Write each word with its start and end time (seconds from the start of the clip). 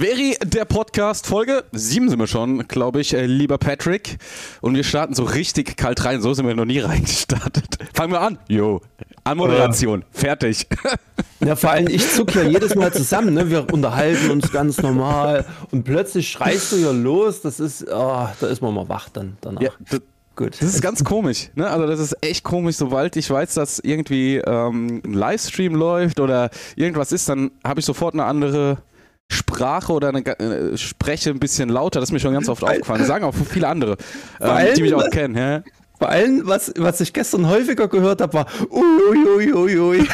Veri, 0.00 0.36
der 0.44 0.64
Podcast, 0.64 1.26
Folge 1.26 1.64
7 1.72 2.08
sind 2.08 2.20
wir 2.20 2.28
schon, 2.28 2.68
glaube 2.68 3.00
ich, 3.00 3.14
äh, 3.14 3.26
lieber 3.26 3.58
Patrick. 3.58 4.18
Und 4.60 4.76
wir 4.76 4.84
starten 4.84 5.12
so 5.12 5.24
richtig 5.24 5.76
kalt 5.76 6.04
rein. 6.04 6.22
So 6.22 6.32
sind 6.34 6.46
wir 6.46 6.54
noch 6.54 6.66
nie 6.66 6.78
reingestartet. 6.78 7.78
Fangen 7.94 8.12
wir 8.12 8.20
an. 8.20 8.38
Jo. 8.46 8.80
Anmoderation. 9.24 10.04
Ja. 10.14 10.20
Fertig. 10.20 10.66
Ja, 11.40 11.54
vor 11.54 11.70
allem, 11.70 11.86
ich 11.86 12.10
zuck 12.10 12.34
ja 12.34 12.42
jedes 12.42 12.74
Mal 12.74 12.92
zusammen. 12.92 13.32
Ne? 13.34 13.48
Wir 13.48 13.72
unterhalten 13.72 14.28
uns 14.32 14.50
ganz 14.50 14.82
normal. 14.82 15.44
Und 15.70 15.84
plötzlich 15.84 16.28
schreist 16.28 16.72
du 16.72 16.76
ja 16.78 16.90
los. 16.90 17.42
Das 17.42 17.60
ist, 17.60 17.84
oh, 17.84 18.28
da 18.40 18.46
ist 18.48 18.60
man 18.60 18.74
mal 18.74 18.88
wach 18.88 19.08
dann 19.08 19.36
danach. 19.40 19.62
Ja, 19.62 19.70
Gut. 20.34 20.60
Das 20.60 20.74
ist 20.74 20.82
ganz 20.82 21.04
komisch. 21.04 21.50
Ne? 21.54 21.68
Also 21.70 21.86
das 21.86 22.00
ist 22.00 22.16
echt 22.22 22.42
komisch. 22.42 22.74
Sobald 22.74 23.14
ich 23.14 23.30
weiß, 23.30 23.54
dass 23.54 23.78
irgendwie 23.78 24.38
ähm, 24.38 25.00
ein 25.04 25.12
Livestream 25.12 25.76
läuft 25.76 26.18
oder 26.18 26.50
irgendwas 26.74 27.12
ist, 27.12 27.28
dann 27.28 27.52
habe 27.64 27.78
ich 27.78 27.86
sofort 27.86 28.14
eine 28.14 28.24
andere 28.24 28.78
Sprache 29.58 29.92
oder 29.92 30.08
eine, 30.08 30.24
äh, 30.24 30.76
spreche 30.76 31.30
ein 31.30 31.40
bisschen 31.40 31.68
lauter. 31.68 32.00
Das 32.00 32.10
ist 32.10 32.12
mir 32.12 32.20
schon 32.20 32.32
ganz 32.32 32.48
oft 32.48 32.62
aufgefallen. 32.62 33.00
Das 33.00 33.08
sagen 33.08 33.24
auch 33.24 33.34
viele 33.34 33.68
andere, 33.68 33.96
ähm, 34.40 34.74
die 34.76 34.82
mich 34.82 34.94
auch 34.94 35.10
kennen. 35.10 35.36
Ja? 35.36 35.62
Vor 35.98 36.08
allem, 36.08 36.42
was, 36.44 36.72
was 36.76 37.00
ich 37.00 37.12
gestern 37.12 37.48
häufiger 37.48 37.88
gehört 37.88 38.20
habe, 38.20 38.32
war 38.32 38.46
uiuiuiui. 38.70 39.52
Ui, 39.52 39.78
ui, 39.78 39.98
ui. 39.98 40.08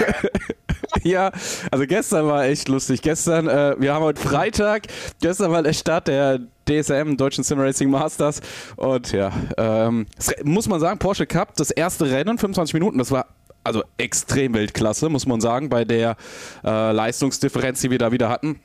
ja, 1.03 1.31
also 1.71 1.87
gestern 1.87 2.27
war 2.27 2.45
echt 2.47 2.69
lustig. 2.69 3.03
Gestern, 3.03 3.49
äh, 3.49 3.77
wir 3.79 3.93
haben 3.93 4.03
heute 4.03 4.21
Freitag, 4.21 4.87
gestern 5.21 5.53
war 5.53 5.63
der 5.63 5.75
Start 5.75 6.09
der 6.09 6.41
DSM, 6.67 7.17
Deutschen 7.17 7.45
Sim 7.45 7.61
Racing 7.61 7.91
Masters. 7.91 8.41
Und 8.77 9.13
ja, 9.13 9.31
ähm, 9.59 10.07
muss 10.43 10.69
man 10.69 10.81
sagen, 10.81 10.99
Porsche 10.99 11.27
Cup, 11.27 11.55
das 11.57 11.71
erste 11.71 12.11
Rennen, 12.11 12.39
25 12.39 12.73
Minuten, 12.73 12.97
das 12.97 13.11
war 13.11 13.27
also 13.63 13.83
extrem 13.99 14.55
Weltklasse, 14.55 15.11
muss 15.11 15.27
man 15.27 15.41
sagen, 15.43 15.69
bei 15.69 15.85
der 15.85 16.17
äh, 16.65 16.93
Leistungsdifferenz, 16.93 17.83
die 17.83 17.91
wir 17.91 17.99
da 17.99 18.11
wieder 18.11 18.31
hatten 18.31 18.61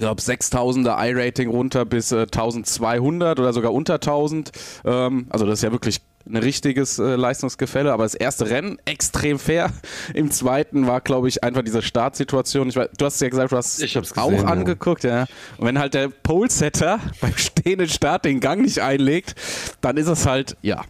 ich 0.00 0.04
glaube 0.04 0.22
6000er 0.22 0.96
I-Rating 0.96 1.50
runter 1.50 1.84
bis 1.84 2.12
äh, 2.12 2.20
1200 2.20 3.40
oder 3.40 3.52
sogar 3.52 3.72
unter 3.72 3.94
1000. 3.94 4.52
Ähm, 4.84 5.26
also 5.28 5.44
das 5.44 5.58
ist 5.58 5.62
ja 5.64 5.72
wirklich 5.72 6.00
ein 6.24 6.36
richtiges 6.36 7.00
äh, 7.00 7.16
Leistungsgefälle, 7.16 7.92
aber 7.92 8.04
das 8.04 8.14
erste 8.14 8.48
Rennen 8.48 8.78
extrem 8.84 9.40
fair. 9.40 9.70
Im 10.14 10.30
zweiten 10.30 10.86
war, 10.86 11.00
glaube 11.00 11.26
ich, 11.26 11.42
einfach 11.42 11.62
diese 11.62 11.82
Startsituation. 11.82 12.68
Ich 12.68 12.76
weiß, 12.76 12.90
du 12.96 13.06
hast 13.06 13.20
ja 13.20 13.28
gesagt, 13.28 13.50
du 13.50 13.56
hast 13.56 13.82
es 13.82 14.16
auch 14.16 14.30
gesehen, 14.30 14.46
angeguckt, 14.46 15.02
ja. 15.02 15.22
Und 15.56 15.66
wenn 15.66 15.80
halt 15.80 15.94
der 15.94 16.10
Pole-Setter 16.10 17.00
beim 17.20 17.36
stehenden 17.36 17.88
Start 17.88 18.24
den 18.24 18.38
Gang 18.38 18.62
nicht 18.62 18.78
einlegt, 18.78 19.34
dann 19.80 19.96
ist 19.96 20.06
es 20.06 20.26
halt, 20.26 20.56
ja, 20.62 20.84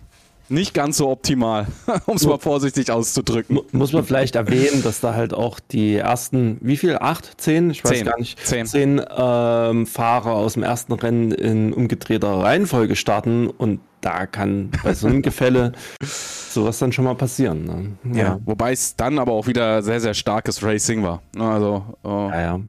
nicht 0.51 0.75
ganz 0.75 0.97
so 0.97 1.09
optimal, 1.09 1.67
um 2.07 2.17
es 2.17 2.27
mal 2.27 2.39
vorsichtig 2.39 2.91
auszudrücken. 2.91 3.61
Muss 3.73 3.93
man 3.93 4.05
vielleicht 4.05 4.37
erwähnen, 4.37 4.83
dass 4.83 5.01
da 5.01 5.15
halt 5.15 5.35
auch 5.35 5.61
die 5.61 5.97
ersten, 5.97 6.59
wie 6.61 6.77
viel? 6.77 6.97
Acht, 6.97 7.41
zehn? 7.41 7.71
Ich 7.71 7.85
weiß 7.85 7.93
zehn. 7.93 8.07
gar 8.07 8.19
nicht. 8.19 8.45
Zehn, 8.45 8.67
zehn 8.67 9.03
ähm, 9.17 9.87
Fahrer 9.87 10.33
aus 10.33 10.55
dem 10.55 10.63
ersten 10.63 10.93
Rennen 10.93 11.33
in 11.33 11.73
umgedrehter 11.73 12.41
Reihenfolge 12.41 12.97
starten 12.97 13.49
und 13.49 13.81
da 14.01 14.27
kann 14.27 14.71
bei 14.83 14.95
so 14.95 15.07
einem 15.07 15.23
Gefälle 15.29 15.73
sowas 16.01 16.79
dann 16.79 16.93
schon 16.93 17.05
mal 17.05 17.15
passieren. 17.15 17.99
Ne? 18.05 18.17
Ja. 18.17 18.25
ja. 18.25 18.41
wobei 18.45 18.73
es 18.73 18.97
dann 18.97 19.19
aber 19.19 19.33
auch 19.33 19.47
wieder 19.47 19.83
sehr, 19.83 20.01
sehr 20.01 20.15
starkes 20.15 20.63
Racing 20.63 21.03
war. 21.03 21.23
Ne, 21.37 21.45
also, 21.45 21.85
oh. 22.03 22.29
ja, 22.31 22.41
ja. 22.41 22.61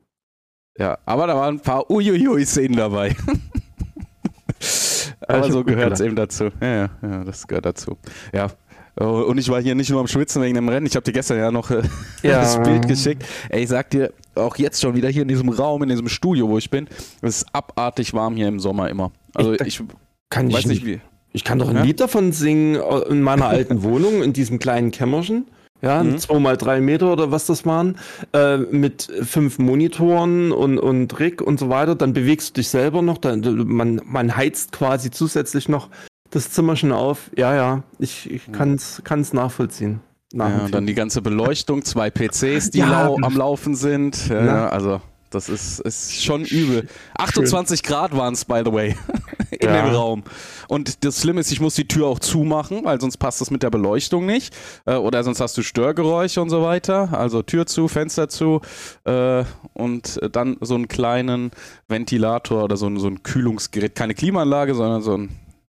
Ja, 0.78 0.98
aber 1.06 1.28
da 1.28 1.36
waren 1.36 1.56
ein 1.56 1.60
paar 1.60 1.92
Uiuiui-Szenen 1.92 2.78
dabei. 2.78 3.14
Aber 5.30 5.52
so 5.52 5.64
gehört 5.64 5.94
es 5.94 6.00
eben 6.02 6.16
dazu. 6.16 6.46
Ja, 6.62 6.76
ja, 6.76 6.90
ja, 7.02 7.24
das 7.24 7.48
gehört 7.48 7.66
dazu. 7.66 7.98
Ja. 8.34 8.48
Oh, 9.00 9.24
und 9.28 9.38
ich 9.38 9.48
war 9.50 9.62
hier 9.62 9.76
nicht 9.76 9.90
nur 9.90 10.02
am 10.02 10.08
Schwitzen 10.08 10.42
wegen 10.42 10.56
dem 10.56 10.68
Rennen. 10.68 10.86
Ich 10.86 10.96
habe 10.96 11.04
dir 11.04 11.14
gestern 11.14 11.38
ja 11.38 11.52
noch 11.52 11.72
äh, 11.72 11.82
ja. 12.24 12.42
das 12.42 12.62
Bild 12.62 12.88
geschickt. 12.88 13.24
Ey, 13.48 13.64
ich 13.64 13.70
sag 13.70 13.90
dir, 13.92 14.12
auch 14.36 14.58
jetzt 14.58 14.82
schon 14.82 14.96
wieder 14.96 15.08
hier 15.08 15.22
in 15.22 15.28
diesem 15.28 15.50
Raum, 15.50 15.84
in 15.84 15.90
diesem 15.90 16.10
Studio, 16.10 16.50
wo 16.50 16.58
ich 16.58 16.70
bin, 16.70 16.88
es 17.22 17.42
ist 17.42 17.48
abartig 17.54 18.14
warm 18.14 18.36
hier 18.36 18.48
im 18.48 18.60
Sommer 18.60 18.90
immer. 18.90 19.12
Also 19.34 19.54
ich, 19.54 19.62
ich 19.62 19.84
kann 20.30 20.52
weiß 20.52 20.66
nicht, 20.66 20.86
wie. 20.86 21.00
Ich 21.32 21.44
kann 21.44 21.60
doch 21.60 21.70
ein 21.70 21.76
ja? 21.76 21.84
Lied 21.84 22.00
davon 22.00 22.32
singen 22.32 22.76
äh, 22.76 23.10
in 23.10 23.22
meiner 23.22 23.48
alten 23.48 23.84
Wohnung, 23.84 24.24
in 24.24 24.34
diesem 24.34 24.60
kleinen 24.60 24.92
Kämmerchen 24.92 25.46
ja, 25.82 26.04
mhm. 26.04 26.18
zwei 26.18 26.40
mal 26.40 26.58
drei 26.58 26.82
Meter 26.82 27.12
oder 27.12 27.32
was 27.32 27.46
das 27.46 27.66
waren, 27.66 27.98
äh, 28.34 28.58
mit 28.58 29.12
fünf 29.24 29.60
Monitoren 29.60 30.52
und, 30.52 30.78
und 30.78 31.20
Rig 31.20 31.42
und 31.42 31.60
so 31.60 31.70
weiter, 31.70 31.96
dann 31.96 32.14
bewegst 32.14 32.50
du 32.50 32.54
dich 32.62 32.70
selber 32.70 33.02
noch, 33.02 33.18
dann, 33.18 33.42
man, 33.68 34.02
man 34.06 34.36
heizt 34.36 34.72
quasi 34.72 35.12
zusätzlich 35.12 35.70
noch 35.70 35.90
das 36.32 36.52
Zimmer 36.52 36.76
schon 36.76 36.92
auf. 36.92 37.32
Ja, 37.36 37.56
ja, 37.56 37.84
ich, 37.98 38.30
ich 38.30 38.52
kann 38.52 38.76
es 38.76 39.34
nachvollziehen. 39.34 40.02
Nach 40.32 40.50
ja, 40.50 40.68
dann 40.70 40.86
die 40.86 40.94
ganze 40.94 41.22
Beleuchtung, 41.24 41.84
zwei 41.84 42.12
PCs, 42.12 42.70
die 42.70 42.80
ja, 42.80 43.06
lau 43.06 43.18
am 43.22 43.36
Laufen 43.36 43.74
sind. 43.76 44.28
Ja, 44.30 44.70
also 44.70 45.02
das 45.30 45.50
ist, 45.50 45.80
ist 45.80 46.24
schon 46.24 46.44
übel. 46.44 46.88
28 47.18 47.80
Schön. 47.80 47.88
Grad 47.88 48.16
waren 48.16 48.34
es, 48.34 48.46
by 48.46 48.62
the 48.66 48.72
way, 48.72 48.96
in 49.52 49.70
ja. 49.70 49.82
dem 49.82 49.94
Raum. 49.94 50.24
Und 50.68 51.04
das 51.06 51.22
Schlimme 51.22 51.42
ist, 51.42 51.52
ich 51.52 51.60
muss 51.60 51.76
die 51.76 51.88
Tür 51.88 52.08
auch 52.08 52.20
zumachen, 52.20 52.84
weil 52.86 53.00
sonst 53.00 53.18
passt 53.18 53.42
das 53.42 53.52
mit 53.52 53.64
der 53.64 53.70
Beleuchtung 53.70 54.26
nicht. 54.26 54.56
Äh, 54.86 54.96
oder 54.96 55.24
sonst 55.24 55.40
hast 55.40 55.58
du 55.58 55.62
Störgeräusche 55.62 56.42
und 56.42 56.50
so 56.50 56.64
weiter. 56.64 57.10
Also 57.14 57.42
Tür 57.42 57.66
zu, 57.66 57.88
Fenster 57.88 58.30
zu 58.30 58.62
äh, 59.06 59.44
und 59.74 60.20
dann 60.32 60.58
so 60.62 60.76
einen 60.76 60.88
kleinen 60.88 61.52
Ventilator 61.88 62.64
oder 62.64 62.78
so 62.78 62.88
ein, 62.88 62.98
so 62.98 63.08
ein 63.08 63.24
Kühlungsgerät. 63.24 63.96
Keine 63.96 64.14
Klimaanlage, 64.14 64.76
sondern 64.76 65.02
so 65.02 65.18
ein 65.18 65.30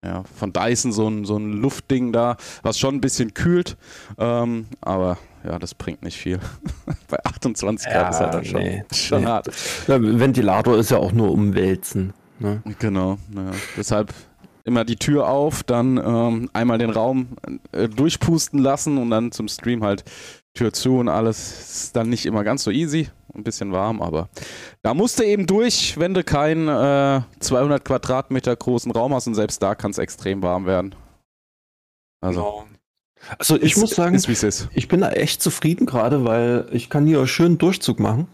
ja, 0.04 0.22
von 0.36 0.52
Dyson 0.52 0.92
so 0.92 1.08
ein, 1.08 1.24
so 1.24 1.38
ein 1.38 1.52
Luftding 1.52 2.12
da, 2.12 2.36
was 2.62 2.78
schon 2.78 2.96
ein 2.96 3.00
bisschen 3.00 3.32
kühlt. 3.32 3.76
Ähm, 4.18 4.66
aber 4.80 5.18
ja, 5.44 5.58
das 5.58 5.74
bringt 5.74 6.02
nicht 6.02 6.16
viel. 6.16 6.40
Bei 7.08 7.18
28 7.24 7.86
Grad 7.86 7.94
ja, 7.94 8.08
ist 8.08 8.20
halt 8.20 8.34
dann 8.34 8.44
schon, 8.44 8.62
nee, 8.62 8.84
schon 8.92 9.22
nee. 9.22 9.26
hart. 9.26 9.48
Ja, 9.86 9.98
Ventilator 10.00 10.78
ist 10.78 10.90
ja 10.90 10.98
auch 10.98 11.12
nur 11.12 11.32
umwälzen. 11.32 12.12
Ne? 12.38 12.62
Genau, 12.78 13.18
ja. 13.34 13.52
deshalb 13.76 14.12
immer 14.64 14.84
die 14.84 14.96
Tür 14.96 15.28
auf, 15.28 15.62
dann 15.62 15.98
ähm, 15.98 16.50
einmal 16.52 16.78
den 16.78 16.90
Raum 16.90 17.28
äh, 17.72 17.88
durchpusten 17.88 18.58
lassen 18.58 18.98
und 18.98 19.10
dann 19.10 19.30
zum 19.30 19.48
Stream 19.48 19.84
halt 19.84 20.04
Tür 20.54 20.72
zu 20.72 20.98
und 20.98 21.08
alles 21.08 21.84
ist 21.84 21.96
dann 21.96 22.08
nicht 22.08 22.26
immer 22.26 22.44
ganz 22.44 22.64
so 22.64 22.70
easy, 22.70 23.08
ein 23.34 23.44
bisschen 23.44 23.72
warm, 23.72 24.00
aber 24.00 24.28
da 24.82 24.94
musst 24.94 25.18
du 25.18 25.24
eben 25.24 25.46
durch, 25.46 25.98
wenn 25.98 26.14
du 26.14 26.24
keinen 26.24 26.68
äh, 26.68 27.22
200 27.40 27.84
Quadratmeter 27.84 28.56
großen 28.56 28.90
Raum 28.92 29.12
hast 29.14 29.26
und 29.26 29.34
selbst 29.34 29.62
da 29.62 29.74
kann 29.74 29.90
es 29.90 29.98
extrem 29.98 30.42
warm 30.42 30.64
werden. 30.64 30.94
Also, 32.20 32.40
genau. 32.40 32.66
Also 33.38 33.56
ich 33.56 33.72
ist, 33.72 33.78
muss 33.78 33.90
sagen, 33.90 34.14
ist, 34.14 34.28
ist. 34.28 34.68
ich 34.74 34.88
bin 34.88 35.00
da 35.00 35.10
echt 35.10 35.42
zufrieden 35.42 35.86
gerade, 35.86 36.24
weil 36.24 36.66
ich 36.72 36.90
kann 36.90 37.06
hier 37.06 37.26
schön 37.26 37.58
Durchzug 37.58 38.00
machen. 38.00 38.26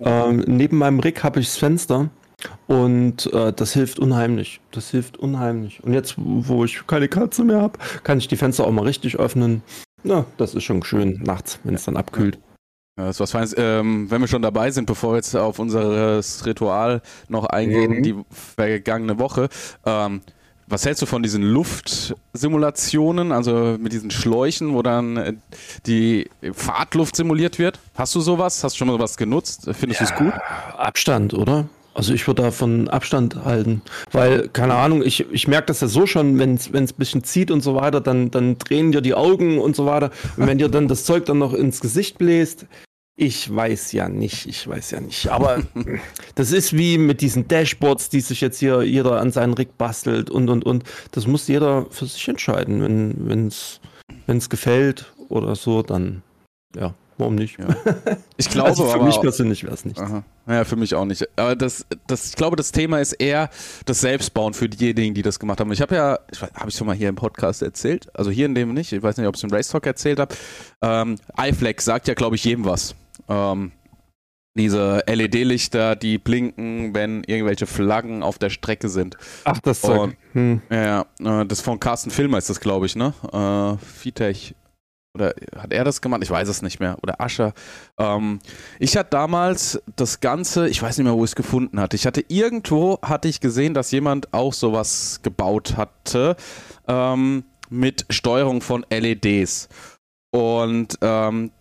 Ähm, 0.00 0.44
neben 0.46 0.78
meinem 0.78 1.00
Rig 1.00 1.22
habe 1.22 1.40
ich 1.40 1.46
das 1.46 1.56
Fenster 1.56 2.10
und 2.66 3.32
äh, 3.32 3.52
das 3.52 3.72
hilft 3.72 3.98
unheimlich. 3.98 4.60
Das 4.70 4.90
hilft 4.90 5.16
unheimlich. 5.16 5.82
Und 5.84 5.94
jetzt, 5.94 6.14
wo 6.16 6.64
ich 6.64 6.86
keine 6.86 7.08
Katze 7.08 7.44
mehr 7.44 7.60
habe, 7.60 7.78
kann 8.02 8.18
ich 8.18 8.28
die 8.28 8.36
Fenster 8.36 8.66
auch 8.66 8.72
mal 8.72 8.84
richtig 8.84 9.16
öffnen. 9.16 9.62
Na, 10.02 10.26
das 10.36 10.54
ist 10.54 10.64
schon 10.64 10.82
schön 10.82 11.22
nachts, 11.22 11.58
wenn 11.64 11.74
es 11.74 11.84
dann 11.84 11.96
abkühlt. 11.96 12.38
Ja, 12.98 13.06
das 13.06 13.16
ist 13.16 13.20
was 13.20 13.32
Feines. 13.32 13.54
Ähm, 13.56 14.10
wenn 14.10 14.20
wir 14.20 14.28
schon 14.28 14.42
dabei 14.42 14.70
sind, 14.70 14.86
bevor 14.86 15.12
wir 15.12 15.16
jetzt 15.16 15.34
auf 15.34 15.58
unser 15.58 16.20
Ritual 16.44 17.02
noch 17.28 17.46
eingehen, 17.46 17.98
mhm. 17.98 18.02
die 18.02 18.14
vergangene 18.30 19.18
Woche, 19.18 19.48
ähm, 19.84 20.20
was 20.66 20.86
hältst 20.86 21.02
du 21.02 21.06
von 21.06 21.22
diesen 21.22 21.42
Luftsimulationen, 21.42 23.32
also 23.32 23.76
mit 23.78 23.92
diesen 23.92 24.10
Schläuchen, 24.10 24.74
wo 24.74 24.82
dann 24.82 25.16
äh, 25.16 25.32
die 25.86 26.30
Fahrtluft 26.52 27.16
simuliert 27.16 27.58
wird? 27.58 27.78
Hast 27.94 28.14
du 28.14 28.20
sowas? 28.20 28.64
Hast 28.64 28.74
du 28.74 28.78
schon 28.78 28.88
mal 28.88 28.94
sowas 28.94 29.16
genutzt? 29.16 29.68
Findest 29.72 30.00
ja, 30.00 30.06
du 30.06 30.12
es 30.12 30.18
gut? 30.18 30.32
Abstand, 30.76 31.34
oder? 31.34 31.66
Also 31.94 32.12
ich 32.12 32.26
würde 32.26 32.42
davon 32.42 32.88
Abstand 32.88 33.44
halten, 33.44 33.80
weil, 34.10 34.48
keine 34.48 34.74
Ahnung, 34.74 35.04
ich, 35.04 35.30
ich 35.30 35.46
merke 35.46 35.66
das 35.66 35.80
ja 35.80 35.86
so 35.86 36.06
schon, 36.06 36.40
wenn 36.40 36.54
es 36.54 36.72
ein 36.74 36.88
bisschen 36.98 37.22
zieht 37.22 37.52
und 37.52 37.60
so 37.60 37.76
weiter, 37.76 38.00
dann, 38.00 38.32
dann 38.32 38.58
drehen 38.58 38.90
dir 38.90 39.00
die 39.00 39.14
Augen 39.14 39.60
und 39.60 39.76
so 39.76 39.86
weiter. 39.86 40.10
Und 40.36 40.48
wenn 40.48 40.58
dir 40.58 40.68
dann 40.68 40.88
das 40.88 41.04
Zeug 41.04 41.24
dann 41.26 41.38
noch 41.38 41.54
ins 41.54 41.80
Gesicht 41.80 42.18
bläst, 42.18 42.66
ich 43.16 43.54
weiß 43.54 43.92
ja 43.92 44.08
nicht, 44.08 44.46
ich 44.46 44.66
weiß 44.66 44.90
ja 44.90 45.00
nicht. 45.00 45.28
Aber 45.28 45.62
das 46.34 46.52
ist 46.52 46.76
wie 46.76 46.98
mit 46.98 47.20
diesen 47.20 47.46
Dashboards, 47.46 48.08
die 48.08 48.20
sich 48.20 48.40
jetzt 48.40 48.58
hier 48.58 48.82
jeder 48.82 49.20
an 49.20 49.30
seinen 49.30 49.54
Rig 49.54 49.78
bastelt 49.78 50.30
und, 50.30 50.50
und, 50.50 50.64
und. 50.64 50.84
Das 51.12 51.26
muss 51.26 51.46
jeder 51.46 51.86
für 51.90 52.06
sich 52.06 52.26
entscheiden. 52.28 52.82
Wenn 53.28 53.46
es 53.46 53.80
wenn's 54.26 54.50
gefällt 54.50 55.12
oder 55.28 55.54
so, 55.54 55.82
dann 55.82 56.22
ja. 56.74 56.94
Warum 57.16 57.36
nicht? 57.36 57.60
Ja. 57.60 57.68
Ich 58.36 58.50
glaube, 58.50 58.68
also 58.70 58.86
für 58.86 58.94
aber 58.94 59.04
mich 59.04 59.20
persönlich 59.20 59.62
wäre 59.62 59.74
es 59.74 59.84
nicht. 59.84 60.02
Ja, 60.48 60.64
für 60.64 60.74
mich 60.74 60.96
auch 60.96 61.04
nicht. 61.04 61.28
Aber 61.38 61.54
das, 61.54 61.86
das, 62.08 62.26
ich 62.26 62.34
glaube, 62.34 62.56
das 62.56 62.72
Thema 62.72 62.98
ist 63.00 63.12
eher 63.12 63.50
das 63.84 64.00
Selbstbauen 64.00 64.52
für 64.52 64.68
diejenigen, 64.68 65.14
die 65.14 65.22
das 65.22 65.38
gemacht 65.38 65.60
haben. 65.60 65.70
Ich 65.70 65.80
habe 65.80 65.94
ja, 65.94 66.18
habe 66.54 66.70
ich 66.70 66.74
schon 66.74 66.88
mal 66.88 66.96
hier 66.96 67.08
im 67.08 67.14
Podcast 67.14 67.62
erzählt, 67.62 68.08
also 68.14 68.32
hier 68.32 68.46
in 68.46 68.56
dem 68.56 68.74
nicht, 68.74 68.92
ich 68.92 69.00
weiß 69.00 69.16
nicht, 69.16 69.28
ob 69.28 69.36
ich 69.36 69.44
es 69.44 69.48
im 69.48 69.54
Race 69.54 69.68
Talk 69.68 69.86
erzählt 69.86 70.18
habe. 70.18 70.34
Ähm, 70.82 71.16
iFlex 71.38 71.84
sagt 71.84 72.08
ja, 72.08 72.14
glaube 72.14 72.34
ich, 72.34 72.44
jedem 72.44 72.64
was. 72.64 72.96
Ähm, 73.28 73.72
diese 74.56 75.02
LED-Lichter, 75.08 75.96
die 75.96 76.18
blinken, 76.18 76.94
wenn 76.94 77.24
irgendwelche 77.24 77.66
Flaggen 77.66 78.22
auf 78.22 78.38
der 78.38 78.50
Strecke 78.50 78.88
sind. 78.88 79.16
Ach, 79.44 79.58
das 79.60 79.80
Zeug. 79.80 80.16
Hm. 80.32 80.62
Ja, 80.70 81.06
äh, 81.20 81.44
das 81.44 81.60
von 81.60 81.80
Carsten 81.80 82.10
Filmer 82.10 82.38
ist 82.38 82.50
das, 82.50 82.60
glaube 82.60 82.86
ich, 82.86 82.94
ne? 82.94 83.14
Äh, 83.32 84.04
Vitech 84.04 84.54
oder 85.16 85.32
hat 85.56 85.72
er 85.72 85.84
das 85.84 86.00
gemacht? 86.02 86.22
Ich 86.24 86.30
weiß 86.30 86.48
es 86.48 86.60
nicht 86.62 86.80
mehr. 86.80 86.96
Oder 87.02 87.20
Ascher. 87.20 87.52
Ähm, 87.98 88.40
ich 88.80 88.96
hatte 88.96 89.10
damals 89.10 89.80
das 89.94 90.20
Ganze, 90.20 90.68
ich 90.68 90.82
weiß 90.82 90.98
nicht 90.98 91.04
mehr, 91.04 91.14
wo 91.14 91.24
ich 91.24 91.30
es 91.30 91.36
gefunden 91.36 91.78
hatte. 91.78 91.94
Ich 91.94 92.06
hatte 92.06 92.24
irgendwo, 92.26 92.98
hatte 93.00 93.28
ich 93.28 93.40
gesehen, 93.40 93.74
dass 93.74 93.92
jemand 93.92 94.34
auch 94.34 94.52
sowas 94.52 95.20
gebaut 95.22 95.76
hatte 95.76 96.36
ähm, 96.88 97.44
mit 97.70 98.06
Steuerung 98.10 98.60
von 98.60 98.84
LEDs. 98.90 99.68
Und 100.32 100.98
ähm, 101.00 101.52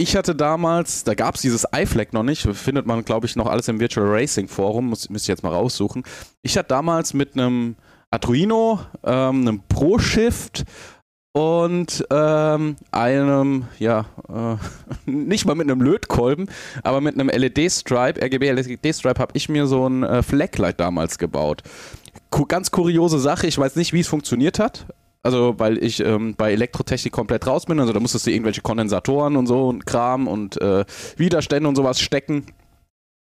ich 0.00 0.16
hatte 0.16 0.34
damals, 0.34 1.04
da 1.04 1.12
gab 1.12 1.34
es 1.34 1.42
dieses 1.42 1.66
iFlag 1.76 2.14
noch 2.14 2.22
nicht, 2.22 2.48
findet 2.56 2.86
man, 2.86 3.04
glaube 3.04 3.26
ich, 3.26 3.36
noch 3.36 3.46
alles 3.46 3.68
im 3.68 3.80
Virtual 3.80 4.06
Racing 4.08 4.48
Forum, 4.48 4.86
muss, 4.86 5.10
müsste 5.10 5.26
ich 5.26 5.28
jetzt 5.28 5.42
mal 5.42 5.52
raussuchen. 5.52 6.04
Ich 6.40 6.56
hatte 6.56 6.68
damals 6.68 7.12
mit 7.12 7.34
einem 7.34 7.76
Arduino, 8.10 8.80
ähm, 9.04 9.42
einem 9.42 9.62
ProShift 9.68 10.64
und 11.32 12.02
ähm, 12.10 12.76
einem, 12.90 13.64
ja, 13.78 14.06
äh, 14.30 14.56
nicht 15.10 15.44
mal 15.44 15.54
mit 15.54 15.70
einem 15.70 15.82
Lötkolben, 15.82 16.48
aber 16.82 17.02
mit 17.02 17.20
einem 17.20 17.28
LED-Stripe, 17.28 18.22
RGB-LED-Stripe, 18.22 19.20
habe 19.20 19.32
ich 19.34 19.50
mir 19.50 19.66
so 19.66 19.86
ein 19.86 20.02
äh, 20.02 20.22
Flaglight 20.22 20.80
damals 20.80 21.18
gebaut. 21.18 21.62
Ku 22.30 22.46
ganz 22.46 22.70
kuriose 22.70 23.18
Sache, 23.18 23.46
ich 23.46 23.58
weiß 23.58 23.76
nicht, 23.76 23.92
wie 23.92 24.00
es 24.00 24.08
funktioniert 24.08 24.58
hat. 24.58 24.86
Also, 25.22 25.58
weil 25.58 25.82
ich 25.82 26.00
ähm, 26.00 26.34
bei 26.36 26.52
Elektrotechnik 26.52 27.12
komplett 27.12 27.46
raus 27.46 27.66
bin. 27.66 27.78
Also, 27.78 27.92
da 27.92 28.00
musstest 28.00 28.26
du 28.26 28.30
irgendwelche 28.30 28.62
Kondensatoren 28.62 29.36
und 29.36 29.46
so 29.46 29.68
und 29.68 29.86
Kram 29.86 30.26
und 30.28 30.60
äh, 30.60 30.84
Widerstände 31.16 31.68
und 31.68 31.76
sowas 31.76 32.00
stecken. 32.00 32.46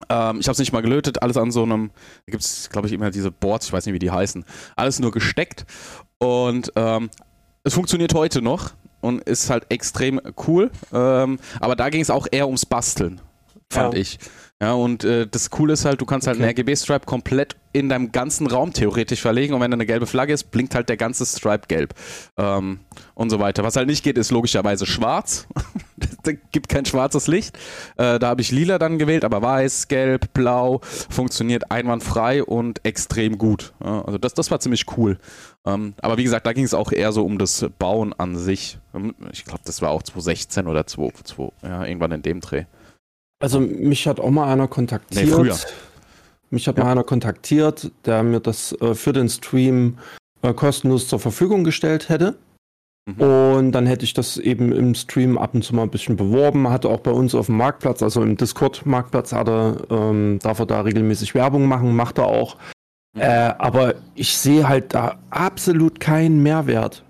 Ähm, 0.08 0.40
ich 0.40 0.48
habe 0.48 0.54
es 0.54 0.60
nicht 0.60 0.72
mal 0.72 0.82
gelötet, 0.82 1.22
alles 1.22 1.36
an 1.36 1.52
so 1.52 1.64
einem, 1.64 1.92
da 2.26 2.32
gibt 2.32 2.44
es, 2.44 2.70
glaube 2.70 2.88
ich, 2.88 2.94
immer 2.94 3.12
diese 3.12 3.32
Boards, 3.32 3.68
ich 3.68 3.74
weiß 3.74 3.86
nicht, 3.86 3.94
wie 3.94 4.00
die 4.00 4.12
heißen. 4.12 4.46
Alles 4.78 5.00
nur 5.00 5.12
gesteckt. 5.12 5.66
Und 6.20 6.72
ähm, 6.76 7.10
es 7.64 7.74
funktioniert 7.74 8.14
heute 8.14 8.42
noch 8.42 8.72
und 9.02 9.22
ist 9.24 9.50
halt 9.50 9.66
extrem 9.70 10.22
cool. 10.48 10.72
Ähm, 10.94 11.40
aber 11.60 11.76
da 11.76 11.90
ging 11.90 12.02
es 12.02 12.10
auch 12.10 12.28
eher 12.32 12.48
ums 12.48 12.66
Basteln, 12.66 13.20
fand 13.70 13.94
ja. 13.94 14.00
ich. 14.00 14.20
Ja, 14.62 14.74
und 14.74 15.06
äh, 15.06 15.26
das 15.26 15.50
Coole 15.52 15.72
ist 15.72 15.86
halt, 15.86 16.02
du 16.02 16.06
kannst 16.06 16.28
halt 16.28 16.36
okay. 16.36 16.44
einen 16.44 16.52
RGB-Stripe 16.52 17.06
komplett 17.06 17.56
in 17.72 17.88
deinem 17.88 18.12
ganzen 18.12 18.46
Raum 18.46 18.74
theoretisch 18.74 19.22
verlegen 19.22 19.54
und 19.54 19.62
wenn 19.62 19.72
da 19.72 19.76
eine 19.76 19.86
gelbe 19.86 20.06
Flagge 20.06 20.34
ist, 20.34 20.52
blinkt 20.52 20.76
halt 20.76 20.90
der 20.90 20.98
ganze 20.98 21.26
Stripe 21.26 21.68
gelb 21.68 21.94
ähm, 22.38 22.80
und 23.14 23.30
so 23.30 23.40
weiter. 23.40 23.64
Was 23.64 23.78
halt 23.78 23.88
nicht 23.88 24.04
geht, 24.04 24.18
ist 24.18 24.32
logischerweise 24.32 24.86
schwarz. 24.86 25.48
da 26.24 26.34
gibt 26.52 26.68
kein 26.68 26.84
schwarzes 26.86 27.28
Licht. 27.28 27.58
Äh, 27.96 28.20
da 28.20 28.28
habe 28.28 28.42
ich 28.42 28.52
lila 28.52 28.80
dann 28.80 28.98
gewählt, 28.98 29.24
aber 29.24 29.42
weiß, 29.42 29.88
gelb, 29.88 30.34
blau 30.34 30.82
funktioniert 30.84 31.72
einwandfrei 31.72 32.44
und 32.44 32.84
extrem 32.84 33.38
gut. 33.38 33.74
Ja, 33.82 34.02
also 34.02 34.18
das, 34.18 34.34
das 34.34 34.52
war 34.52 34.60
ziemlich 34.60 34.86
cool. 34.98 35.20
Ähm, 35.66 35.94
aber 36.02 36.18
wie 36.18 36.24
gesagt, 36.24 36.46
da 36.46 36.52
ging 36.52 36.66
es 36.66 36.74
auch 36.74 36.92
eher 36.92 37.14
so 37.14 37.24
um 37.24 37.38
das 37.38 37.66
Bauen 37.78 38.12
an 38.14 38.36
sich. 38.36 38.78
Ich 39.32 39.46
glaube, 39.46 39.62
das 39.64 39.82
war 39.82 39.92
auch 39.92 40.04
2016 40.04 40.68
oder 40.68 40.86
2, 40.86 41.12
2 41.24 41.50
ja, 41.64 41.86
irgendwann 41.86 42.12
in 42.12 42.24
dem 42.24 42.42
Dreh. 42.42 42.66
Also 43.40 43.60
mich 43.60 44.08
hat 44.08 44.20
auch 44.20 44.30
mal 44.30 44.52
einer 44.52 44.68
kontaktiert. 44.68 45.26
Nee, 45.26 45.32
früher. 45.32 45.56
Mich 46.50 46.68
hat 46.68 46.78
ja. 46.78 46.84
mal 46.84 46.92
einer 46.92 47.04
kontaktiert, 47.04 47.92
der 48.06 48.24
mir 48.24 48.40
das 48.40 48.74
äh, 48.82 48.96
für 48.96 49.14
den 49.14 49.30
Stream 49.30 49.98
äh, 50.42 50.54
kostenlos 50.54 51.08
zur 51.08 51.20
Verfügung 51.20 51.64
gestellt 51.64 52.10
hätte. 52.10 52.38
Mhm. 53.06 53.22
Und 53.22 53.72
dann 53.72 53.86
hätte 53.86 54.04
ich 54.04 54.14
das 54.14 54.38
eben 54.38 54.72
im 54.72 54.96
Stream 54.96 55.38
ab 55.38 55.54
und 55.54 55.64
zu 55.64 55.76
mal 55.76 55.84
ein 55.84 55.90
bisschen 55.90 56.16
beworben. 56.16 56.70
Hatte 56.70 56.90
auch 56.90 57.00
bei 57.00 57.12
uns 57.12 57.34
auf 57.36 57.46
dem 57.46 57.58
Marktplatz, 57.58 58.04
also 58.04 58.22
im 58.22 58.36
Discord-Marktplatz, 58.36 59.32
ähm, 59.32 60.40
darf 60.42 60.60
er 60.60 60.66
da 60.66 60.82
regelmäßig 60.82 61.36
Werbung 61.36 61.66
machen, 61.66 61.96
macht 61.96 62.18
er 62.18 62.28
auch. 62.28 62.58
Mhm. 63.16 63.22
Äh, 63.22 63.54
aber 63.58 63.96
ich 64.16 64.38
sehe 64.38 64.68
halt 64.68 64.94
da 64.94 65.20
absolut 65.30 66.00
keinen 66.00 66.44
Mehrwert. 66.44 67.04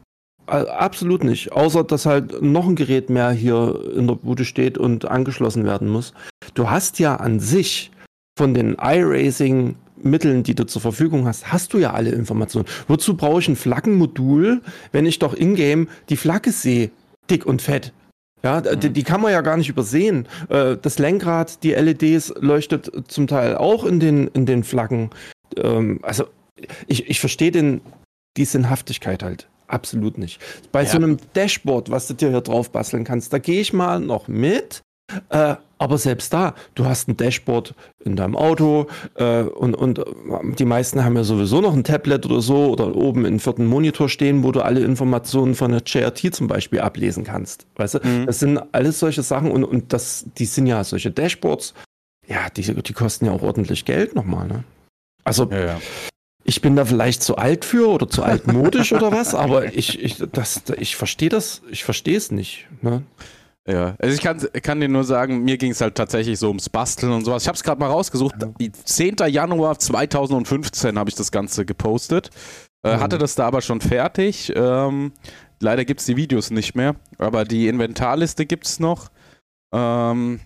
Äh, 0.49 0.67
absolut 0.69 1.23
nicht. 1.23 1.51
Außer, 1.51 1.83
dass 1.83 2.05
halt 2.05 2.41
noch 2.41 2.67
ein 2.67 2.75
Gerät 2.75 3.09
mehr 3.09 3.31
hier 3.31 3.79
in 3.95 4.07
der 4.07 4.15
Bude 4.15 4.45
steht 4.45 4.77
und 4.77 5.05
angeschlossen 5.05 5.65
werden 5.65 5.87
muss. 5.87 6.13
Du 6.53 6.69
hast 6.69 6.99
ja 6.99 7.15
an 7.15 7.39
sich 7.39 7.91
von 8.37 8.53
den 8.53 8.75
iRacing 8.79 9.75
Mitteln, 10.01 10.43
die 10.43 10.55
du 10.55 10.65
zur 10.65 10.81
Verfügung 10.81 11.25
hast, 11.27 11.51
hast 11.51 11.73
du 11.73 11.77
ja 11.77 11.91
alle 11.91 12.11
Informationen. 12.11 12.67
Wozu 12.87 13.17
brauche 13.17 13.41
ich 13.41 13.49
ein 13.49 13.57
Flaggenmodul, 13.57 14.61
wenn 14.93 15.05
ich 15.05 15.19
doch 15.19 15.33
in-game 15.33 15.89
die 16.07 16.15
Flagge 16.15 16.51
sehe, 16.51 16.89
dick 17.29 17.45
und 17.45 17.61
fett? 17.61 17.91
Ja, 18.41 18.61
mhm. 18.61 18.79
die, 18.79 18.89
die, 18.91 19.03
kann 19.03 19.19
man 19.19 19.33
ja 19.33 19.41
gar 19.41 19.57
nicht 19.57 19.67
übersehen. 19.67 20.25
Äh, 20.47 20.77
das 20.81 20.99
Lenkrad, 20.99 21.63
die 21.63 21.73
LEDs 21.73 22.33
leuchtet 22.39 22.89
zum 23.09 23.27
Teil 23.27 23.57
auch 23.57 23.83
in 23.83 23.99
den, 23.99 24.27
in 24.29 24.45
den 24.45 24.63
Flaggen. 24.63 25.09
Ähm, 25.57 25.99
also 26.01 26.25
ich, 26.87 27.09
ich 27.09 27.19
verstehe 27.19 27.51
den, 27.51 27.81
die 28.37 28.45
Sinnhaftigkeit 28.45 29.21
halt 29.21 29.49
absolut 29.69 30.17
nicht. 30.17 30.41
Bei 30.71 30.83
ja. 30.83 30.89
so 30.89 30.97
einem 30.97 31.17
Dashboard, 31.33 31.89
was 31.89 32.07
du 32.07 32.13
dir 32.13 32.29
hier 32.29 32.41
drauf 32.41 32.71
basteln 32.71 33.03
kannst, 33.03 33.31
da 33.33 33.39
gehe 33.39 33.61
ich 33.61 33.73
mal 33.73 33.99
noch 33.99 34.27
mit. 34.27 34.81
Äh, 35.29 35.55
aber 35.79 35.97
selbst 35.97 36.33
da, 36.33 36.53
du 36.75 36.85
hast 36.85 37.07
ein 37.07 37.17
Dashboard 37.17 37.73
in 38.03 38.15
deinem 38.15 38.35
Auto 38.35 38.87
äh, 39.15 39.41
und, 39.41 39.73
und 39.73 40.03
die 40.59 40.65
meisten 40.65 41.03
haben 41.03 41.15
ja 41.15 41.23
sowieso 41.23 41.61
noch 41.61 41.73
ein 41.73 41.83
Tablet 41.83 42.25
oder 42.25 42.41
so 42.41 42.67
oder 42.67 42.95
oben 42.95 43.25
einen 43.25 43.39
vierten 43.39 43.65
Monitor 43.65 44.09
stehen, 44.09 44.43
wo 44.43 44.51
du 44.51 44.61
alle 44.61 44.81
Informationen 44.81 45.55
von 45.55 45.71
der 45.71 45.81
JRT 45.83 46.35
zum 46.35 46.47
Beispiel 46.47 46.81
ablesen 46.81 47.23
kannst. 47.23 47.65
Weißt 47.77 47.95
du, 47.95 47.99
mhm. 48.03 48.25
das 48.25 48.39
sind 48.39 48.61
alles 48.71 48.99
solche 48.99 49.23
Sachen 49.23 49.51
und, 49.51 49.63
und 49.63 49.91
das, 49.93 50.25
die 50.37 50.45
sind 50.45 50.67
ja 50.67 50.83
solche 50.83 51.11
Dashboards, 51.11 51.73
ja, 52.27 52.49
die, 52.49 52.61
die 52.61 52.93
kosten 52.93 53.25
ja 53.25 53.31
auch 53.31 53.41
ordentlich 53.41 53.85
Geld 53.85 54.13
nochmal, 54.15 54.47
ne? 54.47 54.63
Also, 55.23 55.45
ja, 55.49 55.65
ja 55.65 55.81
ich 56.49 56.61
bin 56.61 56.75
da 56.75 56.83
vielleicht 56.83 57.21
zu 57.21 57.35
alt 57.35 57.63
für 57.63 57.87
oder 57.89 58.09
zu 58.09 58.23
altmodisch 58.23 58.91
oder 58.91 59.11
was, 59.11 59.35
aber 59.35 59.65
ich, 59.73 60.01
ich, 60.01 60.17
ich 60.77 60.95
verstehe 60.95 61.29
das, 61.29 61.61
ich 61.69 61.83
verstehe 61.83 62.17
es 62.17 62.31
nicht. 62.31 62.67
Ne? 62.81 63.03
Ja, 63.67 63.95
also 63.99 64.15
ich 64.15 64.21
kann, 64.21 64.39
kann 64.63 64.81
dir 64.81 64.89
nur 64.89 65.03
sagen, 65.03 65.43
mir 65.43 65.59
ging 65.59 65.71
es 65.71 65.79
halt 65.79 65.93
tatsächlich 65.93 66.39
so 66.39 66.47
ums 66.47 66.67
Basteln 66.67 67.11
und 67.11 67.23
sowas. 67.23 67.43
Ich 67.43 67.47
habe 67.47 67.55
es 67.55 67.63
gerade 67.63 67.79
mal 67.79 67.91
rausgesucht. 67.91 68.33
Ja. 68.41 68.67
10. 68.83 69.17
Januar 69.27 69.77
2015 69.77 70.97
habe 70.97 71.09
ich 71.09 71.15
das 71.15 71.31
Ganze 71.31 71.67
gepostet. 71.67 72.31
Äh, 72.83 72.95
mhm. 72.95 72.99
Hatte 73.01 73.19
das 73.19 73.35
da 73.35 73.45
aber 73.45 73.61
schon 73.61 73.79
fertig. 73.79 74.51
Ähm, 74.55 75.11
leider 75.59 75.85
gibt 75.85 75.99
es 75.99 76.07
die 76.07 76.17
Videos 76.17 76.49
nicht 76.49 76.73
mehr, 76.73 76.95
aber 77.19 77.45
die 77.45 77.67
Inventarliste 77.67 78.47
gibt 78.47 78.65
es 78.65 78.79
noch. 78.79 79.09
Ähm, 79.71 80.39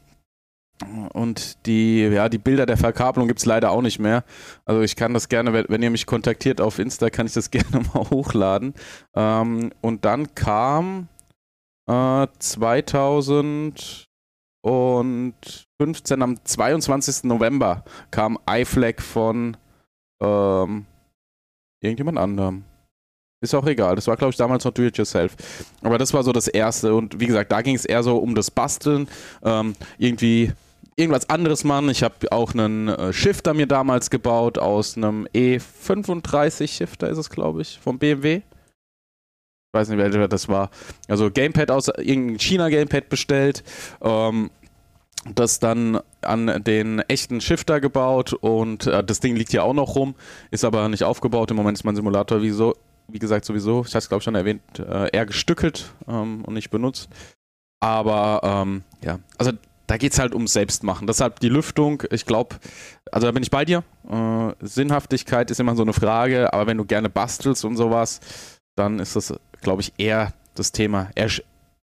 und 1.14 1.66
die, 1.66 2.02
ja, 2.02 2.30
die 2.30 2.38
Bilder 2.38 2.66
der 2.66 2.78
Verkabelung 2.78 3.28
gibt 3.28 3.40
es 3.40 3.46
leider 3.46 3.72
auch 3.72 3.82
nicht 3.82 4.00
mehr. 4.00 4.24
Also 4.66 4.82
ich 4.82 4.96
kann 4.96 5.14
das 5.14 5.30
gerne, 5.30 5.66
wenn, 5.68 5.84
ihr 5.84 5.90
mich 5.90 6.06
kontaktiert 6.06 6.62
auf 6.62 6.80
Insta, 6.80 7.10
kann 7.10 7.26
ich 7.26 7.34
das 7.34 7.52
gerne 7.52 7.82
mal 7.94 8.10
hochladen. 8.10 8.74
Ähm, 9.16 9.72
und 9.82 10.06
dann 10.06 10.34
kam 10.36 11.08
äh, 11.90 12.28
2015 12.40 14.06
am 16.22 16.44
22. 16.44 17.24
November 17.26 17.84
kam 18.12 18.38
iFlag 18.50 19.02
von 19.02 19.58
ähm, 20.22 20.86
irgendjemand 21.82 22.18
anderem. 22.18 22.64
Ist 23.44 23.54
auch 23.54 23.66
egal. 23.66 23.96
Das 23.96 24.08
war, 24.08 24.16
glaube 24.16 24.32
ich, 24.32 24.38
damals 24.38 24.64
noch 24.64 24.72
Do-It-Yourself. 24.72 25.36
Aber 25.82 25.98
das 25.98 26.14
war 26.14 26.24
so 26.24 26.32
das 26.32 26.48
Erste. 26.48 26.96
Und 26.96 27.20
wie 27.20 27.26
gesagt, 27.26 27.52
da 27.52 27.62
ging 27.62 27.76
es 27.76 27.84
eher 27.84 28.02
so 28.02 28.16
um 28.16 28.36
das 28.36 28.50
Basteln. 28.50 29.10
Ähm, 29.44 29.76
irgendwie 29.98 30.54
irgendwas 30.96 31.30
anderes 31.30 31.64
machen. 31.64 31.90
Ich 31.90 32.04
habe 32.04 32.32
auch 32.32 32.54
einen 32.54 32.88
äh, 32.88 33.14
Shifter 33.14 33.54
mir 33.54 33.68
damals 33.68 34.10
gebaut 34.10 34.58
aus 34.58 34.98
einem 34.98 35.28
E35 35.34 36.68
Shifter 36.68 37.10
ist 37.10 37.18
es, 37.18 37.30
glaube 37.30 37.62
ich, 37.62 37.80
vom 37.80 38.00
BMW. 38.00 38.38
Ich 38.38 39.80
weiß 39.80 39.90
nicht, 39.90 39.98
welcher 39.98 40.28
das 40.28 40.50
war. 40.50 40.70
Also 41.08 41.32
Gamepad 41.32 41.72
aus 41.72 41.88
irgendeinem 41.88 42.40
China-Gamepad 42.40 43.10
bestellt. 43.10 43.64
Ähm, 44.02 44.52
das 45.36 45.60
dann 45.60 46.00
an 46.22 46.64
den 46.64 47.00
echten 47.00 47.42
Shifter 47.42 47.80
gebaut 47.80 48.34
und 48.34 48.88
äh, 48.88 49.04
das 49.04 49.20
Ding 49.20 49.36
liegt 49.36 49.52
hier 49.52 49.64
auch 49.64 49.74
noch 49.74 49.96
rum, 49.96 50.16
ist 50.52 50.66
aber 50.66 50.90
nicht 50.90 51.04
aufgebaut. 51.04 51.50
Im 51.52 51.58
Moment 51.58 51.78
ist 51.78 51.84
mein 51.84 51.96
Simulator 51.96 52.42
wie, 52.42 52.50
so, 52.50 52.76
wie 53.08 53.20
gesagt 53.20 53.46
sowieso, 53.46 53.82
ich 53.88 53.96
hatte 53.96 54.00
es 54.00 54.10
glaube 54.10 54.20
ich 54.20 54.26
schon 54.26 54.36
erwähnt, 54.36 54.62
äh, 54.80 55.10
eher 55.12 55.26
gestückelt 55.26 55.94
ähm, 56.08 56.44
und 56.44 56.54
nicht 56.54 56.70
benutzt. 56.70 57.10
Aber 57.80 58.42
ähm, 58.44 58.84
ja, 59.02 59.20
also 59.38 59.52
da 59.94 59.98
geht 59.98 60.14
es 60.14 60.18
halt 60.18 60.34
ums 60.34 60.54
Selbstmachen. 60.54 61.06
Deshalb 61.06 61.40
die 61.40 61.50
Lüftung, 61.50 62.02
ich 62.10 62.26
glaube, 62.26 62.56
also 63.12 63.28
da 63.28 63.32
bin 63.32 63.44
ich 63.44 63.52
bei 63.52 63.64
dir. 63.64 63.84
Äh, 64.10 64.54
Sinnhaftigkeit 64.60 65.52
ist 65.52 65.60
immer 65.60 65.76
so 65.76 65.84
eine 65.84 65.94
Frage, 65.94 66.52
aber 66.52 66.66
wenn 66.66 66.78
du 66.78 66.86
gerne 66.86 67.10
bastelst 67.10 67.64
und 67.64 67.78
sowas, 67.78 68.20
dann 68.76 68.98
ist 68.98 69.16
das, 69.16 69.36
glaube 69.62 69.84
ich, 69.84 69.94
eher 70.00 70.34
das 70.56 70.72
Thema 70.72 71.12
Ersch 71.14 71.44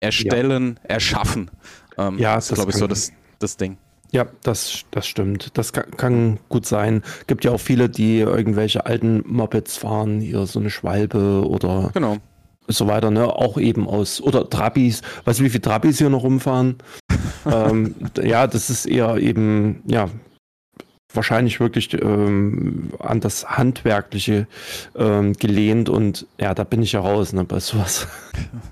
Erstellen, 0.00 0.80
ja. 0.82 0.90
Erschaffen. 0.90 1.52
Ähm, 1.96 2.18
ja, 2.18 2.34
das 2.34 2.50
ist, 2.50 2.56
glaube 2.56 2.72
ich, 2.72 2.76
so 2.76 2.88
das, 2.88 3.12
das 3.38 3.56
Ding. 3.58 3.78
Ja, 4.10 4.26
das, 4.42 4.82
das 4.90 5.06
stimmt. 5.06 5.56
Das 5.56 5.72
kann, 5.72 5.92
kann, 5.96 6.40
gut 6.48 6.66
sein. 6.66 7.04
Gibt 7.28 7.44
ja 7.44 7.52
auch 7.52 7.60
viele, 7.60 7.88
die 7.88 8.18
irgendwelche 8.18 8.86
alten 8.86 9.22
Mopeds 9.24 9.76
fahren, 9.76 10.20
hier 10.20 10.46
so 10.46 10.58
eine 10.58 10.70
Schwalbe 10.70 11.46
oder 11.46 11.92
genau 11.94 12.18
so 12.66 12.88
weiter, 12.88 13.10
ne? 13.10 13.28
Auch 13.28 13.58
eben 13.58 13.86
aus, 13.86 14.20
oder 14.20 14.48
Trabis, 14.48 15.02
weißt 15.24 15.40
du, 15.40 15.44
wie 15.44 15.50
viele 15.50 15.62
Trabis 15.62 15.98
hier 15.98 16.10
noch 16.10 16.24
rumfahren? 16.24 16.78
ähm, 17.46 17.94
ja, 18.22 18.46
das 18.46 18.70
ist 18.70 18.86
eher 18.86 19.16
eben, 19.16 19.82
ja, 19.86 20.08
wahrscheinlich 21.14 21.60
wirklich 21.60 21.92
ähm, 21.94 22.90
an 22.98 23.20
das 23.20 23.46
Handwerkliche 23.48 24.46
ähm, 24.96 25.34
gelehnt 25.34 25.88
und 25.88 26.26
ja, 26.40 26.54
da 26.54 26.64
bin 26.64 26.82
ich 26.82 26.92
ja 26.92 27.00
raus 27.00 27.32
ne, 27.32 27.44
bei 27.44 27.60
sowas. 27.60 28.06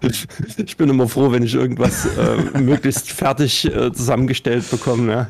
ich 0.57 0.77
bin 0.77 0.89
immer 0.89 1.09
froh, 1.09 1.33
wenn 1.33 1.43
ich 1.43 1.55
irgendwas 1.55 2.07
äh, 2.17 2.59
möglichst 2.59 3.11
fertig 3.11 3.65
äh, 3.65 3.93
zusammengestellt 3.93 4.69
bekomme. 4.71 5.13
Ja. 5.13 5.29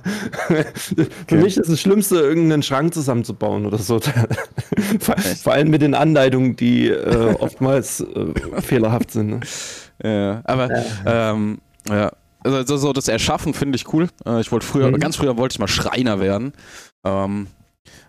Für 0.75 1.07
okay. 1.23 1.37
mich 1.37 1.57
ist 1.57 1.71
das 1.71 1.81
Schlimmste, 1.81 2.17
irgendeinen 2.17 2.63
Schrank 2.63 2.95
zusammenzubauen 2.95 3.67
oder 3.67 3.79
so. 3.79 4.01
vor, 5.01 5.17
vor, 5.19 5.53
allem 5.53 5.71
mit 5.71 5.83
den 5.83 5.95
Anleitungen, 5.95 6.57
die 6.57 6.89
äh, 6.89 7.35
oftmals 7.39 8.01
äh, 8.01 8.61
fehlerhaft 8.61 9.11
sind. 9.11 9.27
Ne? 9.29 9.41
Ja, 10.03 10.41
aber 10.45 10.69
ähm, 11.07 11.59
ja. 11.89 12.11
Also 12.45 12.77
so 12.77 12.93
das 12.93 13.09
Erschaffen 13.09 13.55
finde 13.55 13.77
ich 13.77 13.93
cool. 13.93 14.09
Äh, 14.27 14.41
ich 14.41 14.53
wollte 14.53 14.67
früher, 14.67 14.91
mhm. 14.91 14.99
ganz 14.99 15.17
früher 15.17 15.37
wollte 15.37 15.55
ich 15.55 15.59
mal 15.59 15.69
Schreiner 15.69 16.21
werden. 16.21 16.53
Ähm, 17.05 17.49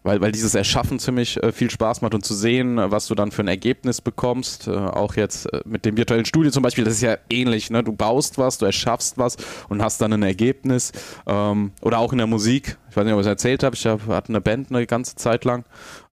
weil, 0.04 0.22
weil 0.22 0.32
dieses 0.32 0.54
Erschaffen 0.54 1.00
ziemlich 1.00 1.42
äh, 1.42 1.52
viel 1.52 1.70
Spaß 1.70 2.02
macht 2.02 2.13
und 2.13 2.25
zu 2.25 2.34
sehen, 2.34 2.78
was 2.78 3.08
du 3.08 3.16
dann 3.16 3.32
für 3.32 3.42
ein 3.42 3.48
Ergebnis 3.48 4.02
bekommst. 4.02 4.68
Äh, 4.68 4.72
auch 4.72 5.16
jetzt 5.16 5.52
äh, 5.52 5.62
mit 5.66 5.86
dem 5.86 5.98
virtuellen 5.98 6.25
Studio 6.25 6.52
zum 6.52 6.63
Beispiel, 6.63 6.84
das 6.84 6.96
ist 6.96 7.02
ja 7.02 7.18
ähnlich. 7.30 7.70
Ne? 7.70 7.84
Du 7.84 7.94
baust 7.94 8.38
was, 8.38 8.58
du 8.58 8.66
erschaffst 8.66 9.18
was 9.18 9.38
und 9.70 9.82
hast 9.82 10.02
dann 10.02 10.13
ein 10.13 10.24
Ergebnis. 10.24 10.92
Ähm, 11.25 11.72
oder 11.82 12.00
auch 12.00 12.12
in 12.12 12.18
der 12.18 12.28
Musik. 12.28 12.78
Ich 12.90 12.98
weiß 12.98 13.06
nicht, 13.06 13.13
ob 13.13 13.20
ich 13.20 13.25
es 13.25 13.30
erzählt 13.30 13.63
habe. 13.63 13.75
Ich 13.75 13.86
hab, 13.86 14.06
hatte 14.08 14.30
eine 14.30 14.42
Band 14.42 14.70
eine 14.70 14.86
ganze 14.86 15.16
Zeit 15.16 15.46
lang. 15.46 15.66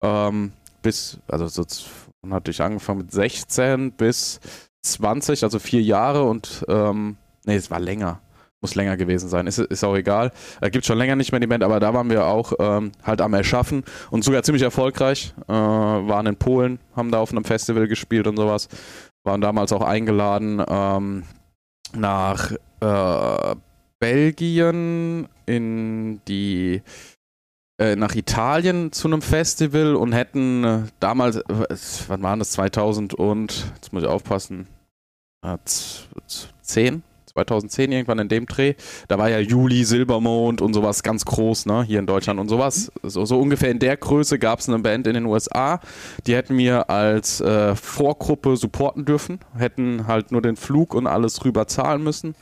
Ähm, 0.01 0.53
bis, 0.81 1.17
also 1.27 1.47
so 1.47 1.65
hatte 2.29 2.51
ich 2.51 2.61
angefangen 2.61 2.99
mit 2.99 3.11
16 3.11 3.91
bis 3.93 4.39
20, 4.83 5.43
also 5.43 5.59
vier 5.59 5.81
Jahre 5.81 6.23
und 6.23 6.65
ähm, 6.69 7.17
nee, 7.45 7.55
es 7.55 7.71
war 7.71 7.79
länger 7.79 8.21
muss 8.61 8.75
länger 8.75 8.97
gewesen 8.97 9.29
sein, 9.29 9.47
ist, 9.47 9.57
ist 9.57 9.83
auch 9.83 9.95
egal. 9.95 10.31
Äh, 10.61 10.69
Gibt 10.69 10.85
schon 10.85 10.97
länger 10.97 11.15
nicht 11.15 11.31
mehr 11.31 11.39
die 11.39 11.47
Band, 11.47 11.63
aber 11.63 11.79
da 11.79 11.93
waren 11.93 12.09
wir 12.09 12.25
auch 12.25 12.53
ähm, 12.59 12.91
halt 13.03 13.21
am 13.21 13.33
Erschaffen 13.33 13.83
und 14.11 14.23
sogar 14.23 14.43
ziemlich 14.43 14.63
erfolgreich. 14.63 15.33
Äh, 15.47 15.53
waren 15.53 16.25
in 16.25 16.35
Polen, 16.35 16.79
haben 16.95 17.11
da 17.11 17.19
auf 17.19 17.31
einem 17.31 17.45
Festival 17.45 17.87
gespielt 17.87 18.27
und 18.27 18.37
sowas. 18.37 18.67
Waren 19.23 19.41
damals 19.41 19.71
auch 19.71 19.81
eingeladen 19.81 20.61
ähm, 20.67 21.23
nach 21.95 22.51
äh, 22.81 23.55
Belgien 23.99 25.27
in 25.45 26.21
die 26.27 26.81
äh, 27.77 27.95
nach 27.95 28.13
Italien 28.15 28.91
zu 28.91 29.07
einem 29.07 29.21
Festival 29.21 29.95
und 29.95 30.11
hätten 30.11 30.63
äh, 30.63 30.79
damals, 30.99 31.37
äh, 31.37 31.77
wann 32.07 32.23
waren 32.23 32.39
das, 32.39 32.51
2000 32.51 33.13
und, 33.13 33.71
jetzt 33.75 33.93
muss 33.93 34.03
ich 34.03 34.09
aufpassen, 34.09 34.67
10, 36.61 37.03
2010 37.45 37.91
irgendwann 37.91 38.19
in 38.19 38.29
dem 38.29 38.45
Dreh. 38.45 38.73
Da 39.07 39.17
war 39.17 39.29
ja 39.29 39.39
Juli, 39.39 39.83
Silbermond 39.83 40.61
und 40.61 40.73
sowas 40.73 41.03
ganz 41.03 41.25
groß, 41.25 41.65
ne, 41.65 41.83
hier 41.83 41.99
in 41.99 42.05
Deutschland 42.05 42.39
und 42.39 42.49
sowas. 42.49 42.91
So, 43.03 43.25
so 43.25 43.39
ungefähr 43.39 43.71
in 43.71 43.79
der 43.79 43.97
Größe 43.97 44.39
gab 44.39 44.59
es 44.59 44.69
eine 44.69 44.79
Band 44.79 45.07
in 45.07 45.13
den 45.13 45.25
USA. 45.25 45.79
Die 46.27 46.35
hätten 46.35 46.57
wir 46.57 46.89
als 46.89 47.41
äh, 47.41 47.75
Vorgruppe 47.75 48.57
supporten 48.57 49.05
dürfen, 49.05 49.39
hätten 49.57 50.07
halt 50.07 50.31
nur 50.31 50.41
den 50.41 50.55
Flug 50.55 50.93
und 50.93 51.07
alles 51.07 51.43
rüber 51.45 51.67
zahlen 51.67 52.03
müssen 52.03 52.35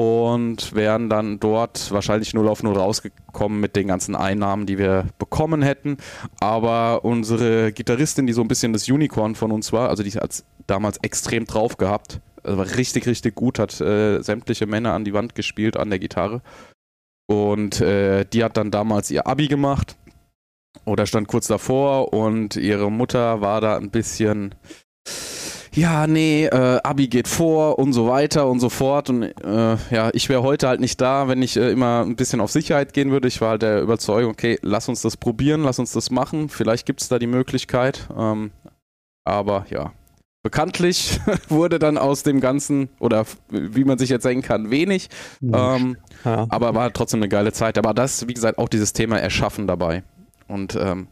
und 0.00 0.74
wären 0.74 1.10
dann 1.10 1.40
dort 1.40 1.90
wahrscheinlich 1.92 2.32
null 2.32 2.48
auf 2.48 2.62
null 2.62 2.76
rausgekommen 2.76 3.60
mit 3.60 3.76
den 3.76 3.88
ganzen 3.88 4.14
Einnahmen, 4.14 4.64
die 4.64 4.78
wir 4.78 5.06
bekommen 5.18 5.60
hätten. 5.60 5.98
Aber 6.40 7.04
unsere 7.04 7.72
Gitarristin, 7.72 8.26
die 8.26 8.32
so 8.32 8.40
ein 8.40 8.48
bisschen 8.48 8.72
das 8.72 8.88
Unicorn 8.88 9.34
von 9.34 9.52
uns 9.52 9.72
war, 9.72 9.90
also 9.90 10.02
die 10.02 10.12
hat 10.12 10.42
damals 10.66 10.98
extrem 11.02 11.44
drauf 11.44 11.76
gehabt, 11.76 12.20
also 12.42 12.58
war 12.58 12.76
richtig, 12.76 13.06
richtig 13.06 13.34
gut, 13.34 13.58
hat 13.58 13.80
äh, 13.80 14.20
sämtliche 14.22 14.66
Männer 14.66 14.92
an 14.92 15.04
die 15.04 15.14
Wand 15.14 15.34
gespielt 15.34 15.76
an 15.76 15.90
der 15.90 15.98
Gitarre. 15.98 16.42
Und 17.26 17.80
äh, 17.80 18.24
die 18.24 18.42
hat 18.42 18.56
dann 18.56 18.70
damals 18.70 19.10
ihr 19.10 19.26
Abi 19.26 19.46
gemacht 19.46 19.96
oder 20.84 21.06
stand 21.06 21.28
kurz 21.28 21.46
davor 21.46 22.12
und 22.12 22.56
ihre 22.56 22.90
Mutter 22.90 23.40
war 23.40 23.60
da 23.60 23.76
ein 23.76 23.90
bisschen, 23.90 24.54
ja, 25.72 26.06
nee, 26.08 26.46
äh, 26.46 26.80
Abi 26.82 27.06
geht 27.06 27.28
vor 27.28 27.78
und 27.78 27.92
so 27.92 28.08
weiter 28.08 28.48
und 28.48 28.58
so 28.58 28.68
fort. 28.68 29.10
Und 29.10 29.22
äh, 29.22 29.76
ja, 29.90 30.10
ich 30.12 30.28
wäre 30.28 30.42
heute 30.42 30.66
halt 30.68 30.80
nicht 30.80 31.00
da, 31.00 31.28
wenn 31.28 31.42
ich 31.42 31.56
äh, 31.56 31.70
immer 31.70 32.04
ein 32.04 32.16
bisschen 32.16 32.40
auf 32.40 32.50
Sicherheit 32.50 32.92
gehen 32.92 33.12
würde. 33.12 33.28
Ich 33.28 33.40
war 33.40 33.50
halt 33.50 33.62
der 33.62 33.80
Überzeugung, 33.80 34.32
okay, 34.32 34.58
lass 34.62 34.88
uns 34.88 35.02
das 35.02 35.16
probieren, 35.16 35.62
lass 35.62 35.78
uns 35.78 35.92
das 35.92 36.10
machen. 36.10 36.48
Vielleicht 36.48 36.86
gibt 36.86 37.00
es 37.00 37.08
da 37.08 37.18
die 37.20 37.28
Möglichkeit. 37.28 38.08
Ähm, 38.16 38.50
aber 39.24 39.66
ja, 39.70 39.92
bekanntlich 40.42 41.20
wurde 41.48 41.78
dann 41.78 41.98
aus 41.98 42.22
dem 42.22 42.40
Ganzen, 42.40 42.88
oder 42.98 43.24
wie 43.50 43.84
man 43.84 43.98
sich 43.98 44.10
jetzt 44.10 44.24
denken 44.24 44.46
kann, 44.46 44.70
wenig. 44.70 45.08
Ähm, 45.42 45.96
ja. 46.24 46.46
Aber 46.48 46.74
war 46.74 46.92
trotzdem 46.92 47.20
eine 47.20 47.28
geile 47.28 47.52
Zeit. 47.52 47.78
Aber 47.78 47.94
das, 47.94 48.26
wie 48.28 48.34
gesagt, 48.34 48.58
auch 48.58 48.68
dieses 48.68 48.92
Thema 48.92 49.18
Erschaffen 49.18 49.66
dabei. 49.66 50.02
Und 50.48 50.76
ähm, 50.76 51.08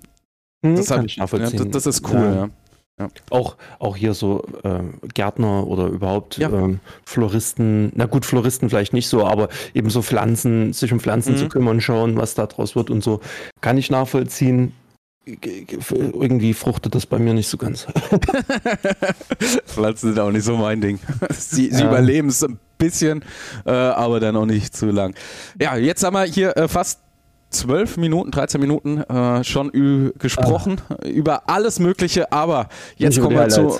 hm, 0.64 0.76
das, 0.76 0.90
ich 0.90 1.16
ja, 1.16 1.26
das, 1.26 1.52
das, 1.70 1.86
ist 1.86 2.08
cool, 2.08 2.32
ja. 2.34 2.48
Ja. 2.98 3.08
Auch, 3.30 3.56
auch 3.78 3.96
hier 3.96 4.12
so 4.12 4.44
äh, 4.64 4.80
Gärtner 5.14 5.68
oder 5.68 5.86
überhaupt 5.86 6.36
ja. 6.36 6.50
ähm, 6.50 6.80
Floristen, 7.04 7.92
na 7.94 8.06
gut, 8.06 8.26
Floristen 8.26 8.68
vielleicht 8.68 8.92
nicht 8.92 9.06
so, 9.06 9.24
aber 9.24 9.48
eben 9.72 9.88
so 9.88 10.02
Pflanzen, 10.02 10.72
sich 10.72 10.92
um 10.92 10.98
Pflanzen 10.98 11.34
mhm. 11.34 11.36
zu 11.36 11.48
kümmern, 11.48 11.80
schauen, 11.80 12.16
was 12.16 12.34
da 12.34 12.46
draus 12.46 12.74
wird 12.74 12.90
und 12.90 13.04
so, 13.04 13.20
kann 13.60 13.78
ich 13.78 13.88
nachvollziehen 13.88 14.72
irgendwie 15.90 16.54
fruchtet 16.54 16.94
das 16.94 17.06
bei 17.06 17.18
mir 17.18 17.34
nicht 17.34 17.48
so 17.48 17.56
ganz. 17.56 17.86
Pflanzen 19.66 20.14
sind 20.14 20.18
auch 20.18 20.30
nicht 20.30 20.44
so 20.44 20.56
mein 20.56 20.80
Ding. 20.80 20.98
Sie, 21.30 21.70
sie 21.70 21.82
ja. 21.82 21.88
überleben 21.88 22.28
es 22.28 22.42
ein 22.42 22.58
bisschen, 22.78 23.24
äh, 23.66 23.70
aber 23.70 24.20
dann 24.20 24.36
auch 24.36 24.46
nicht 24.46 24.76
zu 24.76 24.86
lang. 24.86 25.14
Ja, 25.60 25.76
jetzt 25.76 26.02
haben 26.04 26.14
wir 26.14 26.24
hier 26.24 26.56
äh, 26.56 26.68
fast 26.68 27.00
12 27.50 27.96
Minuten, 27.96 28.30
13 28.30 28.60
Minuten 28.60 28.98
äh, 28.98 29.42
schon 29.44 30.12
gesprochen 30.18 30.80
ah. 30.88 31.06
über 31.06 31.48
alles 31.48 31.78
Mögliche, 31.78 32.30
aber 32.32 32.68
jetzt 32.96 33.20
kommen 33.20 33.36
wir 33.36 33.48
zu. 33.48 33.78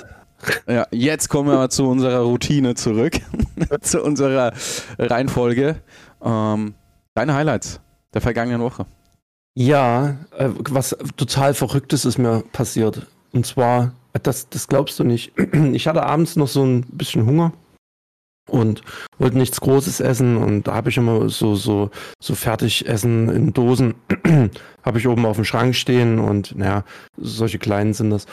Ja, 0.67 0.87
jetzt 0.91 1.27
kommen 1.27 1.49
wir 1.49 1.69
zu 1.69 1.85
unserer 1.87 2.19
Routine 2.19 2.73
zurück, 2.73 3.19
zu 3.81 4.01
unserer 4.01 4.53
Reihenfolge. 4.97 5.75
Ähm, 6.23 6.75
deine 7.13 7.33
Highlights 7.33 7.81
der 8.13 8.21
vergangenen 8.21 8.61
Woche. 8.61 8.85
Ja, 9.59 10.15
äh, 10.37 10.47
was 10.69 10.95
total 11.17 11.53
Verrücktes 11.53 12.05
ist 12.05 12.17
mir 12.17 12.45
passiert. 12.53 13.05
Und 13.33 13.45
zwar, 13.45 13.91
das, 14.23 14.47
das 14.47 14.69
glaubst 14.69 14.97
du 14.99 15.03
nicht. 15.03 15.33
Ich 15.73 15.85
hatte 15.85 16.03
abends 16.03 16.37
noch 16.37 16.47
so 16.47 16.63
ein 16.63 16.85
bisschen 16.91 17.25
Hunger 17.25 17.51
und 18.47 18.83
wollte 19.17 19.37
nichts 19.37 19.59
Großes 19.59 19.99
essen 19.99 20.37
und 20.37 20.65
da 20.65 20.75
habe 20.75 20.89
ich 20.89 20.97
immer 20.97 21.29
so 21.29 21.55
so 21.55 21.91
so 22.21 22.35
Fertigessen 22.35 23.29
in 23.29 23.53
Dosen 23.53 23.95
habe 24.83 24.97
ich 24.97 25.07
oben 25.07 25.25
auf 25.25 25.35
dem 25.35 25.45
Schrank 25.45 25.75
stehen 25.75 26.19
und 26.19 26.55
naja 26.57 26.83
solche 27.17 27.59
kleinen 27.59 27.93
sind 27.93 28.09
das 28.11 28.25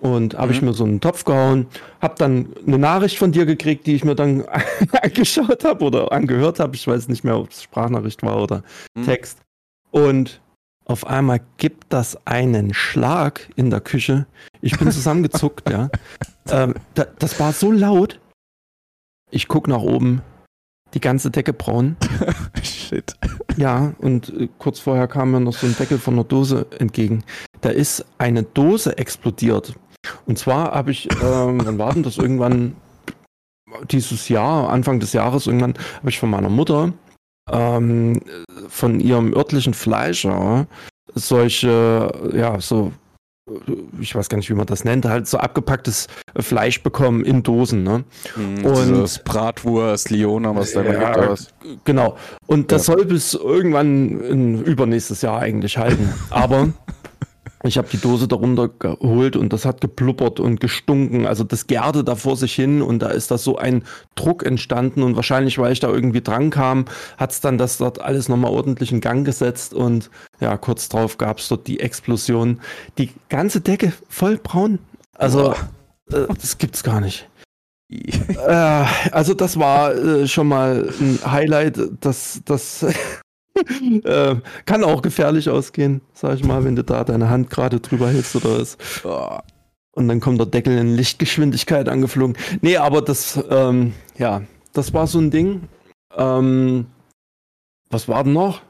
und 0.00 0.34
habe 0.34 0.48
mhm. 0.48 0.52
ich 0.52 0.62
mir 0.62 0.74
so 0.74 0.84
einen 0.84 1.00
Topf 1.00 1.24
gehauen, 1.24 1.66
habe 2.00 2.14
dann 2.18 2.52
eine 2.64 2.78
Nachricht 2.78 3.18
von 3.18 3.32
dir 3.32 3.46
gekriegt, 3.46 3.86
die 3.86 3.94
ich 3.94 4.04
mir 4.04 4.14
dann 4.14 4.44
angeschaut 5.02 5.64
habe 5.64 5.84
oder 5.84 6.12
angehört 6.12 6.60
habe, 6.60 6.76
ich 6.76 6.86
weiß 6.86 7.08
nicht 7.08 7.24
mehr, 7.24 7.38
ob 7.38 7.50
es 7.50 7.62
Sprachnachricht 7.62 8.22
war 8.22 8.40
oder 8.40 8.62
mhm. 8.94 9.06
Text 9.06 9.38
und 9.90 10.40
auf 10.86 11.06
einmal 11.06 11.40
gibt 11.56 11.92
das 11.92 12.26
einen 12.26 12.74
Schlag 12.74 13.48
in 13.56 13.70
der 13.70 13.80
Küche. 13.80 14.26
Ich 14.60 14.78
bin 14.78 14.90
zusammengezuckt, 14.92 15.70
ja. 15.70 15.88
Ähm, 16.48 16.74
da, 16.94 17.06
das 17.18 17.40
war 17.40 17.52
so 17.52 17.72
laut. 17.72 18.20
Ich 19.30 19.48
guck 19.48 19.66
nach 19.66 19.80
oben, 19.80 20.22
die 20.92 21.00
ganze 21.00 21.30
Decke 21.30 21.52
braun. 21.52 21.96
Shit. 22.62 23.14
Ja, 23.56 23.94
und 23.98 24.28
äh, 24.28 24.48
kurz 24.58 24.78
vorher 24.78 25.08
kam 25.08 25.30
mir 25.30 25.40
noch 25.40 25.54
so 25.54 25.66
ein 25.66 25.76
Deckel 25.76 25.98
von 25.98 26.14
einer 26.14 26.24
Dose 26.24 26.66
entgegen. 26.78 27.24
Da 27.62 27.70
ist 27.70 28.04
eine 28.18 28.42
Dose 28.42 28.98
explodiert. 28.98 29.74
Und 30.26 30.38
zwar 30.38 30.72
habe 30.72 30.90
ich, 30.90 31.08
ähm, 31.22 31.64
wann 31.64 31.78
war 31.78 31.94
denn 31.94 32.02
das 32.02 32.18
irgendwann 32.18 32.76
dieses 33.90 34.28
Jahr, 34.28 34.68
Anfang 34.68 35.00
des 35.00 35.14
Jahres 35.14 35.46
irgendwann, 35.46 35.74
habe 35.98 36.10
ich 36.10 36.18
von 36.18 36.30
meiner 36.30 36.50
Mutter 36.50 36.92
ähm, 37.50 38.20
von 38.68 39.00
ihrem 39.00 39.34
örtlichen 39.34 39.74
Fleischer 39.74 40.66
solche, 41.14 42.10
ja, 42.32 42.60
so, 42.60 42.92
ich 44.00 44.14
weiß 44.14 44.28
gar 44.28 44.38
nicht, 44.38 44.50
wie 44.50 44.54
man 44.54 44.66
das 44.66 44.84
nennt, 44.84 45.04
halt 45.04 45.28
so 45.28 45.38
abgepacktes 45.38 46.08
Fleisch 46.36 46.82
bekommen 46.82 47.24
in 47.24 47.42
Dosen, 47.42 47.82
ne? 47.82 48.04
Mhm, 48.36 48.64
und 48.64 49.24
Bratwurst, 49.24 50.10
Liona, 50.10 50.56
was 50.56 50.72
da 50.72 50.82
ja, 50.82 51.28
gibt. 51.28 51.54
Genau. 51.84 52.16
Und 52.46 52.72
das 52.72 52.86
ja. 52.86 52.94
soll 52.94 53.04
bis 53.04 53.34
irgendwann 53.34 54.20
in 54.20 54.62
übernächstes 54.62 55.22
Jahr 55.22 55.40
eigentlich 55.40 55.76
halten. 55.76 56.12
Aber 56.30 56.68
ich 57.66 57.78
habe 57.78 57.88
die 57.90 57.98
Dose 57.98 58.28
darunter 58.28 58.68
geholt 58.68 59.36
und 59.36 59.52
das 59.52 59.64
hat 59.64 59.80
gepluppert 59.80 60.38
und 60.38 60.60
gestunken. 60.60 61.26
Also 61.26 61.44
das 61.44 61.66
gärte 61.66 62.04
da 62.04 62.14
vor 62.14 62.36
sich 62.36 62.54
hin 62.54 62.82
und 62.82 63.00
da 63.00 63.08
ist 63.08 63.30
da 63.30 63.38
so 63.38 63.56
ein 63.56 63.84
Druck 64.14 64.44
entstanden 64.44 65.02
und 65.02 65.16
wahrscheinlich, 65.16 65.58
weil 65.58 65.72
ich 65.72 65.80
da 65.80 65.88
irgendwie 65.88 66.20
dran 66.20 66.50
kam, 66.50 66.84
hat's 67.16 67.40
dann 67.40 67.56
das 67.56 67.78
dort 67.78 68.02
alles 68.02 68.28
nochmal 68.28 68.50
ordentlich 68.50 68.92
in 68.92 69.00
Gang 69.00 69.24
gesetzt 69.24 69.72
und 69.72 70.10
ja, 70.40 70.56
kurz 70.58 70.90
drauf 70.90 71.16
gab's 71.16 71.48
dort 71.48 71.66
die 71.66 71.80
Explosion. 71.80 72.60
Die 72.98 73.10
ganze 73.30 73.62
Decke 73.62 73.94
voll 74.08 74.36
braun. 74.36 74.78
Also 75.14 75.54
äh, 76.12 76.26
das 76.40 76.58
gibt's 76.58 76.82
gar 76.82 77.00
nicht. 77.00 77.28
äh, 77.90 78.84
also 79.10 79.32
das 79.32 79.58
war 79.58 79.94
äh, 79.94 80.28
schon 80.28 80.48
mal 80.48 80.92
ein 81.00 81.18
Highlight, 81.24 81.78
das, 82.00 82.42
das 82.44 82.84
äh, 84.04 84.36
kann 84.66 84.84
auch 84.84 85.02
gefährlich 85.02 85.48
ausgehen, 85.48 86.00
sag 86.12 86.34
ich 86.34 86.44
mal, 86.44 86.64
wenn 86.64 86.76
du 86.76 86.82
da 86.84 87.04
deine 87.04 87.28
Hand 87.30 87.50
gerade 87.50 87.80
drüber 87.80 88.08
hältst 88.08 88.34
oder. 88.36 88.64
Oh. 89.04 89.38
Und 89.92 90.08
dann 90.08 90.20
kommt 90.20 90.40
der 90.40 90.46
Deckel 90.46 90.76
in 90.76 90.96
Lichtgeschwindigkeit 90.96 91.88
angeflogen. 91.88 92.36
Nee, 92.62 92.78
aber 92.78 93.00
das, 93.00 93.42
ähm, 93.48 93.94
ja, 94.18 94.42
das 94.72 94.92
war 94.92 95.06
so 95.06 95.20
ein 95.20 95.30
Ding. 95.30 95.68
Ähm, 96.16 96.86
was 97.90 98.08
war 98.08 98.24
denn 98.24 98.32
noch? 98.32 98.60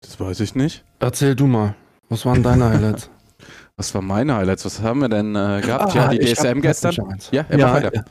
Das 0.00 0.18
weiß 0.20 0.40
ich 0.40 0.54
nicht. 0.54 0.84
Erzähl 1.00 1.34
du 1.34 1.46
mal. 1.46 1.74
Was 2.08 2.24
waren 2.24 2.42
deine 2.42 2.68
Highlights? 2.68 3.10
Was 3.76 3.94
waren 3.94 4.06
meine 4.06 4.36
Highlights? 4.36 4.66
Was 4.66 4.82
haben 4.82 5.00
wir 5.00 5.08
denn 5.08 5.34
äh, 5.34 5.60
gehabt? 5.64 5.94
ja, 5.94 6.08
die 6.08 6.18
DSM 6.18 6.56
hab- 6.56 6.62
gestern. 6.62 7.18
Ja, 7.32 7.46
Ja, 7.50 7.56
ja, 7.56 7.90
ja, 7.90 8.02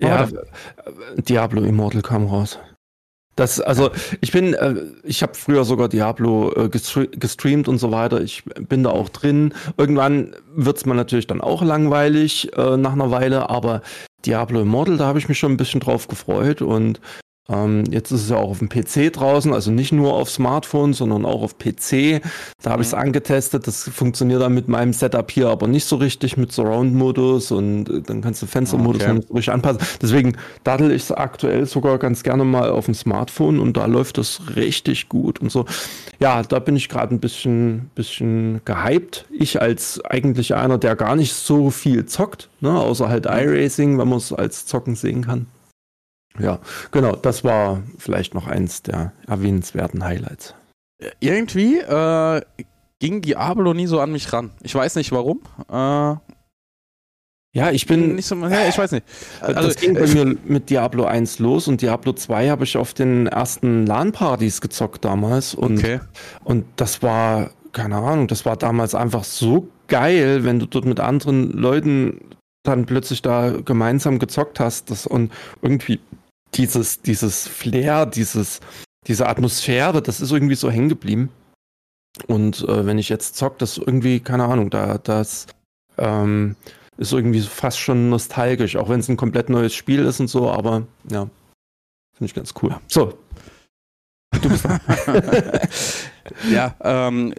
ja, 0.00 0.24
äh, 0.24 1.22
Diablo 1.22 1.62
Immortal 1.62 2.00
kam 2.00 2.26
raus. 2.26 2.58
Das, 3.34 3.60
also 3.60 3.90
ich 4.20 4.30
bin, 4.30 4.52
äh, 4.52 4.74
ich 5.04 5.22
habe 5.22 5.34
früher 5.34 5.64
sogar 5.64 5.88
Diablo 5.88 6.52
äh, 6.54 6.68
gestre 6.68 7.08
gestreamt 7.08 7.66
und 7.66 7.78
so 7.78 7.90
weiter. 7.90 8.20
Ich 8.20 8.44
bin 8.44 8.82
da 8.82 8.90
auch 8.90 9.08
drin. 9.08 9.54
Irgendwann 9.78 10.36
wird's 10.54 10.84
mir 10.84 10.94
natürlich 10.94 11.26
dann 11.26 11.40
auch 11.40 11.62
langweilig 11.62 12.54
äh, 12.56 12.76
nach 12.76 12.92
einer 12.92 13.10
Weile, 13.10 13.48
aber 13.48 13.80
Diablo 14.26 14.60
Immortal, 14.60 14.98
da 14.98 15.06
habe 15.06 15.18
ich 15.18 15.28
mich 15.28 15.38
schon 15.38 15.52
ein 15.52 15.56
bisschen 15.56 15.80
drauf 15.80 16.08
gefreut 16.08 16.60
und 16.62 17.00
ähm, 17.48 17.84
jetzt 17.90 18.12
ist 18.12 18.22
es 18.22 18.30
ja 18.30 18.36
auch 18.36 18.50
auf 18.50 18.60
dem 18.60 18.68
PC 18.68 19.12
draußen, 19.12 19.52
also 19.52 19.72
nicht 19.72 19.90
nur 19.90 20.14
auf 20.14 20.30
Smartphone, 20.30 20.92
sondern 20.94 21.24
auch 21.24 21.42
auf 21.42 21.58
PC. 21.58 22.22
Da 22.62 22.70
habe 22.70 22.82
ich 22.82 22.88
es 22.88 22.94
angetestet. 22.94 23.66
Das 23.66 23.88
funktioniert 23.92 24.40
dann 24.40 24.54
mit 24.54 24.68
meinem 24.68 24.92
Setup 24.92 25.28
hier 25.28 25.48
aber 25.48 25.66
nicht 25.66 25.84
so 25.84 25.96
richtig 25.96 26.36
mit 26.36 26.52
Surround-Modus 26.52 27.50
und 27.50 27.88
äh, 27.88 28.00
dann 28.02 28.20
kannst 28.22 28.42
du 28.42 28.46
Fenstermodus 28.46 29.02
Okay. 29.02 29.08
noch 29.08 29.16
nicht 29.16 29.28
so 29.28 29.34
richtig 29.34 29.52
anpassen. 29.52 29.80
Deswegen 30.00 30.36
daddel 30.62 30.92
ich 30.92 31.02
es 31.02 31.12
aktuell 31.12 31.66
sogar 31.66 31.98
ganz 31.98 32.22
gerne 32.22 32.44
mal 32.44 32.70
auf 32.70 32.84
dem 32.84 32.94
Smartphone 32.94 33.58
und 33.58 33.76
da 33.76 33.86
läuft 33.86 34.18
das 34.18 34.40
richtig 34.54 35.08
gut 35.08 35.40
und 35.40 35.50
so. 35.50 35.64
Ja, 36.20 36.42
da 36.44 36.60
bin 36.60 36.76
ich 36.76 36.88
gerade 36.88 37.12
ein 37.12 37.18
bisschen, 37.20 37.90
bisschen 37.96 38.60
gehypt. 38.64 39.26
Ich 39.30 39.60
als 39.60 40.00
eigentlich 40.04 40.54
einer, 40.54 40.78
der 40.78 40.94
gar 40.94 41.16
nicht 41.16 41.32
so 41.32 41.70
viel 41.70 42.06
zockt, 42.06 42.50
ne, 42.60 42.70
außer 42.70 43.08
halt 43.08 43.26
iRacing, 43.26 43.98
wenn 43.98 44.08
man 44.08 44.18
es 44.18 44.32
als 44.32 44.64
Zocken 44.66 44.94
sehen 44.94 45.22
kann. 45.24 45.46
Ja, 46.38 46.60
genau, 46.90 47.16
das 47.16 47.44
war 47.44 47.82
vielleicht 47.98 48.34
noch 48.34 48.46
eins 48.46 48.82
der 48.82 49.12
erwähnenswerten 49.26 50.04
Highlights. 50.04 50.54
Irgendwie 51.20 51.78
äh, 51.78 52.40
ging 53.00 53.20
Diablo 53.20 53.74
nie 53.74 53.86
so 53.86 54.00
an 54.00 54.12
mich 54.12 54.32
ran. 54.32 54.50
Ich 54.62 54.74
weiß 54.74 54.94
nicht 54.96 55.12
warum. 55.12 55.40
Äh, 55.68 56.16
Ja, 57.54 57.70
ich 57.70 57.86
bin, 57.86 58.14
nicht 58.14 58.26
so, 58.26 58.36
ja, 58.36 58.66
ich 58.66 58.78
weiß 58.78 58.92
nicht. 58.92 59.04
Also, 59.42 59.68
das 59.68 59.76
ging 59.76 59.92
bei 59.92 60.04
äh, 60.04 60.14
mir 60.14 60.36
mit 60.44 60.70
Diablo 60.70 61.04
1 61.04 61.38
los 61.38 61.68
und 61.68 61.82
Diablo 61.82 62.14
2 62.14 62.48
habe 62.48 62.64
ich 62.64 62.78
auf 62.78 62.94
den 62.94 63.26
ersten 63.26 63.84
LAN-Partys 63.84 64.62
gezockt 64.62 65.04
damals 65.04 65.54
und, 65.54 65.78
okay. 65.78 66.00
und 66.44 66.64
das 66.76 67.02
war, 67.02 67.50
keine 67.72 67.96
Ahnung, 67.96 68.26
das 68.26 68.46
war 68.46 68.56
damals 68.56 68.94
einfach 68.94 69.24
so 69.24 69.68
geil, 69.88 70.44
wenn 70.44 70.60
du 70.60 70.66
dort 70.66 70.86
mit 70.86 70.98
anderen 70.98 71.52
Leuten 71.52 72.20
dann 72.62 72.86
plötzlich 72.86 73.20
da 73.20 73.50
gemeinsam 73.50 74.18
gezockt 74.18 74.58
hast 74.58 74.90
das, 74.90 75.06
und 75.06 75.30
irgendwie 75.60 76.00
dieses, 76.54 77.02
dieses 77.02 77.48
Flair, 77.48 78.06
dieses, 78.06 78.60
diese 79.06 79.28
Atmosphäre, 79.28 80.02
das 80.02 80.20
ist 80.20 80.30
irgendwie 80.30 80.54
so 80.54 80.70
hängen 80.70 80.88
geblieben. 80.88 81.30
Und 82.26 82.62
äh, 82.68 82.86
wenn 82.86 82.98
ich 82.98 83.08
jetzt 83.08 83.36
zock, 83.36 83.58
das 83.58 83.78
irgendwie, 83.78 84.20
keine 84.20 84.44
Ahnung, 84.44 84.70
da 84.70 84.98
das 84.98 85.46
ähm, 85.98 86.56
ist 86.98 87.12
irgendwie 87.12 87.40
fast 87.40 87.78
schon 87.78 88.10
nostalgisch, 88.10 88.76
auch 88.76 88.88
wenn 88.88 89.00
es 89.00 89.08
ein 89.08 89.16
komplett 89.16 89.48
neues 89.48 89.74
Spiel 89.74 90.04
ist 90.04 90.20
und 90.20 90.28
so, 90.28 90.50
aber 90.50 90.86
ja, 91.10 91.22
finde 92.14 92.26
ich 92.26 92.34
ganz 92.34 92.54
cool. 92.62 92.76
So. 92.88 93.18
Du 94.40 94.48
bist. 94.48 94.66
ja, 96.50 96.74
ähm, 96.82 97.34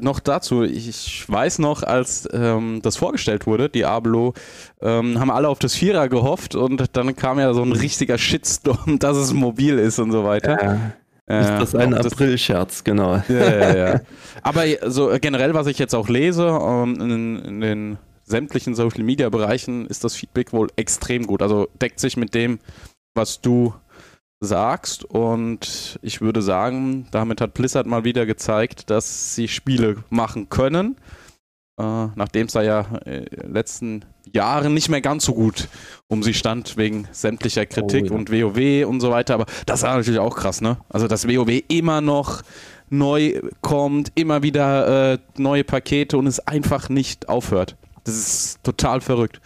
noch 0.00 0.20
dazu, 0.20 0.62
ich 0.62 1.24
weiß 1.28 1.58
noch, 1.58 1.82
als 1.82 2.28
ähm, 2.32 2.80
das 2.82 2.96
vorgestellt 2.96 3.46
wurde, 3.46 3.68
Diablo, 3.68 4.34
ähm, 4.80 5.18
haben 5.20 5.30
alle 5.30 5.48
auf 5.48 5.58
das 5.58 5.74
Vierer 5.74 6.08
gehofft 6.08 6.54
und 6.54 6.96
dann 6.96 7.14
kam 7.16 7.38
ja 7.38 7.52
so 7.54 7.62
ein 7.62 7.72
richtiger 7.72 8.18
Shitstorm, 8.18 8.98
dass 9.00 9.16
es 9.16 9.32
mobil 9.32 9.78
ist 9.78 9.98
und 9.98 10.12
so 10.12 10.24
weiter. 10.24 10.62
Ja, 10.62 10.92
Äh, 11.28 11.40
ist 11.40 11.72
das 11.72 11.74
ein 11.76 11.94
April-Scherz, 11.94 12.82
genau. 12.82 13.22
Ja, 13.28 13.34
ja, 13.34 13.76
ja. 13.76 14.00
Aber 14.42 14.64
so 14.86 15.10
äh, 15.10 15.20
generell, 15.20 15.54
was 15.54 15.68
ich 15.68 15.78
jetzt 15.78 15.94
auch 15.94 16.08
lese, 16.08 16.46
ähm, 16.48 17.00
in, 17.00 17.38
in 17.38 17.60
den 17.60 17.98
sämtlichen 18.24 18.74
Social 18.74 19.04
Media 19.04 19.28
Bereichen 19.28 19.86
ist 19.86 20.04
das 20.04 20.14
Feedback 20.16 20.52
wohl 20.52 20.68
extrem 20.76 21.26
gut. 21.26 21.42
Also 21.42 21.68
deckt 21.80 22.00
sich 22.00 22.16
mit 22.16 22.34
dem, 22.34 22.58
was 23.14 23.40
du 23.40 23.72
sagst. 24.42 25.04
Und 25.04 25.98
ich 26.02 26.20
würde 26.20 26.42
sagen, 26.42 27.06
damit 27.10 27.40
hat 27.40 27.54
Blizzard 27.54 27.86
mal 27.86 28.04
wieder 28.04 28.26
gezeigt, 28.26 28.90
dass 28.90 29.34
sie 29.34 29.48
Spiele 29.48 30.04
machen 30.10 30.48
können. 30.48 30.96
Äh, 31.78 32.08
Nachdem 32.14 32.48
es 32.48 32.52
da 32.52 32.62
ja 32.62 32.80
äh, 33.06 33.24
in 33.24 33.40
den 33.40 33.52
letzten 33.54 34.04
Jahren 34.30 34.74
nicht 34.74 34.88
mehr 34.88 35.00
ganz 35.00 35.24
so 35.24 35.32
gut 35.34 35.68
um 36.08 36.22
sie 36.22 36.34
stand, 36.34 36.76
wegen 36.76 37.08
sämtlicher 37.12 37.64
Kritik 37.66 38.04
Oh, 38.04 38.08
ja. 38.08 38.12
und 38.12 38.30
WoW 38.30 38.86
und 38.86 39.00
so 39.00 39.10
weiter. 39.10 39.34
Aber 39.34 39.46
das 39.64 39.82
war 39.82 39.96
natürlich 39.96 40.20
auch 40.20 40.36
krass, 40.36 40.60
ne? 40.60 40.76
Also, 40.90 41.08
dass 41.08 41.26
WoW 41.26 41.62
immer 41.68 42.00
noch 42.00 42.42
neu 42.90 43.40
kommt, 43.62 44.12
immer 44.14 44.42
wieder 44.42 45.14
äh, 45.14 45.18
neue 45.38 45.64
Pakete 45.64 46.18
und 46.18 46.26
es 46.26 46.40
einfach 46.40 46.90
nicht 46.90 47.28
aufhört. 47.28 47.76
Das 48.04 48.16
ist 48.16 48.64
total 48.64 49.00
verrückt. 49.00 49.40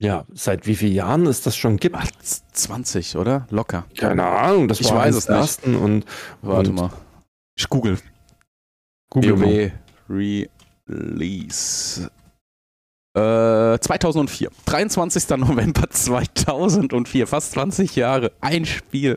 Ja, 0.00 0.24
seit 0.32 0.66
wie 0.66 0.74
vielen 0.74 0.94
Jahren 0.94 1.26
es 1.26 1.42
das 1.42 1.56
schon 1.56 1.76
gibt? 1.76 1.94
Ach, 1.96 2.08
20, 2.52 3.16
oder? 3.16 3.46
Locker. 3.50 3.84
Keine 3.96 4.24
Ahnung, 4.24 4.66
das 4.68 4.80
Ich 4.80 4.90
war 4.90 4.98
weiß 4.98 5.14
es 5.14 5.28
nicht. 5.28 5.38
ersten 5.38 5.76
und 5.76 6.04
Warte 6.42 6.70
und 6.70 6.76
mal. 6.76 6.90
Ich 7.56 7.68
google. 7.68 7.98
Google. 9.10 9.40
WoW 9.40 9.70
Release. 10.88 12.10
Äh, 13.16 13.78
2004. 13.78 14.50
23. 14.66 15.28
November 15.38 15.84
2004. 15.90 17.26
Fast 17.28 17.52
20 17.52 17.94
Jahre. 17.94 18.32
Ein 18.40 18.64
Spiel. 18.66 19.16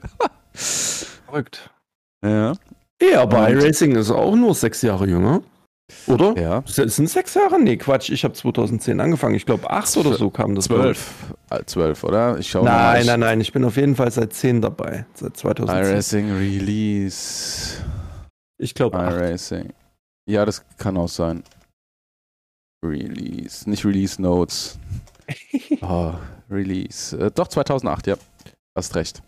Verrückt. 0.53 1.71
Ja. 2.23 2.53
Ja, 3.01 3.21
aber 3.21 3.49
iRacing 3.49 3.95
ist 3.95 4.11
auch 4.11 4.35
nur 4.35 4.53
sechs 4.55 4.81
Jahre 4.83 5.07
jünger. 5.07 5.41
Oder? 6.07 6.37
Ja. 6.37 6.63
Es 6.65 6.75
sind 6.75 7.09
sechs 7.09 7.33
Jahre? 7.33 7.61
Nee, 7.61 7.77
Quatsch. 7.77 8.09
Ich 8.09 8.23
habe 8.23 8.33
2010 8.33 8.99
angefangen. 8.99 9.35
Ich 9.35 9.45
glaube, 9.45 9.69
acht 9.69 9.95
oder 9.97 10.13
so 10.13 10.29
kam 10.29 10.53
das. 10.55 10.65
12. 10.65 11.35
Äh, 11.49 11.63
12, 11.65 12.03
oder? 12.03 12.37
Ich 12.39 12.49
schau 12.49 12.63
mal. 12.63 12.93
Nein, 12.93 13.05
nein, 13.05 13.19
nein. 13.21 13.41
Ich 13.41 13.53
bin 13.53 13.63
auf 13.63 13.77
jeden 13.77 13.95
Fall 13.95 14.11
seit 14.11 14.33
10 14.33 14.61
dabei. 14.61 15.05
Seit 15.13 15.37
2010. 15.37 15.83
iRacing 15.91 16.37
Release. 16.37 17.81
Ich 18.57 18.73
glaube, 18.73 18.97
iRacing. 18.97 19.73
Ja, 20.29 20.45
das 20.45 20.63
kann 20.77 20.97
auch 20.97 21.09
sein. 21.09 21.43
Release. 22.83 23.69
Nicht 23.69 23.85
Release 23.85 24.21
Notes. 24.21 24.77
Oh, 25.81 26.13
Release. 26.49 27.17
Äh, 27.17 27.31
doch, 27.31 27.47
2008, 27.47 28.07
ja. 28.07 28.15
Hast 28.75 28.95
recht. 28.95 29.21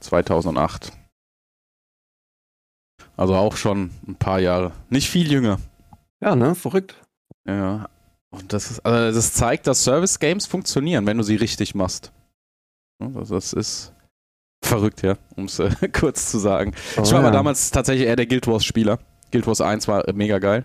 2008. 0.00 0.92
Also 3.16 3.34
auch 3.36 3.56
schon 3.56 3.90
ein 4.08 4.16
paar 4.16 4.40
Jahre. 4.40 4.72
Nicht 4.90 5.08
viel 5.08 5.30
jünger. 5.30 5.58
Ja, 6.24 6.34
ne? 6.34 6.54
Verrückt. 6.54 7.00
Ja. 7.46 7.88
Und 8.30 8.52
das, 8.52 8.70
ist, 8.70 8.80
also 8.86 9.14
das 9.16 9.32
zeigt, 9.34 9.66
dass 9.66 9.84
Service 9.84 10.18
Games 10.18 10.46
funktionieren, 10.46 11.06
wenn 11.06 11.18
du 11.18 11.22
sie 11.22 11.36
richtig 11.36 11.74
machst. 11.74 12.12
Ja, 13.00 13.08
Das, 13.08 13.52
ist 13.52 13.92
verrückt, 14.64 15.02
ja, 15.02 15.16
um 15.36 15.44
es 15.44 15.58
äh, 15.58 15.70
kurz 15.92 16.30
zu 16.30 16.38
sagen. 16.38 16.72
Ich 16.92 16.96
war 16.96 17.04
Oh, 17.12 17.16
aber 17.16 17.26
ja. 17.26 17.30
damals 17.32 17.70
tatsächlich 17.70 18.06
eher 18.08 18.16
der 18.16 18.26
Guild 18.26 18.46
Wars 18.46 18.64
Spieler. 18.64 18.98
Guild 19.30 19.46
Wars 19.46 19.60
1 19.60 19.86
war 19.88 20.08
äh, 20.08 20.12
mega 20.12 20.38
geil. 20.38 20.64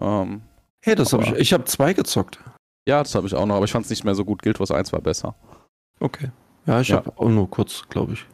Ähm, 0.00 0.42
Hey, 0.82 0.94
das 0.94 1.12
habe 1.12 1.24
ich. 1.24 1.32
Ich 1.32 1.52
habe 1.52 1.64
zwei 1.64 1.92
gezockt. 1.92 2.38
ja, 2.88 3.02
das 3.02 3.14
habe 3.14 3.26
ich 3.26 3.34
auch 3.34 3.44
noch, 3.44 3.56
aber 3.56 3.66
ich 3.66 3.72
fand 3.72 3.84
es 3.84 3.90
nicht 3.90 4.04
mehr 4.04 4.14
so 4.14 4.24
gut. 4.24 4.42
Guild 4.42 4.58
Wars 4.60 4.70
1 4.70 4.92
war 4.92 5.00
besser. 5.02 5.34
Okay. 6.00 6.30
Ja, 6.66 6.80
ich 6.80 6.88
Ja. 6.88 6.96
habe 6.96 7.12
auch 7.18 7.28
nur 7.28 7.50
kurz, 7.50 7.82
glaube 7.90 8.14
ich. 8.14 8.24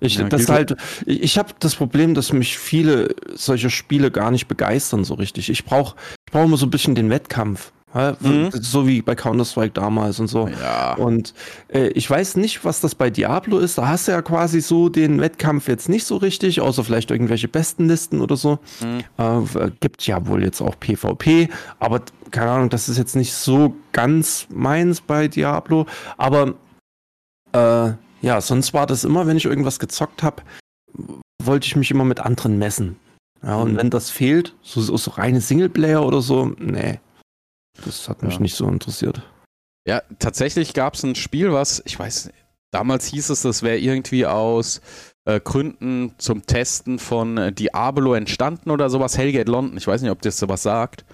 Ich, 0.00 0.16
Ja, 0.16 0.28
das 0.28 0.48
halt, 0.48 0.76
ich, 1.06 1.22
ich 1.22 1.38
habe 1.38 1.52
das 1.60 1.76
Problem, 1.76 2.14
dass 2.14 2.32
mich 2.32 2.58
viele 2.58 3.14
solche 3.34 3.70
Spiele 3.70 4.10
gar 4.10 4.30
nicht 4.30 4.48
begeistern 4.48 5.04
so 5.04 5.14
richtig. 5.14 5.50
Ich 5.50 5.64
brauche 5.64 5.96
ich 6.26 6.32
brauch 6.32 6.44
immer 6.44 6.56
so 6.56 6.66
ein 6.66 6.70
bisschen 6.70 6.94
den 6.94 7.10
Wettkampf. 7.10 7.72
Ja? 7.94 8.16
Mhm. 8.20 8.50
So 8.52 8.86
wie 8.86 9.02
bei 9.02 9.14
Counter-Strike 9.14 9.72
damals 9.72 10.18
und 10.18 10.26
so. 10.26 10.48
Ja. 10.48 10.94
Und 10.94 11.32
äh, 11.68 11.88
ich 11.88 12.10
weiß 12.10 12.36
nicht, 12.36 12.64
was 12.64 12.80
das 12.80 12.94
bei 12.94 13.08
Diablo 13.08 13.58
ist. 13.58 13.78
Da 13.78 13.88
hast 13.88 14.08
du 14.08 14.12
ja 14.12 14.22
quasi 14.22 14.60
so 14.60 14.88
den 14.88 15.20
Wettkampf 15.20 15.68
jetzt 15.68 15.88
nicht 15.88 16.04
so 16.04 16.16
richtig, 16.16 16.60
außer 16.60 16.82
vielleicht 16.82 17.10
irgendwelche 17.10 17.48
Bestenlisten 17.48 18.20
oder 18.20 18.36
so. 18.36 18.58
Mhm. 18.80 19.04
Äh, 19.16 19.70
gibt 19.80 20.06
ja 20.06 20.26
wohl 20.26 20.42
jetzt 20.42 20.60
auch 20.60 20.78
PvP, 20.78 21.48
aber 21.78 22.02
keine 22.30 22.50
Ahnung, 22.50 22.68
das 22.68 22.88
ist 22.88 22.98
jetzt 22.98 23.14
nicht 23.14 23.32
so 23.32 23.76
ganz 23.92 24.48
meins 24.50 25.00
bei 25.00 25.28
Diablo. 25.28 25.86
Aber 26.16 26.54
äh, 27.52 27.92
ja, 28.24 28.40
sonst 28.40 28.72
war 28.74 28.86
das 28.86 29.04
immer, 29.04 29.26
wenn 29.26 29.36
ich 29.36 29.44
irgendwas 29.44 29.78
gezockt 29.78 30.22
habe, 30.22 30.42
wollte 31.42 31.66
ich 31.66 31.76
mich 31.76 31.90
immer 31.90 32.04
mit 32.04 32.20
anderen 32.20 32.58
messen. 32.58 32.96
Ja, 33.42 33.56
und 33.56 33.74
Mhm. 33.74 33.76
wenn 33.76 33.90
das 33.90 34.10
fehlt, 34.10 34.54
so, 34.62 34.80
so, 34.80 34.96
so 34.96 35.10
reine 35.12 35.40
Singleplayer 35.40 36.04
oder 36.04 36.22
so, 36.22 36.46
nee. 36.58 37.00
Das 37.84 38.08
hat 38.08 38.22
mich 38.22 38.34
Ja. 38.34 38.40
nicht 38.40 38.54
so 38.54 38.66
interessiert. 38.66 39.22
Ja, 39.86 40.00
tatsächlich 40.18 40.72
gab 40.72 40.94
es 40.94 41.02
ein 41.02 41.14
Spiel, 41.14 41.52
was, 41.52 41.82
ich 41.84 41.98
weiß, 41.98 42.30
damals 42.72 43.06
hieß 43.06 43.28
es, 43.28 43.42
das 43.42 43.62
wäre 43.62 43.76
irgendwie 43.78 44.24
aus 44.24 44.80
äh, 45.26 45.40
Gründen 45.40 46.14
zum 46.18 46.46
Testen 46.46 46.98
von 46.98 47.36
äh, 47.36 47.52
Diablo 47.52 48.14
entstanden 48.14 48.70
oder 48.70 48.88
sowas. 48.88 49.18
Hellgate 49.18 49.50
London, 49.50 49.76
ich 49.76 49.86
weiß 49.86 50.00
nicht, 50.02 50.10
ob 50.10 50.22
das 50.22 50.38
sowas 50.38 50.62
sagt. 50.62 51.04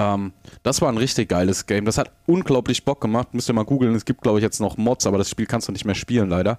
Ähm, 0.00 0.32
das 0.62 0.80
war 0.80 0.88
ein 0.88 0.96
richtig 0.96 1.28
geiles 1.28 1.66
Game. 1.66 1.84
Das 1.84 1.98
hat 1.98 2.10
unglaublich 2.26 2.84
Bock 2.84 3.02
gemacht. 3.02 3.34
Müsst 3.34 3.50
ihr 3.50 3.52
mal 3.52 3.64
googeln. 3.64 3.94
Es 3.94 4.06
gibt, 4.06 4.22
glaube 4.22 4.38
ich, 4.38 4.42
jetzt 4.42 4.58
noch 4.58 4.78
Mods, 4.78 5.06
aber 5.06 5.18
das 5.18 5.28
Spiel 5.28 5.44
kannst 5.44 5.68
du 5.68 5.72
nicht 5.72 5.84
mehr 5.84 5.94
spielen, 5.94 6.30
leider. 6.30 6.56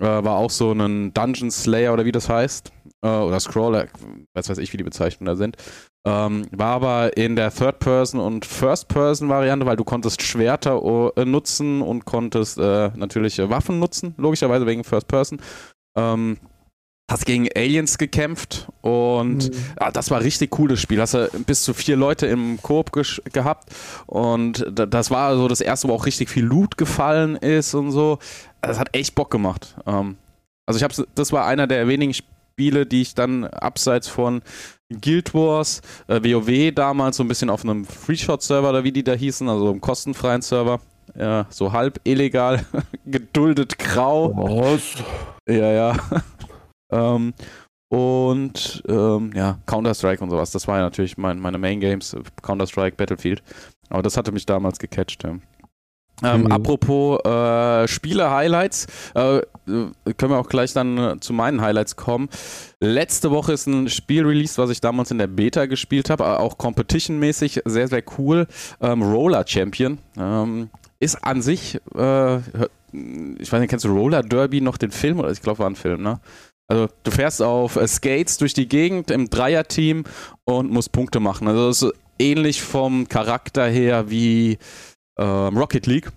Äh, 0.00 0.06
war 0.06 0.36
auch 0.36 0.50
so 0.50 0.72
ein 0.72 1.14
Dungeon 1.14 1.52
Slayer 1.52 1.92
oder 1.92 2.04
wie 2.04 2.12
das 2.12 2.28
heißt. 2.28 2.72
Äh, 3.02 3.08
oder 3.08 3.38
Scroller, 3.38 3.86
was 4.34 4.48
weiß 4.48 4.58
ich, 4.58 4.72
wie 4.72 4.76
die 4.76 4.84
Bezeichnungen 4.84 5.26
da 5.26 5.36
sind. 5.36 5.56
Ähm, 6.04 6.46
war 6.50 6.74
aber 6.74 7.16
in 7.16 7.36
der 7.36 7.52
Third-Person- 7.52 8.20
und 8.20 8.44
First-Person-Variante, 8.44 9.66
weil 9.66 9.76
du 9.76 9.84
konntest 9.84 10.22
Schwerter 10.22 10.80
äh, 11.16 11.24
nutzen 11.24 11.82
und 11.82 12.06
konntest 12.06 12.58
äh, 12.58 12.90
natürlich 12.96 13.38
Waffen 13.38 13.78
nutzen, 13.78 14.14
logischerweise 14.16 14.66
wegen 14.66 14.82
First-Person. 14.82 15.40
Ähm, 15.96 16.38
hast 17.10 17.26
gegen 17.26 17.48
Aliens 17.54 17.98
gekämpft 17.98 18.68
und 18.82 19.50
mhm. 19.50 19.56
ja, 19.80 19.90
das 19.90 20.10
war 20.10 20.22
richtig 20.22 20.58
cool, 20.58 20.68
das 20.68 20.80
Spiel. 20.80 21.00
Hast 21.00 21.14
du 21.14 21.28
bis 21.46 21.64
zu 21.64 21.74
vier 21.74 21.96
Leute 21.96 22.26
im 22.26 22.62
Koop 22.62 22.92
gehabt 22.92 23.70
und 24.06 24.64
das 24.72 25.10
war 25.10 25.36
so 25.36 25.48
das 25.48 25.60
erste, 25.60 25.88
wo 25.88 25.94
auch 25.94 26.06
richtig 26.06 26.30
viel 26.30 26.44
Loot 26.44 26.76
gefallen 26.76 27.36
ist 27.36 27.74
und 27.74 27.90
so. 27.90 28.18
Das 28.60 28.78
hat 28.78 28.94
echt 28.94 29.14
Bock 29.14 29.30
gemacht. 29.30 29.74
Ähm, 29.86 30.16
also 30.66 30.78
ich 30.78 30.84
habe, 30.84 31.08
das 31.14 31.32
war 31.32 31.46
einer 31.46 31.66
der 31.66 31.88
wenigen 31.88 32.14
Spiele, 32.14 32.86
die 32.86 33.02
ich 33.02 33.14
dann 33.14 33.44
abseits 33.44 34.06
von 34.06 34.42
Guild 34.90 35.34
Wars, 35.34 35.82
äh, 36.06 36.20
WoW 36.22 36.72
damals 36.72 37.16
so 37.16 37.24
ein 37.24 37.28
bisschen 37.28 37.50
auf 37.50 37.64
einem 37.64 37.84
Free-Shot-Server 37.84 38.70
oder 38.70 38.84
wie 38.84 38.92
die 38.92 39.02
da 39.02 39.14
hießen, 39.14 39.48
also 39.48 39.70
einem 39.70 39.80
kostenfreien 39.80 40.42
Server, 40.42 40.80
ja, 41.18 41.46
so 41.50 41.72
halb 41.72 42.00
illegal, 42.04 42.64
geduldet 43.06 43.78
grau. 43.78 44.32
Was? 44.36 45.02
Ja, 45.48 45.72
ja. 45.72 45.96
Ähm, 46.90 47.34
und 47.88 48.82
ähm, 48.88 49.32
ja, 49.34 49.58
Counter-Strike 49.66 50.22
und 50.22 50.30
sowas. 50.30 50.52
Das 50.52 50.68
war 50.68 50.78
ja 50.78 50.84
natürlich 50.84 51.18
mein, 51.18 51.40
meine 51.40 51.58
Main 51.58 51.80
Games, 51.80 52.16
Counter-Strike, 52.42 52.96
Battlefield. 52.96 53.42
Aber 53.88 54.02
das 54.02 54.16
hatte 54.16 54.30
mich 54.30 54.46
damals 54.46 54.78
gecatcht. 54.78 55.24
Ja. 55.24 55.36
Ähm, 56.22 56.42
mhm. 56.42 56.52
Apropos 56.52 57.18
äh, 57.24 57.88
Spiele-Highlights, 57.88 58.86
äh, 59.14 59.40
können 59.66 60.32
wir 60.32 60.38
auch 60.38 60.48
gleich 60.48 60.72
dann 60.72 60.98
äh, 60.98 61.20
zu 61.20 61.32
meinen 61.32 61.60
Highlights 61.60 61.96
kommen. 61.96 62.28
Letzte 62.80 63.30
Woche 63.30 63.52
ist 63.52 63.66
ein 63.66 63.88
Spiel 63.88 64.24
released, 64.24 64.58
was 64.58 64.70
ich 64.70 64.80
damals 64.80 65.10
in 65.10 65.18
der 65.18 65.26
Beta 65.26 65.66
gespielt 65.66 66.10
habe, 66.10 66.38
auch 66.38 66.58
competition-mäßig 66.58 67.62
sehr, 67.64 67.88
sehr 67.88 68.02
cool. 68.18 68.46
Ähm, 68.80 69.02
Roller 69.02 69.44
Champion. 69.46 69.98
Ähm, 70.16 70.70
ist 70.98 71.24
an 71.24 71.40
sich, 71.40 71.80
äh, 71.94 72.36
ich 72.36 73.50
weiß 73.50 73.60
nicht, 73.60 73.70
kennst 73.70 73.86
du 73.86 73.92
Roller 73.92 74.22
Derby 74.22 74.60
noch 74.60 74.76
den 74.76 74.90
Film? 74.90 75.18
Oder 75.18 75.30
ich 75.30 75.40
glaube, 75.40 75.60
war 75.60 75.70
ein 75.70 75.76
Film, 75.76 76.02
ne? 76.02 76.20
Also 76.70 76.88
du 77.02 77.10
fährst 77.10 77.42
auf 77.42 77.76
äh, 77.76 77.86
Skates 77.88 78.38
durch 78.38 78.54
die 78.54 78.68
Gegend 78.68 79.10
im 79.10 79.28
Dreierteam 79.28 80.04
und 80.44 80.70
musst 80.70 80.92
Punkte 80.92 81.18
machen. 81.18 81.48
Also 81.48 81.68
das 81.68 81.82
ist 81.82 81.92
ähnlich 82.18 82.62
vom 82.62 83.08
Charakter 83.08 83.66
her 83.66 84.08
wie 84.08 84.58
ähm, 85.18 85.56
Rocket 85.56 85.86
League. 85.86 86.10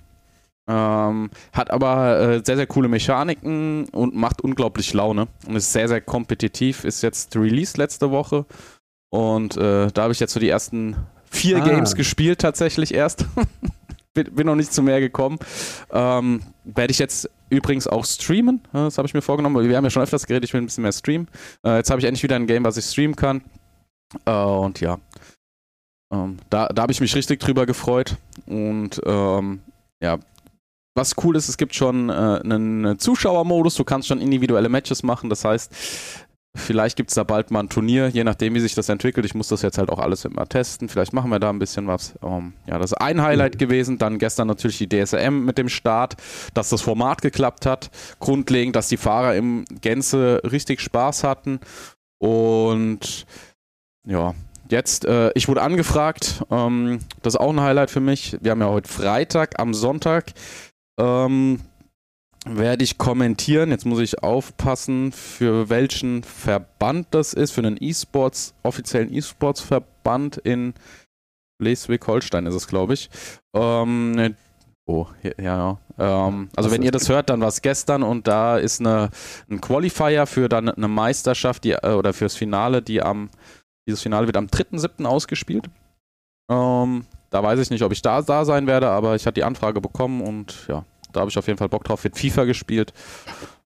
Ähm, 0.69 1.29
hat 1.51 1.71
aber 1.71 2.19
äh, 2.19 2.41
sehr, 2.45 2.55
sehr 2.55 2.67
coole 2.67 2.87
Mechaniken 2.87 3.85
und 3.89 4.15
macht 4.15 4.41
unglaublich 4.41 4.93
Laune 4.93 5.27
und 5.47 5.55
ist 5.55 5.73
sehr, 5.73 5.87
sehr 5.87 6.01
kompetitiv. 6.01 6.85
Ist 6.85 7.01
jetzt 7.01 7.35
released 7.35 7.77
letzte 7.77 8.11
Woche 8.11 8.45
und 9.09 9.57
äh, 9.57 9.87
da 9.91 10.03
habe 10.03 10.13
ich 10.13 10.19
jetzt 10.19 10.33
so 10.33 10.39
die 10.39 10.49
ersten 10.49 10.95
vier 11.29 11.57
ah. 11.57 11.67
Games 11.67 11.95
gespielt 11.95 12.39
tatsächlich 12.39 12.93
erst. 12.93 13.25
bin, 14.13 14.33
bin, 14.33 14.45
noch 14.45 14.55
nicht 14.55 14.71
zu 14.71 14.83
mehr 14.83 14.99
gekommen. 14.99 15.39
Ähm, 15.91 16.41
Werde 16.63 16.91
ich 16.91 16.99
jetzt 16.99 17.29
übrigens 17.53 17.87
auch 17.87 18.05
streamen. 18.05 18.61
Das 18.71 18.97
habe 18.97 19.07
ich 19.07 19.13
mir 19.13 19.21
vorgenommen. 19.21 19.67
Wir 19.67 19.77
haben 19.77 19.83
ja 19.83 19.89
schon 19.89 20.03
öfters 20.03 20.25
geredet, 20.25 20.45
ich 20.49 20.53
will 20.53 20.61
ein 20.61 20.65
bisschen 20.65 20.83
mehr 20.83 20.91
streamen. 20.91 21.27
Äh, 21.65 21.77
jetzt 21.77 21.89
habe 21.89 21.99
ich 21.99 22.05
endlich 22.05 22.23
wieder 22.23 22.35
ein 22.35 22.47
Game, 22.47 22.63
was 22.63 22.77
ich 22.77 22.85
streamen 22.85 23.15
kann. 23.15 23.43
Äh, 24.25 24.31
und 24.31 24.79
ja, 24.79 24.99
ähm, 26.11 26.37
da 26.49 26.67
da 26.67 26.81
habe 26.83 26.91
ich 26.91 27.01
mich 27.01 27.15
richtig 27.15 27.39
drüber 27.39 27.65
gefreut. 27.65 28.17
Und 28.45 29.01
ähm, 29.05 29.61
ja, 30.01 30.19
was 30.95 31.15
cool 31.23 31.35
ist, 31.35 31.49
es 31.49 31.57
gibt 31.57 31.73
schon 31.73 32.09
äh, 32.09 32.13
einen 32.13 32.99
Zuschauermodus, 32.99 33.75
du 33.75 33.83
kannst 33.83 34.07
schon 34.07 34.21
individuelle 34.21 34.69
Matches 34.69 35.01
machen. 35.03 35.29
Das 35.29 35.43
heißt, 35.43 35.73
vielleicht 36.55 36.95
gibt 36.95 37.09
es 37.09 37.15
da 37.15 37.23
bald 37.23 37.51
mal 37.51 37.61
ein 37.61 37.69
Turnier, 37.69 38.07
je 38.07 38.23
nachdem, 38.23 38.53
wie 38.55 38.59
sich 38.59 38.75
das 38.75 38.89
entwickelt. 38.89 39.25
Ich 39.25 39.35
muss 39.35 39.47
das 39.47 39.61
jetzt 39.61 39.77
halt 39.77 39.89
auch 39.89 39.99
alles 39.99 40.25
immer 40.25 40.47
testen. 40.47 40.89
Vielleicht 40.89 41.13
machen 41.13 41.29
wir 41.29 41.39
da 41.39 41.49
ein 41.49 41.59
bisschen 41.59 41.87
was. 41.87 42.13
Ähm, 42.23 42.53
ja, 42.67 42.77
das 42.77 42.91
ist 42.91 42.97
ein 42.97 43.21
Highlight 43.21 43.57
gewesen. 43.59 43.97
Dann 43.97 44.19
gestern 44.19 44.47
natürlich 44.47 44.77
die 44.77 44.89
DSM 44.89 45.45
mit 45.45 45.57
dem 45.57 45.69
Start, 45.69 46.15
dass 46.53 46.69
das 46.69 46.81
Format 46.81 47.21
geklappt 47.21 47.65
hat. 47.65 47.89
Grundlegend, 48.19 48.75
dass 48.75 48.87
die 48.87 48.97
Fahrer 48.97 49.35
im 49.35 49.65
Gänze 49.81 50.41
richtig 50.49 50.81
Spaß 50.81 51.23
hatten. 51.23 51.59
Und 52.19 53.25
ja, 54.05 54.33
Jetzt, 54.69 55.05
äh, 55.05 55.31
ich 55.35 55.47
wurde 55.47 55.61
angefragt, 55.61 56.43
ähm, 56.49 56.99
das 57.21 57.35
ist 57.35 57.39
auch 57.39 57.51
ein 57.51 57.61
Highlight 57.61 57.91
für 57.91 57.99
mich. 57.99 58.37
Wir 58.41 58.51
haben 58.51 58.61
ja 58.61 58.69
heute 58.69 58.89
Freitag, 58.89 59.59
am 59.59 59.73
Sonntag 59.73 60.33
ähm, 60.97 61.59
werde 62.45 62.84
ich 62.84 62.97
kommentieren. 62.97 63.71
Jetzt 63.71 63.86
muss 63.86 63.99
ich 63.99 64.21
aufpassen, 64.23 65.12
für 65.12 65.69
welchen 65.69 66.23
Verband 66.23 67.08
das 67.12 67.34
ist. 67.34 67.51
Für 67.51 67.62
einen 67.62 67.77
E-Sports, 67.79 68.53
offiziellen 68.63 69.13
E-Sports-Verband 69.13 70.38
in 70.38 70.73
Schleswig-Holstein 71.62 72.45
ist 72.45 72.56
es, 72.56 72.67
glaube 72.67 72.93
ich. 72.93 73.10
Ähm, 73.53 74.36
oh, 74.86 75.08
ja, 75.21 75.32
ja. 75.41 75.77
Ähm, 75.97 76.49
also, 76.56 76.71
wenn 76.71 76.82
ihr 76.82 76.91
das 76.91 77.10
hört, 77.10 77.29
dann 77.29 77.41
war 77.41 77.47
es 77.47 77.62
gestern 77.62 78.03
und 78.03 78.27
da 78.27 78.58
ist 78.58 78.79
eine, 78.79 79.10
ein 79.49 79.62
Qualifier 79.62 80.25
für 80.25 80.49
dann 80.49 80.69
eine 80.69 80.88
Meisterschaft 80.88 81.63
die, 81.63 81.71
äh, 81.71 81.93
oder 81.93 82.13
fürs 82.13 82.36
Finale, 82.36 82.82
die 82.82 83.01
am 83.01 83.29
dieses 83.88 84.01
Finale 84.01 84.27
wird 84.27 84.38
am 84.38 84.47
3.7. 84.47 85.06
ausgespielt. 85.06 85.69
Ähm, 86.49 87.06
da 87.29 87.43
weiß 87.43 87.60
ich 87.60 87.69
nicht, 87.69 87.84
ob 87.84 87.91
ich 87.91 88.01
da, 88.01 88.21
da 88.21 88.45
sein 88.45 88.67
werde, 88.67 88.89
aber 88.89 89.15
ich 89.15 89.25
hatte 89.25 89.36
die 89.36 89.43
Anfrage 89.43 89.82
bekommen 89.82 90.21
und 90.21 90.67
ja, 90.67 90.86
da 91.13 91.21
habe 91.21 91.30
ich 91.30 91.38
auf 91.38 91.47
jeden 91.47 91.58
Fall 91.58 91.69
Bock 91.69 91.84
drauf. 91.84 92.04
Wird 92.04 92.17
FIFA 92.17 92.45
gespielt. 92.45 92.93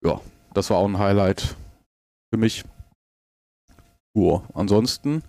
Ja, 0.04 0.22
das 0.54 0.70
war 0.70 0.78
auch 0.78 0.88
ein 0.88 1.00
Highlight 1.00 1.56
für 2.32 2.38
mich. 2.38 2.64
Ja, 4.16 4.44
ansonsten 4.54 5.24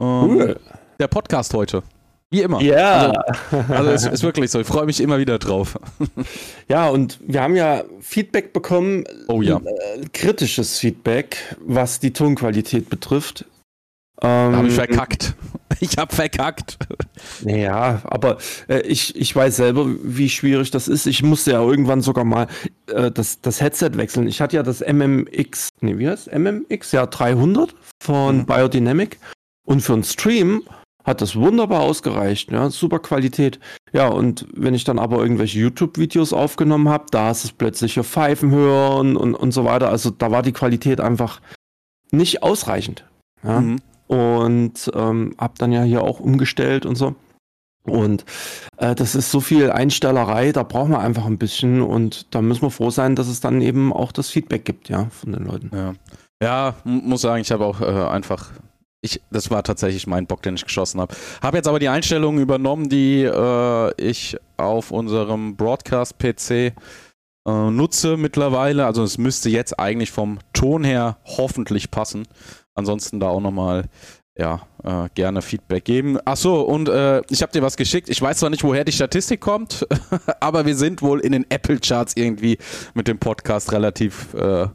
ähm, 0.00 0.30
cool. 0.30 0.60
der 1.00 1.08
Podcast 1.08 1.54
heute. 1.54 1.82
Wie 2.30 2.42
immer. 2.42 2.60
Ja. 2.60 3.12
Also, 3.50 3.72
also 3.72 3.90
es 3.90 4.04
ist 4.04 4.22
wirklich 4.22 4.50
so. 4.50 4.60
Ich 4.60 4.66
freue 4.66 4.84
mich 4.84 5.00
immer 5.00 5.18
wieder 5.18 5.38
drauf. 5.38 5.78
Ja, 6.68 6.90
und 6.90 7.18
wir 7.26 7.42
haben 7.42 7.56
ja 7.56 7.82
Feedback 8.00 8.52
bekommen. 8.52 9.04
Oh 9.28 9.40
ja. 9.40 9.56
Äh, 9.56 10.04
kritisches 10.12 10.78
Feedback, 10.78 11.56
was 11.60 11.98
die 11.98 12.12
Tonqualität 12.12 12.90
betrifft. 12.90 13.46
Ähm, 14.22 14.56
habe 14.56 14.68
ich 14.68 14.74
verkackt. 14.74 15.34
Ich 15.80 15.96
habe 15.96 16.12
verkackt. 16.12 16.78
Naja, 17.44 18.00
aber 18.04 18.38
äh, 18.68 18.80
ich, 18.80 19.14
ich 19.14 19.36
weiß 19.36 19.56
selber, 19.56 19.86
wie 20.02 20.28
schwierig 20.28 20.70
das 20.70 20.88
ist. 20.88 21.06
Ich 21.06 21.22
musste 21.22 21.52
ja 21.52 21.62
irgendwann 21.62 22.00
sogar 22.00 22.24
mal 22.24 22.48
äh, 22.86 23.12
das, 23.12 23.42
das 23.42 23.60
Headset 23.60 23.90
wechseln. 23.92 24.26
Ich 24.26 24.40
hatte 24.40 24.56
ja 24.56 24.62
das 24.62 24.80
MMX, 24.80 25.68
nee, 25.80 25.98
wie 25.98 26.08
heißt 26.08 26.32
MMX? 26.32 26.92
Ja, 26.92 27.06
300 27.06 27.74
von 28.02 28.38
mhm. 28.38 28.46
Biodynamic. 28.46 29.18
Und 29.64 29.82
für 29.82 29.92
einen 29.92 30.04
Stream 30.04 30.62
hat 31.04 31.20
das 31.20 31.36
wunderbar 31.36 31.82
ausgereicht. 31.82 32.50
Ja, 32.50 32.70
super 32.70 32.98
Qualität. 32.98 33.60
Ja, 33.92 34.08
und 34.08 34.46
wenn 34.54 34.74
ich 34.74 34.84
dann 34.84 34.98
aber 34.98 35.22
irgendwelche 35.22 35.60
YouTube-Videos 35.60 36.32
aufgenommen 36.32 36.88
habe, 36.88 37.04
da 37.10 37.30
ist 37.30 37.44
es 37.44 37.52
plötzlich 37.52 37.94
hier 37.94 38.04
Pfeifen 38.04 38.50
hören 38.50 39.16
und, 39.16 39.34
und 39.34 39.52
so 39.52 39.64
weiter. 39.64 39.90
Also 39.90 40.10
da 40.10 40.30
war 40.32 40.42
die 40.42 40.52
Qualität 40.52 41.00
einfach 41.00 41.40
nicht 42.10 42.42
ausreichend. 42.42 43.04
Ja. 43.44 43.60
Mhm 43.60 43.80
und 44.08 44.90
ähm, 44.94 45.34
habe 45.38 45.54
dann 45.58 45.72
ja 45.72 45.82
hier 45.82 46.02
auch 46.02 46.20
umgestellt 46.20 46.84
und 46.84 46.96
so. 46.96 47.14
Und 47.84 48.24
äh, 48.76 48.94
das 48.94 49.14
ist 49.14 49.30
so 49.30 49.40
viel 49.40 49.70
Einstellerei, 49.70 50.52
da 50.52 50.62
brauchen 50.62 50.90
wir 50.90 50.98
einfach 50.98 51.24
ein 51.24 51.38
bisschen 51.38 51.80
und 51.80 52.34
da 52.34 52.42
müssen 52.42 52.62
wir 52.62 52.70
froh 52.70 52.90
sein, 52.90 53.16
dass 53.16 53.28
es 53.28 53.40
dann 53.40 53.62
eben 53.62 53.92
auch 53.92 54.12
das 54.12 54.28
Feedback 54.28 54.64
gibt, 54.64 54.88
ja, 54.88 55.06
von 55.10 55.32
den 55.32 55.44
Leuten. 55.44 55.70
Ja, 55.74 55.94
ja 56.42 56.74
muss 56.84 57.22
sagen, 57.22 57.40
ich 57.40 57.50
habe 57.50 57.64
auch 57.64 57.80
äh, 57.80 57.84
einfach 57.84 58.50
ich, 59.00 59.20
das 59.30 59.50
war 59.50 59.62
tatsächlich 59.62 60.06
mein 60.06 60.26
Bock, 60.26 60.42
den 60.42 60.56
ich 60.56 60.64
geschossen 60.64 61.00
habe. 61.00 61.14
Habe 61.40 61.56
jetzt 61.56 61.68
aber 61.68 61.78
die 61.78 61.88
Einstellungen 61.88 62.42
übernommen, 62.42 62.88
die 62.88 63.22
äh, 63.22 63.92
ich 63.96 64.36
auf 64.56 64.90
unserem 64.90 65.56
Broadcast-PC 65.56 66.50
äh, 66.50 66.72
nutze 67.46 68.16
mittlerweile. 68.16 68.86
Also 68.86 69.04
es 69.04 69.18
müsste 69.18 69.50
jetzt 69.50 69.78
eigentlich 69.78 70.10
vom 70.10 70.38
Ton 70.52 70.82
her 70.82 71.18
hoffentlich 71.24 71.90
passen. 71.90 72.26
Ansonsten 72.78 73.18
da 73.18 73.28
auch 73.28 73.40
nochmal 73.40 73.86
ja, 74.36 74.60
äh, 74.84 75.08
gerne 75.14 75.42
Feedback 75.42 75.84
geben. 75.84 76.16
Achso, 76.24 76.60
und 76.60 76.88
äh, 76.88 77.22
ich 77.28 77.42
habe 77.42 77.50
dir 77.50 77.60
was 77.60 77.76
geschickt. 77.76 78.08
Ich 78.08 78.22
weiß 78.22 78.38
zwar 78.38 78.50
nicht, 78.50 78.62
woher 78.62 78.84
die 78.84 78.92
Statistik 78.92 79.40
kommt, 79.40 79.84
aber 80.40 80.64
wir 80.64 80.76
sind 80.76 81.02
wohl 81.02 81.18
in 81.18 81.32
den 81.32 81.44
Apple-Charts 81.50 82.12
irgendwie 82.16 82.56
mit 82.94 83.08
dem 83.08 83.18
Podcast 83.18 83.72
relativ 83.72 84.32
äh, 84.34 84.68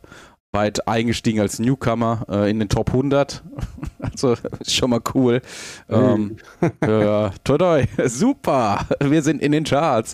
weit 0.53 0.87
eingestiegen 0.87 1.39
als 1.39 1.57
Newcomer 1.57 2.25
äh, 2.29 2.49
in 2.49 2.59
den 2.59 2.69
Top 2.69 2.89
100. 2.89 3.43
also 3.99 4.35
ist 4.59 4.75
schon 4.75 4.91
mal 4.91 5.01
cool. 5.15 5.41
Ähm, 5.89 6.37
toi, 6.79 7.57
toi, 7.57 7.83
super, 8.05 8.85
wir 8.99 9.23
sind 9.23 9.41
in 9.41 9.51
den 9.51 9.63
Charts. 9.63 10.13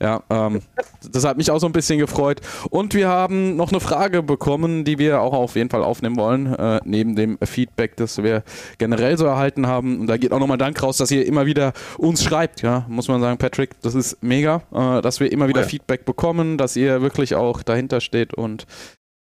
Ja, 0.00 0.22
ähm, 0.30 0.62
das 1.12 1.26
hat 1.26 1.36
mich 1.36 1.50
auch 1.50 1.58
so 1.58 1.66
ein 1.66 1.72
bisschen 1.72 1.98
gefreut. 1.98 2.40
Und 2.70 2.94
wir 2.94 3.08
haben 3.08 3.56
noch 3.56 3.72
eine 3.72 3.80
Frage 3.80 4.22
bekommen, 4.22 4.84
die 4.84 4.98
wir 4.98 5.20
auch 5.20 5.34
auf 5.34 5.54
jeden 5.54 5.68
Fall 5.68 5.84
aufnehmen 5.84 6.16
wollen, 6.16 6.54
äh, 6.54 6.80
neben 6.84 7.14
dem 7.14 7.38
Feedback, 7.44 7.96
das 7.96 8.22
wir 8.22 8.42
generell 8.78 9.18
so 9.18 9.26
erhalten 9.26 9.66
haben. 9.66 10.00
Und 10.00 10.06
da 10.06 10.16
geht 10.16 10.32
auch 10.32 10.40
nochmal 10.40 10.56
Dank 10.56 10.82
raus, 10.82 10.96
dass 10.96 11.10
ihr 11.10 11.26
immer 11.26 11.44
wieder 11.44 11.74
uns 11.98 12.24
schreibt. 12.24 12.62
Ja, 12.62 12.86
muss 12.88 13.08
man 13.08 13.20
sagen, 13.20 13.36
Patrick, 13.36 13.78
das 13.82 13.94
ist 13.94 14.22
mega, 14.22 14.62
äh, 14.72 15.02
dass 15.02 15.20
wir 15.20 15.30
immer 15.30 15.46
wieder 15.48 15.60
oh 15.60 15.64
ja. 15.64 15.68
Feedback 15.68 16.06
bekommen, 16.06 16.56
dass 16.56 16.74
ihr 16.74 17.02
wirklich 17.02 17.34
auch 17.34 17.62
dahinter 17.62 18.00
steht 18.00 18.32
und 18.32 18.66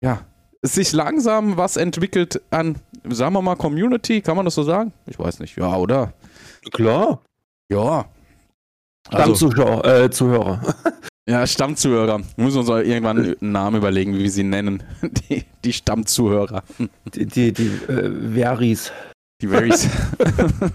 ja, 0.04 0.26
sich 0.62 0.92
langsam 0.92 1.58
was 1.58 1.78
entwickelt 1.78 2.42
an, 2.52 2.76
sagen 3.10 3.34
wir 3.34 3.42
mal, 3.42 3.56
Community, 3.56 4.22
kann 4.22 4.36
man 4.36 4.46
das 4.46 4.56
so 4.56 4.64
sagen? 4.64 4.94
Ich 5.08 5.18
weiß 5.18 5.40
nicht, 5.40 5.58
ja, 5.58 5.76
oder? 5.76 6.14
Klar. 6.72 7.22
Ja. 7.72 8.06
Also, 9.10 9.36
Stammzuschauer, 9.36 9.86
äh, 9.86 10.10
Zuhörer. 10.10 10.62
Ja, 11.30 11.46
Stammzuhörer. 11.46 12.20
Wir 12.36 12.44
müssen 12.44 12.58
uns 12.58 12.68
irgendwann 12.68 13.20
einen 13.20 13.52
Namen 13.52 13.78
überlegen, 13.78 14.16
wie 14.16 14.24
wir 14.24 14.32
sie 14.32 14.44
nennen. 14.44 14.84
Die, 15.30 15.46
die 15.64 15.72
Stammzuhörer. 15.72 16.64
Die, 17.14 17.26
die, 17.28 17.54
die 17.54 17.68
äh, 17.88 18.34
Veris. 18.34 18.92
Die 19.40 19.48
Veris. 19.48 19.88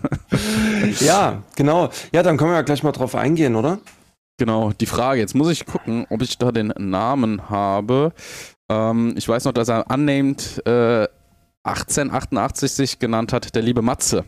ja, 1.00 1.42
genau. 1.56 1.90
Ja, 2.12 2.22
dann 2.22 2.36
können 2.36 2.52
wir 2.52 2.56
ja 2.56 2.62
gleich 2.62 2.84
mal 2.84 2.92
drauf 2.92 3.16
eingehen, 3.16 3.56
oder? 3.56 3.80
Genau, 4.38 4.72
die 4.72 4.86
Frage. 4.86 5.20
Jetzt 5.20 5.34
muss 5.34 5.50
ich 5.50 5.66
gucken, 5.66 6.06
ob 6.10 6.22
ich 6.22 6.38
da 6.38 6.52
den 6.52 6.72
Namen 6.78 7.50
habe. 7.50 8.12
Ähm, 8.70 9.14
ich 9.16 9.28
weiß 9.28 9.44
noch, 9.44 9.52
dass 9.52 9.68
er 9.68 9.90
annehmend 9.90 10.62
äh, 10.66 11.06
1888 11.64 12.72
sich 12.72 12.98
genannt 12.98 13.32
hat, 13.32 13.54
der 13.54 13.62
liebe 13.62 13.82
Matze. 13.82 14.24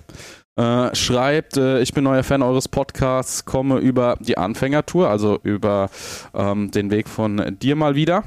Äh, 0.57 0.95
schreibt, 0.95 1.57
äh, 1.57 1.81
ich 1.81 1.95
bin 1.95 2.05
neuer 2.05 2.25
Fan 2.25 2.43
eures 2.43 2.67
Podcasts, 2.67 3.45
komme 3.45 3.79
über 3.79 4.17
die 4.21 4.37
Anfängertour, 4.37 5.09
also 5.09 5.39
über 5.45 5.89
ähm, 6.35 6.73
den 6.73 6.91
Weg 6.91 7.09
von 7.09 7.57
dir 7.61 7.77
mal 7.77 7.95
wieder. 7.95 8.25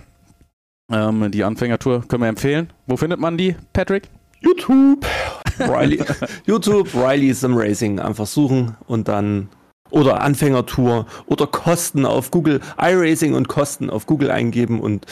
Ähm, 0.89 1.30
die 1.32 1.43
Anfängertour 1.43 2.08
können 2.08 2.24
wir 2.24 2.30
empfehlen. 2.30 2.71
Wo 2.88 2.95
findet 2.95 3.19
man 3.19 3.38
die, 3.38 3.56
Patrick? 3.74 4.10
YouTube. 4.39 5.06
Riley, 5.60 6.04
YouTube, 6.45 6.93
Riley 6.95 7.34
Sim 7.34 7.56
Racing. 7.56 8.00
Einfach 8.00 8.28
suchen 8.28 8.78
und 8.88 9.08
dann 9.08 9.50
oder 9.89 10.21
Anfängertour 10.21 11.06
oder 11.26 11.47
Kosten 11.47 12.06
auf 12.06 12.32
Google, 12.32 12.62
iRacing 12.78 13.34
und 13.34 13.50
Kosten 13.50 13.89
auf 13.89 14.06
Google 14.06 14.32
eingeben 14.32 14.80
und 14.80 15.06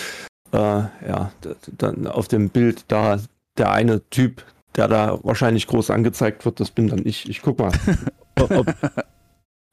äh, 0.52 0.58
ja, 0.58 1.32
dann 1.78 2.08
auf 2.08 2.28
dem 2.28 2.50
Bild 2.50 2.86
da 2.88 3.20
der 3.58 3.72
eine 3.72 4.08
Typ, 4.10 4.44
der 4.76 4.88
da 4.88 5.20
wahrscheinlich 5.24 5.68
groß 5.68 5.92
angezeigt 5.92 6.46
wird, 6.46 6.60
das 6.60 6.72
bin 6.72 6.88
dann 6.88 7.06
ich. 7.06 7.30
Ich 7.30 7.42
guck 7.42 7.60
mal. 7.60 7.72
ob, 8.40 8.68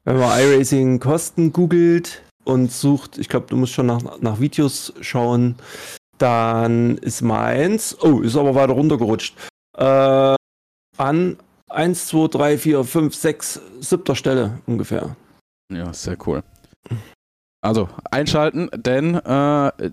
wenn 0.04 0.18
man 0.18 0.38
iRacing 0.40 1.00
Kosten 1.00 1.52
googelt 1.52 2.22
und 2.44 2.72
sucht, 2.72 3.18
ich 3.18 3.28
glaube, 3.28 3.46
du 3.48 3.56
musst 3.56 3.72
schon 3.72 3.86
nach, 3.86 4.20
nach 4.20 4.40
Videos 4.40 4.92
schauen, 5.00 5.56
dann 6.18 6.98
ist 6.98 7.22
meins, 7.22 7.96
oh, 8.00 8.20
ist 8.20 8.36
aber 8.36 8.54
weiter 8.54 8.72
runtergerutscht, 8.72 9.36
äh, 9.76 10.34
an 10.96 11.36
1, 11.68 12.06
2, 12.06 12.28
3, 12.28 12.58
4, 12.58 12.84
5, 12.84 13.14
6, 13.14 13.60
siebter 13.80 14.14
Stelle 14.14 14.58
ungefähr. 14.66 15.16
Ja, 15.72 15.92
sehr 15.92 16.16
cool. 16.26 16.42
Also 17.60 17.88
einschalten, 18.10 18.70
denn 18.74 19.16
äh, 19.16 19.90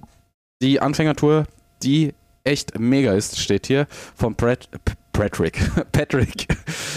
die 0.64 0.80
Anfängertour, 0.80 1.44
die 1.84 2.14
echt 2.46 2.80
mega 2.80 3.14
ist, 3.14 3.38
steht 3.38 3.68
hier 3.68 3.86
von 4.16 4.34
Brad, 4.36 4.70
Patrick, 5.12 5.60
Patrick 5.92 6.48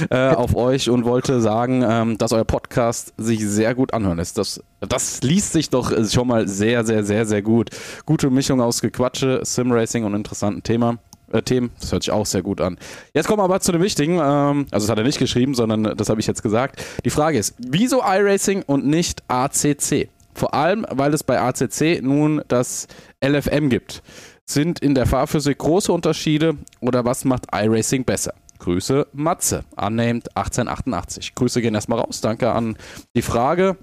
äh, 0.08 0.30
auf 0.30 0.54
euch 0.54 0.88
und 0.88 1.04
wollte 1.04 1.40
sagen, 1.40 1.84
ähm, 1.86 2.16
dass 2.16 2.32
euer 2.32 2.44
Podcast 2.44 3.12
sich 3.16 3.44
sehr 3.46 3.74
gut 3.74 3.92
anhören 3.92 4.18
lässt. 4.18 4.38
Das, 4.38 4.62
das 4.80 5.20
liest 5.22 5.52
sich 5.52 5.68
doch 5.68 5.92
schon 6.08 6.28
mal 6.28 6.46
sehr, 6.46 6.84
sehr, 6.84 7.02
sehr, 7.02 7.26
sehr 7.26 7.42
gut. 7.42 7.70
Gute 8.06 8.30
Mischung 8.30 8.60
aus 8.60 8.80
Gequatsche, 8.80 9.40
Simracing 9.42 10.04
und 10.04 10.14
interessanten 10.14 10.62
Thema. 10.62 10.98
Äh, 11.32 11.42
Themen, 11.42 11.70
das 11.80 11.90
hört 11.90 12.04
sich 12.04 12.12
auch 12.12 12.24
sehr 12.24 12.42
gut 12.42 12.60
an. 12.60 12.78
Jetzt 13.14 13.26
kommen 13.26 13.40
wir 13.40 13.44
aber 13.44 13.60
zu 13.60 13.72
dem 13.72 13.82
Wichtigen, 13.82 14.14
ähm, 14.14 14.66
also 14.70 14.86
das 14.86 14.88
hat 14.88 14.98
er 14.98 15.04
nicht 15.04 15.18
geschrieben, 15.18 15.54
sondern 15.54 15.96
das 15.96 16.08
habe 16.08 16.20
ich 16.20 16.28
jetzt 16.28 16.42
gesagt. 16.42 16.82
Die 17.04 17.10
Frage 17.10 17.38
ist, 17.38 17.56
wieso 17.58 18.00
iRacing 18.00 18.62
und 18.62 18.86
nicht 18.86 19.24
ACC? 19.26 20.08
Vor 20.36 20.52
allem, 20.52 20.86
weil 20.90 21.14
es 21.14 21.24
bei 21.24 21.40
ACC 21.40 22.02
nun 22.02 22.42
das 22.48 22.88
LFM 23.24 23.70
gibt. 23.70 24.02
Sind 24.44 24.78
in 24.80 24.94
der 24.94 25.06
Fahrphysik 25.06 25.56
große 25.58 25.90
Unterschiede 25.90 26.56
oder 26.80 27.06
was 27.06 27.24
macht 27.24 27.46
iRacing 27.52 28.04
besser? 28.04 28.34
Grüße 28.58 29.06
Matze, 29.12 29.64
annehmend 29.76 30.28
1888. 30.36 31.34
Grüße 31.34 31.62
gehen 31.62 31.74
erstmal 31.74 32.00
raus. 32.00 32.20
Danke 32.20 32.52
an 32.52 32.76
die 33.16 33.22
Frage. 33.22 33.76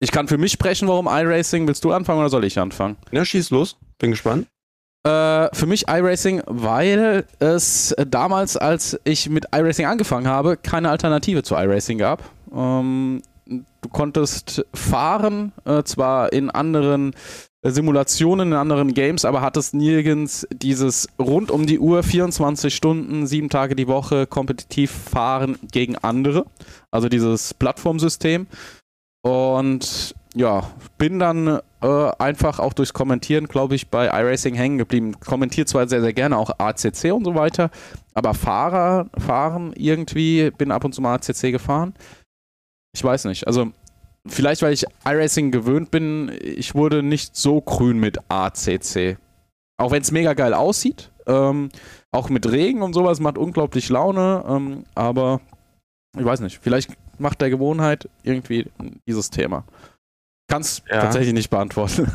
Ich 0.00 0.10
kann 0.10 0.28
für 0.28 0.38
mich 0.38 0.52
sprechen, 0.52 0.88
warum 0.88 1.06
iRacing. 1.06 1.66
Willst 1.66 1.84
du 1.84 1.92
anfangen 1.92 2.20
oder 2.20 2.30
soll 2.30 2.44
ich 2.44 2.58
anfangen? 2.58 2.96
Ja, 3.12 3.22
schieß 3.22 3.50
los. 3.50 3.76
Bin 3.98 4.10
gespannt. 4.10 4.46
Äh, 5.04 5.54
für 5.54 5.66
mich 5.66 5.88
iRacing, 5.88 6.42
weil 6.46 7.26
es 7.38 7.94
damals, 8.08 8.56
als 8.56 8.98
ich 9.04 9.28
mit 9.28 9.46
iRacing 9.52 9.86
angefangen 9.86 10.26
habe, 10.26 10.56
keine 10.56 10.88
Alternative 10.90 11.42
zu 11.42 11.54
iRacing 11.54 11.98
gab. 11.98 12.22
Ähm, 12.54 13.22
du 13.80 13.88
konntest 13.88 14.64
fahren, 14.74 15.52
äh, 15.64 15.82
zwar 15.82 16.32
in 16.32 16.50
anderen 16.50 17.14
äh, 17.62 17.70
Simulationen, 17.70 18.48
in 18.52 18.54
anderen 18.54 18.94
Games, 18.94 19.24
aber 19.24 19.42
hattest 19.42 19.74
nirgends 19.74 20.46
dieses 20.52 21.08
rund 21.18 21.50
um 21.50 21.66
die 21.66 21.78
Uhr 21.78 22.02
24 22.02 22.74
Stunden, 22.74 23.26
sieben 23.26 23.50
Tage 23.50 23.74
die 23.74 23.88
Woche 23.88 24.26
kompetitiv 24.26 24.90
fahren 24.90 25.58
gegen 25.70 25.96
andere. 25.96 26.46
Also 26.90 27.08
dieses 27.08 27.54
Plattformsystem. 27.54 28.46
Und 29.22 30.14
ja, 30.34 30.70
bin 30.96 31.18
dann 31.18 31.60
äh, 31.82 32.10
einfach 32.18 32.58
auch 32.58 32.72
durchs 32.72 32.92
Kommentieren, 32.92 33.48
glaube 33.48 33.74
ich, 33.74 33.88
bei 33.88 34.06
iRacing 34.06 34.54
hängen 34.54 34.78
geblieben. 34.78 35.18
Kommentiert 35.20 35.68
zwar 35.68 35.88
sehr, 35.88 36.00
sehr 36.00 36.12
gerne 36.12 36.38
auch 36.38 36.50
ACC 36.58 37.12
und 37.12 37.24
so 37.24 37.34
weiter, 37.34 37.70
aber 38.14 38.34
Fahrer, 38.34 39.06
fahren 39.18 39.72
irgendwie, 39.74 40.50
bin 40.56 40.70
ab 40.70 40.84
und 40.84 40.94
zu 40.94 41.02
mal 41.02 41.14
ACC 41.14 41.50
gefahren. 41.50 41.94
Ich 42.92 43.04
weiß 43.04 43.24
nicht. 43.26 43.46
Also, 43.46 43.72
vielleicht, 44.26 44.62
weil 44.62 44.72
ich 44.72 44.84
iRacing 45.04 45.50
gewöhnt 45.50 45.90
bin, 45.90 46.36
ich 46.42 46.74
wurde 46.74 47.02
nicht 47.02 47.36
so 47.36 47.60
grün 47.60 47.98
mit 47.98 48.18
ACC. 48.28 49.18
Auch 49.78 49.92
wenn 49.92 50.02
es 50.02 50.10
mega 50.10 50.34
geil 50.34 50.54
aussieht. 50.54 51.10
Ähm, 51.26 51.70
auch 52.12 52.28
mit 52.28 52.50
Regen 52.50 52.82
und 52.82 52.92
sowas 52.92 53.20
macht 53.20 53.38
unglaublich 53.38 53.88
Laune. 53.88 54.44
Ähm, 54.46 54.84
aber 54.94 55.40
ich 56.18 56.24
weiß 56.24 56.40
nicht. 56.40 56.58
Vielleicht 56.60 56.90
macht 57.18 57.40
der 57.40 57.50
Gewohnheit 57.50 58.08
irgendwie 58.22 58.66
dieses 59.06 59.30
Thema. 59.30 59.64
Kannst 60.48 60.82
ja. 60.88 61.00
tatsächlich 61.00 61.32
nicht 61.32 61.50
beantworten. 61.50 62.10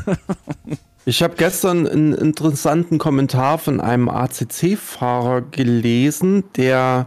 ich 1.06 1.22
habe 1.22 1.36
gestern 1.36 1.88
einen 1.88 2.12
interessanten 2.12 2.98
Kommentar 2.98 3.58
von 3.58 3.80
einem 3.80 4.10
ACC-Fahrer 4.10 5.40
gelesen, 5.40 6.44
der 6.56 7.06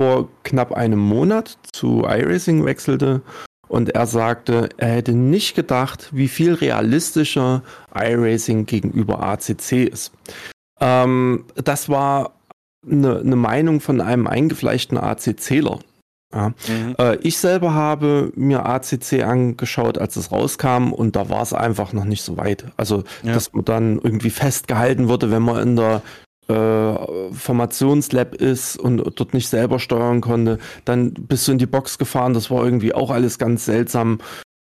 vor 0.00 0.28
knapp 0.42 0.72
einem 0.72 0.98
Monat 0.98 1.58
zu 1.72 2.04
iRacing 2.04 2.64
wechselte 2.64 3.22
und 3.68 3.90
er 3.90 4.06
sagte, 4.06 4.68
er 4.76 4.88
hätte 4.88 5.12
nicht 5.12 5.54
gedacht, 5.56 6.10
wie 6.12 6.28
viel 6.28 6.54
realistischer 6.54 7.62
iRacing 7.94 8.66
gegenüber 8.66 9.22
ACC 9.22 9.88
ist. 9.90 10.12
Ähm, 10.80 11.44
das 11.56 11.88
war 11.88 12.32
eine, 12.88 13.18
eine, 13.18 13.36
Meinung 13.36 13.80
von 13.80 14.00
einem 14.00 14.26
eingefleischten 14.26 14.98
ACCler. 14.98 15.80
Ja. 16.32 16.48
Mhm. 16.68 16.94
Äh, 16.98 17.16
ich 17.16 17.38
selber 17.38 17.74
habe 17.74 18.32
mir 18.36 18.66
ACC 18.66 19.22
angeschaut, 19.24 19.98
als 19.98 20.16
es 20.16 20.30
rauskam, 20.30 20.92
und 20.92 21.16
da 21.16 21.28
war 21.28 21.42
es 21.42 21.52
einfach 21.52 21.92
noch 21.92 22.04
nicht 22.04 22.22
so 22.22 22.36
weit. 22.36 22.66
Also, 22.76 23.04
ja. 23.22 23.32
dass 23.32 23.52
man 23.52 23.64
dann 23.64 23.98
irgendwie 23.98 24.30
festgehalten 24.30 25.08
wurde, 25.08 25.30
wenn 25.30 25.42
man 25.42 25.62
in 25.62 25.76
der 25.76 26.02
äh, 26.48 27.32
Formationslab 27.32 28.34
ist 28.34 28.76
und 28.78 28.98
dort 28.98 29.34
nicht 29.34 29.48
selber 29.48 29.78
steuern 29.78 30.20
konnte. 30.20 30.58
Dann 30.84 31.12
bist 31.12 31.48
du 31.48 31.52
in 31.52 31.58
die 31.58 31.66
Box 31.66 31.98
gefahren, 31.98 32.34
das 32.34 32.50
war 32.50 32.64
irgendwie 32.64 32.94
auch 32.94 33.10
alles 33.10 33.38
ganz 33.38 33.64
seltsam. 33.64 34.20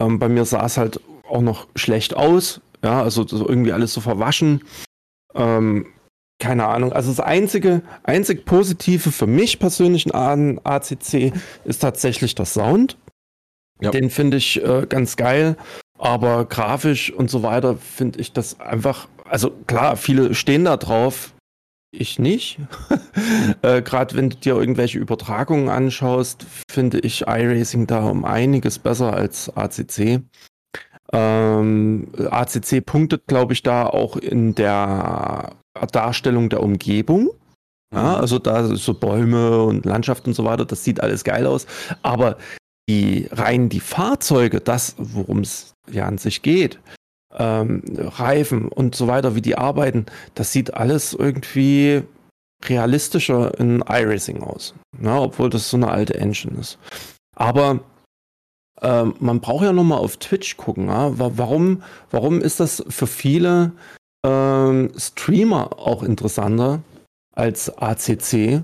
Ähm, 0.01 0.19
bei 0.19 0.29
mir 0.29 0.45
sah 0.45 0.65
es 0.65 0.77
halt 0.77 0.99
auch 1.27 1.41
noch 1.41 1.67
schlecht 1.75 2.15
aus, 2.15 2.61
ja, 2.83 3.01
also 3.01 3.25
irgendwie 3.25 3.73
alles 3.73 3.93
so 3.93 4.01
verwaschen. 4.01 4.61
Ähm, 5.33 5.87
keine 6.39 6.67
Ahnung. 6.67 6.91
Also 6.91 7.09
das 7.09 7.19
einzige, 7.19 7.81
einzig 8.03 8.45
Positive 8.45 9.11
für 9.11 9.27
mich 9.27 9.59
persönlich 9.59 10.13
an 10.13 10.59
ACC 10.63 11.31
ist 11.63 11.79
tatsächlich 11.79 12.35
der 12.35 12.45
Sound. 12.45 12.97
Ja. 13.81 13.91
Den 13.91 14.09
finde 14.09 14.37
ich 14.37 14.63
äh, 14.63 14.85
ganz 14.87 15.15
geil. 15.15 15.57
Aber 15.97 16.45
grafisch 16.45 17.11
und 17.11 17.29
so 17.29 17.43
weiter 17.43 17.77
finde 17.77 18.19
ich 18.19 18.33
das 18.33 18.59
einfach, 18.59 19.07
also 19.23 19.51
klar, 19.67 19.95
viele 19.95 20.35
stehen 20.35 20.65
da 20.65 20.75
drauf, 20.75 21.33
ich 21.93 22.19
nicht. 22.19 22.59
äh, 23.61 23.81
Gerade 23.81 24.15
wenn 24.15 24.29
du 24.29 24.37
dir 24.37 24.55
irgendwelche 24.55 24.99
Übertragungen 24.99 25.69
anschaust, 25.69 26.45
finde 26.69 26.99
ich 26.99 27.21
iRacing 27.27 27.87
da 27.87 28.03
um 28.03 28.25
einiges 28.25 28.79
besser 28.79 29.13
als 29.13 29.55
ACC. 29.55 30.21
Ähm, 31.11 32.07
ACC 32.29 32.83
punktet, 32.85 33.27
glaube 33.27 33.53
ich, 33.53 33.61
da 33.61 33.85
auch 33.85 34.17
in 34.17 34.55
der 34.55 35.55
Darstellung 35.91 36.49
der 36.49 36.63
Umgebung. 36.63 37.29
Ja, 37.93 38.01
mhm. 38.01 38.21
also 38.21 38.39
da 38.39 38.75
so 38.75 38.93
Bäume 38.95 39.63
und 39.63 39.85
Landschaft 39.85 40.25
und 40.25 40.33
so 40.33 40.43
weiter, 40.43 40.65
das 40.65 40.83
sieht 40.83 40.99
alles 40.99 41.23
geil 41.23 41.45
aus. 41.45 41.67
Aber 42.01 42.37
die 42.89 43.27
rein 43.31 43.69
die 43.69 43.79
Fahrzeuge, 43.79 44.59
das, 44.59 44.95
worum 44.97 45.39
es 45.39 45.73
ja 45.91 46.05
an 46.05 46.17
sich 46.17 46.41
geht, 46.41 46.79
ähm, 47.37 47.83
Reifen 47.97 48.67
und 48.67 48.95
so 48.95 49.07
weiter, 49.07 49.35
wie 49.35 49.41
die 49.41 49.57
arbeiten, 49.57 50.05
das 50.35 50.51
sieht 50.51 50.73
alles 50.73 51.13
irgendwie 51.13 52.03
realistischer 52.65 53.57
in 53.59 53.83
iRacing 53.87 54.41
aus. 54.41 54.73
Ja, 55.01 55.19
obwohl 55.19 55.49
das 55.49 55.69
so 55.69 55.77
eine 55.77 55.89
alte 55.89 56.15
Engine 56.15 56.59
ist. 56.59 56.77
Aber 57.35 57.79
ähm, 58.81 59.15
man 59.19 59.39
braucht 59.39 59.63
ja 59.63 59.73
nochmal 59.73 59.99
auf 59.99 60.17
Twitch 60.17 60.57
gucken. 60.57 60.87
Ja? 60.87 61.11
Warum, 61.17 61.83
warum 62.11 62.41
ist 62.41 62.59
das 62.59 62.83
für 62.87 63.07
viele 63.07 63.71
ähm, 64.25 64.91
Streamer 64.97 65.79
auch 65.79 66.03
interessanter 66.03 66.81
als 67.35 67.75
ACC? 67.77 68.63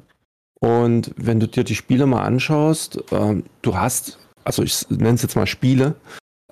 Und 0.62 1.14
wenn 1.16 1.40
du 1.40 1.48
dir 1.48 1.64
die 1.64 1.76
Spiele 1.76 2.06
mal 2.06 2.24
anschaust, 2.24 3.02
ähm, 3.12 3.44
du 3.62 3.78
hast, 3.78 4.20
also 4.44 4.62
ich 4.62 4.90
nenne 4.90 5.16
es 5.16 5.22
jetzt 5.22 5.36
mal 5.36 5.48
Spiele, 5.48 5.96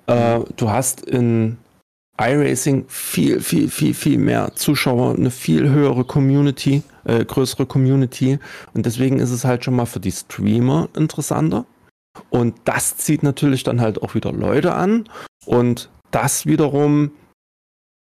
äh, 0.06 0.40
du 0.56 0.70
hast 0.70 1.02
in 1.02 1.58
iRacing 2.20 2.84
viel, 2.88 3.40
viel, 3.40 3.68
viel, 3.68 3.94
viel 3.94 4.18
mehr 4.18 4.52
Zuschauer, 4.54 5.14
eine 5.14 5.30
viel 5.30 5.68
höhere 5.68 6.04
Community, 6.04 6.82
äh, 7.04 7.24
größere 7.24 7.66
Community. 7.66 8.38
Und 8.74 8.86
deswegen 8.86 9.20
ist 9.20 9.30
es 9.30 9.44
halt 9.44 9.64
schon 9.64 9.76
mal 9.76 9.86
für 9.86 10.00
die 10.00 10.12
Streamer 10.12 10.88
interessanter. 10.96 11.64
Und 12.30 12.56
das 12.64 12.96
zieht 12.96 13.22
natürlich 13.22 13.62
dann 13.62 13.80
halt 13.80 14.02
auch 14.02 14.14
wieder 14.14 14.32
Leute 14.32 14.74
an. 14.74 15.08
Und 15.46 15.90
das 16.10 16.46
wiederum 16.46 17.12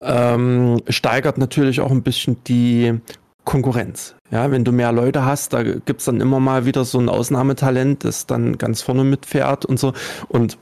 ähm, 0.03 0.81
steigert 0.89 1.37
natürlich 1.37 1.81
auch 1.81 1.91
ein 1.91 2.03
bisschen 2.03 2.43
die 2.43 2.99
Konkurrenz. 3.45 4.15
Ja, 4.31 4.51
wenn 4.51 4.63
du 4.63 4.71
mehr 4.71 4.91
Leute 4.91 5.25
hast, 5.25 5.53
da 5.53 5.63
gibt 5.63 5.99
es 5.99 6.05
dann 6.05 6.21
immer 6.21 6.39
mal 6.39 6.65
wieder 6.65 6.85
so 6.85 6.99
ein 6.99 7.09
Ausnahmetalent, 7.09 8.03
das 8.03 8.25
dann 8.25 8.57
ganz 8.57 8.81
vorne 8.81 9.03
mitfährt 9.03 9.65
und 9.65 9.79
so. 9.79 9.93
Und 10.27 10.57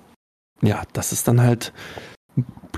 ja, 0.62 0.84
das 0.94 1.12
ist 1.12 1.28
dann 1.28 1.42
halt, 1.42 1.74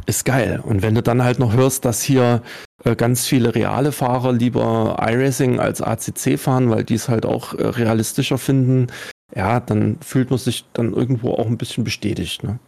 ist 0.05 0.25
geil. 0.25 0.61
Und 0.63 0.81
wenn 0.81 0.95
du 0.95 1.01
dann 1.01 1.23
halt 1.23 1.39
noch 1.39 1.53
hörst, 1.53 1.85
dass 1.85 2.01
hier 2.01 2.41
äh, 2.83 2.95
ganz 2.95 3.25
viele 3.25 3.55
reale 3.55 3.91
Fahrer 3.91 4.33
lieber 4.33 4.97
iRacing 4.99 5.59
als 5.59 5.81
ACC 5.81 6.39
fahren, 6.39 6.69
weil 6.69 6.83
die 6.83 6.95
es 6.95 7.09
halt 7.09 7.25
auch 7.25 7.53
äh, 7.53 7.65
realistischer 7.65 8.37
finden, 8.37 8.87
ja, 9.35 9.59
dann 9.59 9.97
fühlt 10.01 10.29
man 10.29 10.39
sich 10.39 10.65
dann 10.73 10.93
irgendwo 10.93 11.33
auch 11.33 11.47
ein 11.47 11.57
bisschen 11.57 11.83
bestätigt. 11.83 12.43
Ne? 12.43 12.59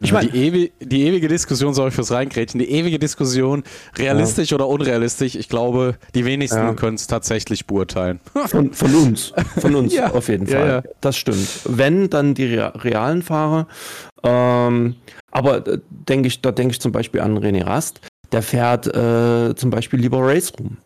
Ich 0.00 0.12
meine, 0.12 0.30
die, 0.30 0.46
ewi 0.46 0.72
die, 0.80 1.02
ewige 1.06 1.26
Diskussion, 1.26 1.74
soll 1.74 1.88
ich 1.88 1.94
fürs 1.94 2.12
Reingrätchen, 2.12 2.60
die 2.60 2.70
ewige 2.70 3.00
Diskussion, 3.00 3.64
realistisch 3.96 4.50
ja. 4.50 4.54
oder 4.54 4.68
unrealistisch, 4.68 5.34
ich 5.34 5.48
glaube, 5.48 5.96
die 6.14 6.24
wenigsten 6.24 6.58
ja. 6.58 6.72
können 6.74 6.94
es 6.94 7.08
tatsächlich 7.08 7.66
beurteilen. 7.66 8.20
Von, 8.46 8.72
von, 8.72 8.94
uns, 8.94 9.32
von 9.58 9.74
uns 9.74 9.94
ja. 9.94 10.12
auf 10.12 10.28
jeden 10.28 10.46
Fall. 10.46 10.84
Das 11.00 11.16
stimmt. 11.16 11.62
Wenn, 11.64 12.08
dann 12.10 12.34
die 12.34 12.54
realen 12.54 13.22
Fahrer. 13.22 13.66
Ähm, 14.22 14.96
aber 15.32 15.66
äh, 15.66 15.78
denke 15.90 16.28
ich, 16.28 16.40
da 16.40 16.52
denke 16.52 16.72
ich 16.72 16.80
zum 16.80 16.92
Beispiel 16.92 17.20
an 17.20 17.36
René 17.36 17.64
Rast, 17.66 18.00
der 18.30 18.42
fährt 18.42 18.86
äh, 18.86 19.54
zum 19.56 19.70
Beispiel 19.70 20.00
lieber 20.00 20.20
Race 20.20 20.52
Room. 20.58 20.78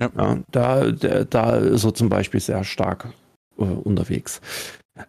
Ja. 0.00 0.38
da, 0.50 0.90
da 0.90 1.56
ist 1.56 1.84
er 1.84 1.94
zum 1.94 2.10
Beispiel 2.10 2.40
sehr 2.40 2.64
stark 2.64 3.08
äh, 3.58 3.62
unterwegs. 3.62 4.42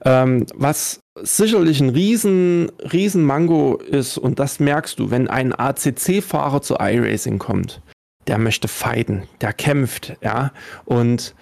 Ähm, 0.04 0.46
was 0.54 1.00
sicherlich 1.24 1.82
ein 1.82 1.90
riesen, 1.90 2.72
riesen 2.92 3.24
Mango 3.24 3.76
ist, 3.76 4.18
und 4.18 4.40
das 4.40 4.60
merkst 4.60 5.00
du, 5.00 5.12
wenn 5.12 5.28
ein 5.28 5.54
ACC-Fahrer 5.54 6.62
zu 6.62 6.76
iRacing 6.80 7.40
kommt, 7.40 7.82
der 8.28 8.38
möchte 8.38 8.68
fighten, 8.68 9.24
der 9.42 9.54
kämpft, 9.54 10.18
ja. 10.22 10.52
Und 10.86 11.36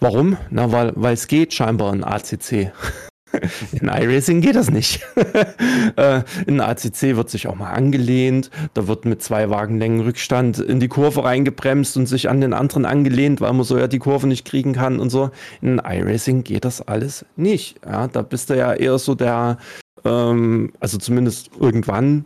warum? 0.00 0.36
Na, 0.50 0.72
weil, 0.72 1.12
es 1.12 1.26
geht 1.28 1.54
scheinbar 1.54 1.92
in 1.92 2.04
ACC. 2.04 2.72
In 3.72 3.88
iRacing 3.88 4.40
geht 4.40 4.56
das 4.56 4.70
nicht. 4.70 5.00
Äh, 5.96 6.22
in 6.46 6.60
ACC 6.60 7.16
wird 7.16 7.28
sich 7.28 7.46
auch 7.46 7.54
mal 7.54 7.70
angelehnt. 7.70 8.50
Da 8.72 8.88
wird 8.88 9.04
mit 9.04 9.22
zwei 9.22 9.50
Wagenlängen 9.50 10.00
Rückstand 10.00 10.58
in 10.58 10.80
die 10.80 10.88
Kurve 10.88 11.24
reingebremst 11.24 11.96
und 11.96 12.06
sich 12.06 12.30
an 12.30 12.40
den 12.40 12.54
anderen 12.54 12.86
angelehnt, 12.86 13.40
weil 13.40 13.52
man 13.52 13.64
so 13.64 13.76
ja 13.76 13.88
die 13.88 13.98
Kurve 13.98 14.26
nicht 14.26 14.46
kriegen 14.46 14.72
kann 14.72 15.00
und 15.00 15.10
so. 15.10 15.30
In 15.60 15.78
iRacing 15.78 16.44
geht 16.44 16.64
das 16.64 16.80
alles 16.80 17.26
nicht. 17.36 17.76
Ja, 17.84 18.08
da 18.08 18.22
bist 18.22 18.48
du 18.48 18.56
ja 18.56 18.72
eher 18.72 18.98
so 18.98 19.14
der, 19.14 19.58
ähm, 20.04 20.72
also 20.80 20.98
zumindest 20.98 21.50
irgendwann, 21.60 22.24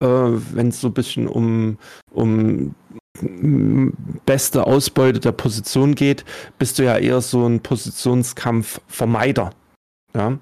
äh, 0.00 0.06
wenn 0.06 0.68
es 0.68 0.80
so 0.80 0.88
ein 0.88 0.94
bisschen 0.94 1.26
um, 1.26 1.78
um 2.12 2.74
beste 4.26 4.66
Ausbeute 4.66 5.20
der 5.20 5.32
Position 5.32 5.94
geht, 5.94 6.24
bist 6.58 6.78
du 6.78 6.84
ja 6.84 6.98
eher 6.98 7.20
so 7.20 7.46
ein 7.46 7.60
Positionskampfvermeider. 7.60 9.50
Ja. 10.14 10.38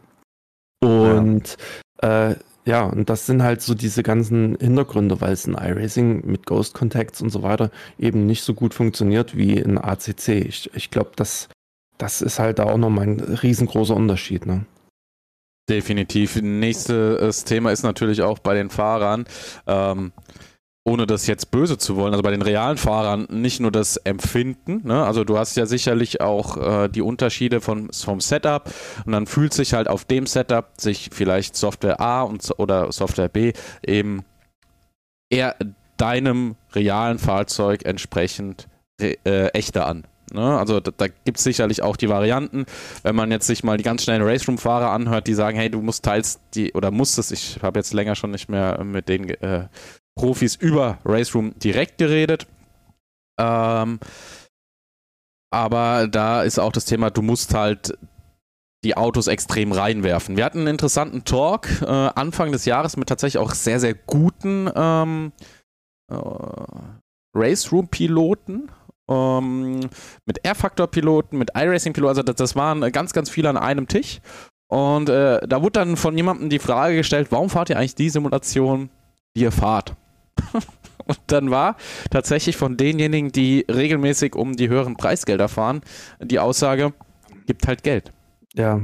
Und 0.80 1.56
ja. 2.02 2.30
Äh, 2.30 2.36
ja, 2.66 2.82
und 2.82 3.08
das 3.08 3.26
sind 3.26 3.44
halt 3.44 3.62
so 3.62 3.74
diese 3.74 4.02
ganzen 4.02 4.56
Hintergründe, 4.58 5.20
weil 5.20 5.32
es 5.32 5.46
in 5.46 5.54
iRacing 5.54 6.26
mit 6.26 6.46
Ghost 6.46 6.74
Contacts 6.74 7.22
und 7.22 7.30
so 7.30 7.44
weiter 7.44 7.70
eben 7.96 8.26
nicht 8.26 8.42
so 8.42 8.54
gut 8.54 8.74
funktioniert 8.74 9.36
wie 9.36 9.56
in 9.56 9.78
ACC. 9.78 10.28
Ich, 10.30 10.68
ich 10.74 10.90
glaube, 10.90 11.12
das, 11.14 11.48
das 11.96 12.22
ist 12.22 12.40
halt 12.40 12.58
da 12.58 12.64
auch 12.64 12.76
nochmal 12.76 13.06
ein 13.06 13.20
riesengroßer 13.20 13.94
Unterschied. 13.94 14.46
Ne? 14.46 14.66
Definitiv. 15.68 16.42
Nächstes 16.42 17.44
Thema 17.44 17.70
ist 17.70 17.84
natürlich 17.84 18.22
auch 18.22 18.40
bei 18.40 18.54
den 18.54 18.70
Fahrern. 18.70 19.26
Ähm, 19.68 20.12
ohne 20.86 21.06
das 21.06 21.26
jetzt 21.26 21.50
böse 21.50 21.78
zu 21.78 21.96
wollen, 21.96 22.12
also 22.12 22.22
bei 22.22 22.30
den 22.30 22.42
realen 22.42 22.76
Fahrern 22.76 23.26
nicht 23.28 23.58
nur 23.58 23.72
das 23.72 23.96
Empfinden, 23.96 24.86
ne? 24.86 25.04
also 25.04 25.24
du 25.24 25.36
hast 25.36 25.56
ja 25.56 25.66
sicherlich 25.66 26.20
auch 26.20 26.56
äh, 26.84 26.88
die 26.88 27.02
Unterschiede 27.02 27.60
von, 27.60 27.90
vom 27.92 28.20
Setup 28.20 28.70
und 29.04 29.12
dann 29.12 29.26
fühlt 29.26 29.52
sich 29.52 29.74
halt 29.74 29.88
auf 29.88 30.04
dem 30.04 30.26
Setup 30.26 30.68
sich 30.78 31.10
vielleicht 31.12 31.56
Software 31.56 32.00
A 32.00 32.22
und, 32.22 32.52
oder 32.58 32.92
Software 32.92 33.28
B 33.28 33.52
eben 33.84 34.24
eher 35.28 35.56
deinem 35.96 36.54
realen 36.72 37.18
Fahrzeug 37.18 37.84
entsprechend 37.84 38.68
äh, 39.00 39.16
echter 39.48 39.88
an. 39.88 40.06
Ne? 40.32 40.56
Also 40.56 40.78
da, 40.78 40.92
da 40.96 41.08
gibt 41.08 41.38
es 41.38 41.44
sicherlich 41.44 41.82
auch 41.82 41.96
die 41.96 42.08
Varianten, 42.08 42.64
wenn 43.02 43.16
man 43.16 43.32
jetzt 43.32 43.48
sich 43.48 43.64
mal 43.64 43.76
die 43.76 43.84
ganz 43.84 44.04
schnellen 44.04 44.22
Raceroom-Fahrer 44.22 44.92
anhört, 44.92 45.26
die 45.26 45.34
sagen, 45.34 45.58
hey, 45.58 45.68
du 45.68 45.82
musst 45.82 46.04
teils 46.04 46.38
die 46.54 46.72
oder 46.74 46.92
musstest, 46.92 47.32
ich 47.32 47.58
habe 47.62 47.80
jetzt 47.80 47.92
länger 47.92 48.14
schon 48.14 48.30
nicht 48.30 48.48
mehr 48.48 48.84
mit 48.84 49.08
denen 49.08 49.30
äh, 49.30 49.66
Profis 50.16 50.56
über 50.56 50.98
Race 51.04 51.34
Room 51.34 51.54
direkt 51.58 51.98
geredet. 51.98 52.46
Ähm, 53.38 54.00
aber 55.52 56.08
da 56.08 56.42
ist 56.42 56.58
auch 56.58 56.72
das 56.72 56.86
Thema, 56.86 57.10
du 57.10 57.22
musst 57.22 57.54
halt 57.54 57.96
die 58.84 58.96
Autos 58.96 59.26
extrem 59.26 59.72
reinwerfen. 59.72 60.36
Wir 60.36 60.44
hatten 60.44 60.60
einen 60.60 60.68
interessanten 60.68 61.24
Talk 61.24 61.68
äh, 61.82 61.86
Anfang 61.86 62.52
des 62.52 62.64
Jahres 62.64 62.96
mit 62.96 63.08
tatsächlich 63.08 63.38
auch 63.42 63.52
sehr, 63.52 63.80
sehr 63.80 63.94
guten 63.94 64.70
ähm, 64.74 65.32
äh, 66.10 66.16
Race 67.34 67.72
Room 67.72 67.88
Piloten. 67.88 68.70
Ähm, 69.08 69.80
mit 70.24 70.40
Air-Factor-Piloten, 70.42 71.38
mit 71.38 71.50
iRacing-Piloten, 71.54 72.08
also 72.08 72.22
das, 72.22 72.34
das, 72.36 72.56
waren 72.56 72.80
ganz, 72.90 73.12
ganz 73.12 73.30
viele 73.30 73.48
an 73.48 73.56
einem 73.56 73.86
Tisch. 73.86 74.20
Und 74.68 75.08
äh, 75.08 75.46
da 75.46 75.62
wurde 75.62 75.80
dann 75.80 75.96
von 75.96 76.16
jemandem 76.16 76.50
die 76.50 76.58
Frage 76.58 76.96
gestellt, 76.96 77.28
warum 77.30 77.48
fahrt 77.48 77.70
ihr 77.70 77.78
eigentlich 77.78 77.94
die 77.94 78.10
Simulation, 78.10 78.90
die 79.36 79.42
ihr 79.42 79.52
fahrt? 79.52 79.94
Und 81.06 81.18
dann 81.28 81.50
war 81.50 81.76
tatsächlich 82.10 82.56
von 82.56 82.76
denjenigen, 82.76 83.30
die 83.30 83.64
regelmäßig 83.70 84.34
um 84.34 84.56
die 84.56 84.68
höheren 84.68 84.96
Preisgelder 84.96 85.48
fahren, 85.48 85.82
die 86.20 86.40
Aussage, 86.40 86.94
gibt 87.46 87.68
halt 87.68 87.84
Geld. 87.84 88.12
Ja. 88.54 88.80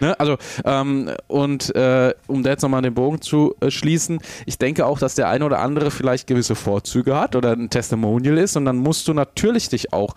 Ne? 0.00 0.18
Also, 0.18 0.36
ähm, 0.64 1.10
und 1.28 1.74
äh, 1.74 2.12
um 2.26 2.42
da 2.42 2.50
jetzt 2.50 2.62
nochmal 2.62 2.82
den 2.82 2.94
Bogen 2.94 3.20
zu 3.20 3.54
äh, 3.60 3.70
schließen, 3.70 4.18
ich 4.44 4.58
denke 4.58 4.86
auch, 4.86 4.98
dass 4.98 5.14
der 5.14 5.28
eine 5.28 5.44
oder 5.44 5.60
andere 5.60 5.90
vielleicht 5.90 6.26
gewisse 6.26 6.56
Vorzüge 6.56 7.16
hat 7.16 7.36
oder 7.36 7.52
ein 7.52 7.70
Testimonial 7.70 8.38
ist 8.38 8.56
und 8.56 8.64
dann 8.64 8.76
musst 8.76 9.06
du 9.06 9.14
natürlich 9.14 9.68
dich 9.68 9.92
auch 9.92 10.14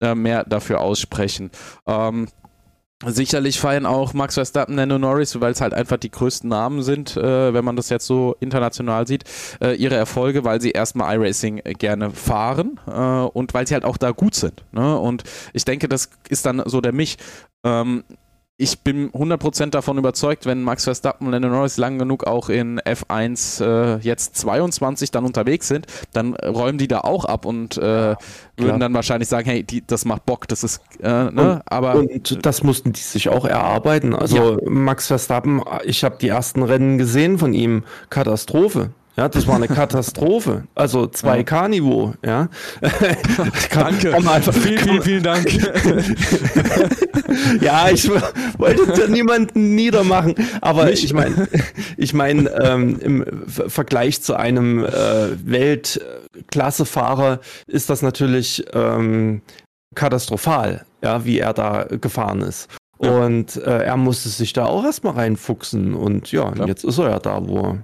äh, 0.00 0.14
mehr 0.14 0.44
dafür 0.44 0.80
aussprechen. 0.80 1.50
Ähm, 1.86 2.26
Sicherlich 3.06 3.58
feiern 3.58 3.86
auch 3.86 4.12
Max 4.12 4.34
Verstappen, 4.34 4.74
Nando 4.74 4.98
Norris, 4.98 5.40
weil 5.40 5.52
es 5.52 5.62
halt 5.62 5.72
einfach 5.72 5.96
die 5.96 6.10
größten 6.10 6.50
Namen 6.50 6.82
sind, 6.82 7.16
äh, 7.16 7.54
wenn 7.54 7.64
man 7.64 7.74
das 7.74 7.88
jetzt 7.88 8.06
so 8.06 8.36
international 8.40 9.06
sieht, 9.06 9.24
äh, 9.62 9.74
ihre 9.74 9.94
Erfolge, 9.94 10.44
weil 10.44 10.60
sie 10.60 10.72
erstmal 10.72 11.16
iRacing 11.16 11.62
gerne 11.78 12.10
fahren 12.10 12.78
äh, 12.86 12.90
und 12.92 13.54
weil 13.54 13.66
sie 13.66 13.72
halt 13.72 13.86
auch 13.86 13.96
da 13.96 14.10
gut 14.10 14.34
sind. 14.34 14.64
Ne? 14.72 14.98
Und 14.98 15.24
ich 15.54 15.64
denke, 15.64 15.88
das 15.88 16.10
ist 16.28 16.44
dann 16.44 16.62
so 16.66 16.82
der 16.82 16.92
Mich. 16.92 17.16
Ähm, 17.64 18.04
ich 18.60 18.80
bin 18.80 19.10
100% 19.12 19.70
davon 19.70 19.96
überzeugt, 19.96 20.44
wenn 20.44 20.62
Max 20.62 20.84
Verstappen 20.84 21.26
und 21.26 21.32
Lando 21.32 21.48
Norris 21.48 21.78
lang 21.78 21.98
genug 21.98 22.26
auch 22.26 22.50
in 22.50 22.78
F1 22.78 23.64
äh, 23.64 23.98
jetzt 24.00 24.36
22 24.36 25.10
dann 25.10 25.24
unterwegs 25.24 25.66
sind, 25.66 25.86
dann 26.12 26.34
räumen 26.34 26.76
die 26.76 26.86
da 26.86 27.00
auch 27.00 27.24
ab 27.24 27.46
und 27.46 27.78
äh, 27.78 28.16
würden 28.58 28.80
dann 28.80 28.92
wahrscheinlich 28.92 29.30
sagen, 29.30 29.48
hey, 29.48 29.62
die, 29.62 29.86
das 29.86 30.04
macht 30.04 30.26
Bock, 30.26 30.46
das 30.46 30.62
ist, 30.62 30.82
äh, 31.02 31.08
ne? 31.08 31.30
Und, 31.30 31.62
aber 31.64 31.94
und 31.94 32.44
das 32.44 32.62
mussten 32.62 32.92
die 32.92 33.00
sich 33.00 33.30
auch 33.30 33.46
erarbeiten. 33.46 34.14
Also 34.14 34.36
ja. 34.36 34.58
Max 34.68 35.06
Verstappen, 35.06 35.62
ich 35.84 36.04
habe 36.04 36.16
die 36.20 36.28
ersten 36.28 36.62
Rennen 36.62 36.98
gesehen 36.98 37.38
von 37.38 37.54
ihm, 37.54 37.84
Katastrophe. 38.10 38.90
Ja, 39.16 39.28
das 39.28 39.46
war 39.46 39.56
eine 39.56 39.68
Katastrophe. 39.68 40.64
Also 40.74 41.02
2K-Niveau, 41.02 42.14
ja. 42.24 42.48
Danke. 43.74 44.14
Einfach, 44.14 44.54
vielen, 44.54 44.78
vielen, 44.78 45.02
vielen 45.02 45.22
Dank. 45.22 45.52
ja, 47.60 47.90
ich 47.90 48.08
wollte 48.08 49.10
niemanden 49.10 49.74
niedermachen, 49.74 50.34
aber 50.60 50.86
Nicht. 50.86 51.04
ich 51.04 51.12
meine, 51.12 51.48
ich 51.96 52.14
meine, 52.14 52.48
ähm, 52.62 52.98
im 53.00 53.24
Vergleich 53.48 54.22
zu 54.22 54.36
einem 54.36 54.84
äh, 54.84 54.90
Weltklassefahrer 55.44 57.40
ist 57.66 57.90
das 57.90 58.02
natürlich 58.02 58.64
ähm, 58.72 59.42
katastrophal, 59.94 60.84
ja, 61.02 61.24
wie 61.24 61.38
er 61.38 61.52
da 61.52 61.84
gefahren 61.84 62.42
ist. 62.42 62.68
Ja. 63.02 63.24
Und 63.24 63.56
äh, 63.56 63.84
er 63.84 63.96
musste 63.96 64.28
sich 64.28 64.52
da 64.52 64.66
auch 64.66 64.84
erstmal 64.84 65.14
reinfuchsen 65.14 65.94
und 65.94 66.30
ja, 66.32 66.50
Klar. 66.50 66.68
jetzt 66.68 66.84
ist 66.84 66.98
er 66.98 67.10
ja 67.10 67.18
da, 67.18 67.46
wo 67.46 67.60
er 67.60 67.78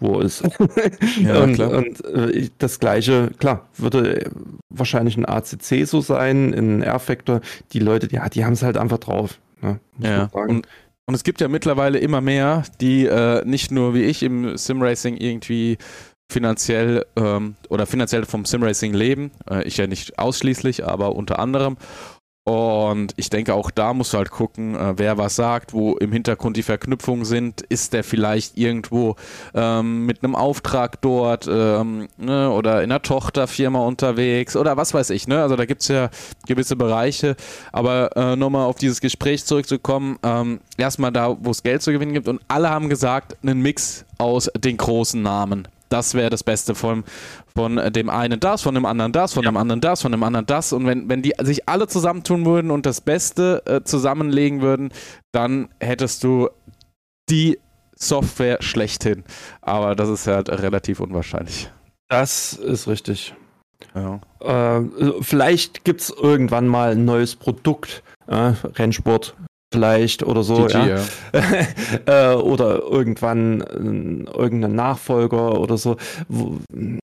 wo 0.00 0.20
ist. 0.20 0.42
ja, 1.22 1.42
und, 1.42 1.54
klar. 1.54 1.70
und 1.72 2.04
äh, 2.04 2.48
das 2.58 2.78
gleiche, 2.78 3.30
klar, 3.38 3.68
würde 3.76 4.30
wahrscheinlich 4.68 5.16
ein 5.16 5.24
ACC 5.24 5.86
so 5.86 6.00
sein, 6.00 6.52
in 6.52 6.82
R-Factor. 6.82 7.40
Die 7.72 7.78
Leute, 7.78 8.08
ja, 8.10 8.28
die 8.28 8.44
haben 8.44 8.52
es 8.52 8.62
halt 8.62 8.76
einfach 8.76 8.98
drauf. 8.98 9.38
Ne, 9.62 9.80
ja, 9.98 10.28
und, 10.32 10.66
und 11.06 11.14
es 11.14 11.24
gibt 11.24 11.40
ja 11.40 11.48
mittlerweile 11.48 11.98
immer 11.98 12.20
mehr, 12.20 12.64
die 12.80 13.06
äh, 13.06 13.44
nicht 13.44 13.70
nur 13.70 13.94
wie 13.94 14.02
ich 14.02 14.22
im 14.22 14.56
Simracing 14.56 15.16
irgendwie 15.16 15.78
finanziell 16.28 17.06
ähm, 17.16 17.54
oder 17.68 17.86
finanziell 17.86 18.24
vom 18.24 18.44
Simracing 18.44 18.92
leben. 18.92 19.30
Äh, 19.48 19.62
ich 19.64 19.76
ja 19.76 19.86
nicht 19.86 20.18
ausschließlich, 20.18 20.84
aber 20.84 21.14
unter 21.14 21.38
anderem. 21.38 21.76
Und 22.48 23.12
ich 23.16 23.28
denke, 23.28 23.54
auch 23.54 23.72
da 23.72 23.92
musst 23.92 24.12
du 24.12 24.18
halt 24.18 24.30
gucken, 24.30 24.76
äh, 24.76 24.96
wer 24.96 25.18
was 25.18 25.34
sagt, 25.34 25.72
wo 25.72 25.96
im 25.96 26.12
Hintergrund 26.12 26.56
die 26.56 26.62
Verknüpfungen 26.62 27.24
sind. 27.24 27.62
Ist 27.62 27.92
der 27.92 28.04
vielleicht 28.04 28.56
irgendwo 28.56 29.16
ähm, 29.52 30.06
mit 30.06 30.22
einem 30.22 30.36
Auftrag 30.36 31.00
dort 31.00 31.48
ähm, 31.50 32.06
ne, 32.16 32.48
oder 32.52 32.84
in 32.84 32.92
einer 32.92 33.02
Tochterfirma 33.02 33.80
unterwegs 33.80 34.54
oder 34.54 34.76
was 34.76 34.94
weiß 34.94 35.10
ich. 35.10 35.26
Ne? 35.26 35.42
Also 35.42 35.56
da 35.56 35.64
gibt 35.64 35.82
es 35.82 35.88
ja 35.88 36.08
gewisse 36.46 36.76
Bereiche. 36.76 37.34
Aber 37.72 38.16
äh, 38.16 38.36
nochmal 38.36 38.66
auf 38.66 38.76
dieses 38.76 39.00
Gespräch 39.00 39.44
zurückzukommen, 39.44 40.20
ähm, 40.22 40.60
erstmal 40.76 41.10
da, 41.10 41.36
wo 41.40 41.50
es 41.50 41.64
Geld 41.64 41.82
zu 41.82 41.90
gewinnen 41.90 42.12
gibt. 42.12 42.28
Und 42.28 42.40
alle 42.46 42.70
haben 42.70 42.88
gesagt, 42.88 43.36
einen 43.42 43.60
Mix 43.60 44.04
aus 44.18 44.48
den 44.56 44.76
großen 44.76 45.20
Namen 45.20 45.66
das 45.88 46.14
wäre 46.14 46.30
das 46.30 46.44
Beste 46.44 46.74
von, 46.74 47.04
von 47.54 47.76
dem 47.92 48.10
einen 48.10 48.40
das, 48.40 48.62
von 48.62 48.74
dem 48.74 48.84
anderen 48.84 49.12
das, 49.12 49.34
von 49.34 49.44
ja. 49.44 49.50
dem 49.50 49.56
anderen 49.56 49.80
das, 49.80 50.02
von 50.02 50.12
dem 50.12 50.22
anderen 50.22 50.46
das. 50.46 50.72
Und 50.72 50.86
wenn, 50.86 51.08
wenn 51.08 51.22
die 51.22 51.34
sich 51.42 51.68
alle 51.68 51.86
zusammentun 51.86 52.44
würden 52.44 52.70
und 52.70 52.86
das 52.86 53.00
Beste 53.00 53.62
äh, 53.66 53.82
zusammenlegen 53.82 54.62
würden, 54.62 54.90
dann 55.32 55.68
hättest 55.80 56.24
du 56.24 56.48
die 57.28 57.58
Software 57.94 58.58
schlechthin. 58.60 59.24
Aber 59.62 59.94
das 59.94 60.08
ist 60.08 60.26
halt 60.26 60.48
relativ 60.48 61.00
unwahrscheinlich. 61.00 61.70
Das 62.08 62.52
ist 62.52 62.86
richtig. 62.86 63.34
Ja. 63.94 64.20
Äh, 64.40 64.82
vielleicht 65.20 65.84
gibt 65.84 66.00
es 66.00 66.10
irgendwann 66.10 66.66
mal 66.66 66.92
ein 66.92 67.04
neues 67.04 67.36
Produkt, 67.36 68.02
äh, 68.26 68.52
Rennsport, 68.64 69.34
vielleicht 69.72 70.22
oder 70.22 70.42
so. 70.42 70.66
GG, 70.66 70.74
ja. 70.74 71.00
ja. 72.06 72.32
äh, 72.32 72.36
oder 72.36 72.80
irgendwann 72.82 73.60
äh, 73.60 74.30
irgendein 74.30 74.74
Nachfolger 74.74 75.60
oder 75.60 75.76
so, 75.76 75.96
wo, 76.28 76.58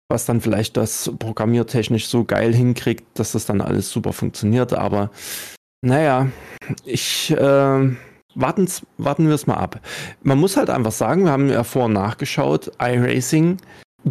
was 0.10 0.26
dann 0.26 0.42
vielleicht 0.42 0.78
das 0.78 1.12
programmiertechnisch 1.20 2.08
so 2.08 2.24
geil 2.24 2.54
hinkriegt, 2.54 3.06
dass 3.18 3.32
das 3.32 3.46
dann 3.46 3.62
alles 3.62 3.90
super 3.90 4.14
funktioniert. 4.14 4.74
Aber 4.74 5.10
naja, 5.82 6.28
ich 6.86 7.32
äh, 7.32 7.96
warten, 8.36 8.70
warten 8.98 9.28
wir 9.28 9.36
es 9.36 9.48
mal 9.48 9.56
ab. 9.56 9.80
Man 10.22 10.38
muss 10.38 10.58
halt 10.58 10.70
einfach 10.70 10.92
sagen, 10.92 11.24
wir 11.24 11.32
haben 11.32 11.50
ja 11.50 11.64
vor 11.64 11.86
und 11.86 11.94
nachgeschaut, 11.94 12.72
iRacing 12.80 13.58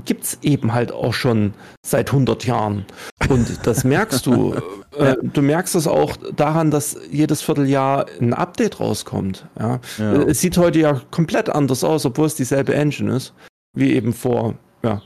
gibt 0.04 0.24
es 0.24 0.38
eben 0.42 0.72
halt 0.72 0.92
auch 0.92 1.14
schon 1.14 1.54
seit 1.84 2.10
100 2.10 2.46
Jahren. 2.46 2.86
Und 3.28 3.66
das 3.66 3.84
merkst 3.84 4.26
du. 4.26 4.54
äh, 4.96 5.16
du 5.22 5.42
merkst 5.42 5.74
es 5.74 5.86
auch 5.86 6.16
daran, 6.34 6.70
dass 6.70 6.96
jedes 7.10 7.42
Vierteljahr 7.42 8.06
ein 8.20 8.34
Update 8.34 8.80
rauskommt. 8.80 9.46
Ja? 9.58 9.80
ja? 9.98 10.12
Es 10.22 10.40
sieht 10.40 10.56
heute 10.58 10.78
ja 10.78 11.00
komplett 11.10 11.50
anders 11.50 11.84
aus, 11.84 12.06
obwohl 12.06 12.26
es 12.26 12.34
dieselbe 12.34 12.74
Engine 12.74 13.16
ist, 13.16 13.34
wie 13.74 13.92
eben 13.92 14.12
vor 14.12 14.54
ja, 14.82 15.02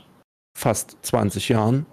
fast 0.57 0.97
20 1.01 1.49
Jahren. 1.49 1.85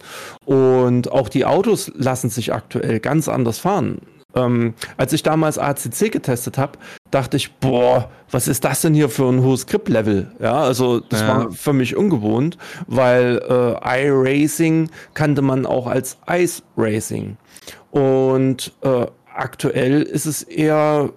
Und 0.45 1.11
auch 1.11 1.29
die 1.29 1.45
Autos 1.45 1.91
lassen 1.95 2.31
sich 2.31 2.53
aktuell 2.53 3.01
ganz 3.01 3.29
anders 3.29 3.59
fahren. 3.59 4.01
Ähm, 4.35 4.75
als 4.97 5.13
ich 5.13 5.23
damals 5.23 5.59
ACC 5.59 6.11
getestet 6.11 6.57
habe, 6.57 6.79
dachte 7.13 7.37
ich, 7.37 7.55
boah, 7.55 8.11
was 8.31 8.49
ist 8.49 8.65
das 8.65 8.81
denn 8.81 8.95
hier 8.95 9.09
für 9.09 9.29
ein 9.29 9.43
hohes 9.43 9.67
Grip-Level? 9.67 10.33
Ja, 10.41 10.55
also 10.55 11.01
das 11.01 11.21
ja. 11.21 11.29
war 11.29 11.53
für 11.53 11.73
mich 11.73 11.97
ungewohnt, 11.97 12.59
weil 12.87 13.41
äh, 13.49 14.05
iRacing 14.07 14.91
kannte 15.15 15.43
man 15.43 15.67
auch 15.67 15.87
als 15.87 16.19
Ice 16.29 16.63
Racing. 16.77 17.37
Und 17.91 18.73
äh, 18.83 19.07
aktuell 19.35 20.03
ist 20.03 20.27
es 20.27 20.43
eher 20.43 21.11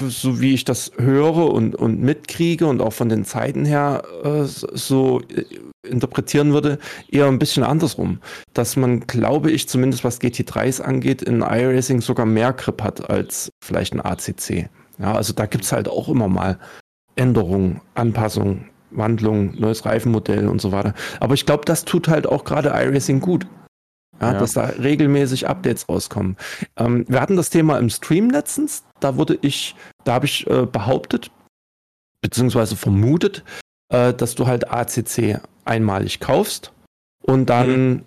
so 0.00 0.40
wie 0.40 0.54
ich 0.54 0.64
das 0.64 0.92
höre 0.96 1.52
und, 1.52 1.76
und 1.76 2.00
mitkriege 2.00 2.66
und 2.66 2.80
auch 2.80 2.94
von 2.94 3.10
den 3.10 3.26
Zeiten 3.26 3.66
her 3.66 4.02
äh, 4.24 4.44
so 4.44 5.20
äh, 5.28 5.44
interpretieren 5.86 6.54
würde, 6.54 6.78
eher 7.10 7.26
ein 7.26 7.38
bisschen 7.38 7.62
andersrum. 7.62 8.20
Dass 8.54 8.76
man, 8.76 9.00
glaube 9.00 9.50
ich, 9.50 9.68
zumindest 9.68 10.02
was 10.02 10.20
GT3s 10.20 10.80
angeht, 10.80 11.20
in 11.20 11.42
iRacing 11.42 12.00
sogar 12.00 12.24
mehr 12.24 12.54
Grip 12.54 12.82
hat 12.82 13.10
als 13.10 13.50
vielleicht 13.62 13.92
ein 13.92 14.00
ACC. 14.00 14.70
Ja, 14.98 15.14
also 15.14 15.32
da 15.32 15.46
gibt 15.46 15.64
es 15.64 15.72
halt 15.72 15.88
auch 15.88 16.08
immer 16.08 16.28
mal 16.28 16.58
Änderungen, 17.16 17.80
Anpassungen, 17.94 18.70
Wandlungen, 18.90 19.58
neues 19.58 19.84
Reifenmodell 19.84 20.48
und 20.48 20.60
so 20.60 20.72
weiter. 20.72 20.94
Aber 21.20 21.34
ich 21.34 21.46
glaube, 21.46 21.64
das 21.64 21.84
tut 21.84 22.08
halt 22.08 22.26
auch 22.26 22.44
gerade 22.44 22.70
iRacing 22.70 23.20
gut. 23.20 23.46
Ja, 24.20 24.32
ja. 24.32 24.38
Dass 24.38 24.52
da 24.52 24.66
regelmäßig 24.66 25.48
Updates 25.48 25.88
rauskommen. 25.88 26.36
Ähm, 26.76 27.04
wir 27.08 27.20
hatten 27.20 27.36
das 27.36 27.50
Thema 27.50 27.78
im 27.78 27.90
Stream 27.90 28.30
letztens. 28.30 28.84
Da 29.00 29.16
wurde 29.16 29.38
ich, 29.40 29.74
da 30.04 30.14
habe 30.14 30.26
ich 30.26 30.46
äh, 30.48 30.66
behauptet, 30.66 31.30
beziehungsweise 32.20 32.76
vermutet, 32.76 33.42
äh, 33.88 34.14
dass 34.14 34.34
du 34.34 34.46
halt 34.46 34.70
ACC 34.70 35.40
einmalig 35.64 36.20
kaufst 36.20 36.72
und 37.22 37.46
dann 37.46 37.68
mhm. 37.68 38.04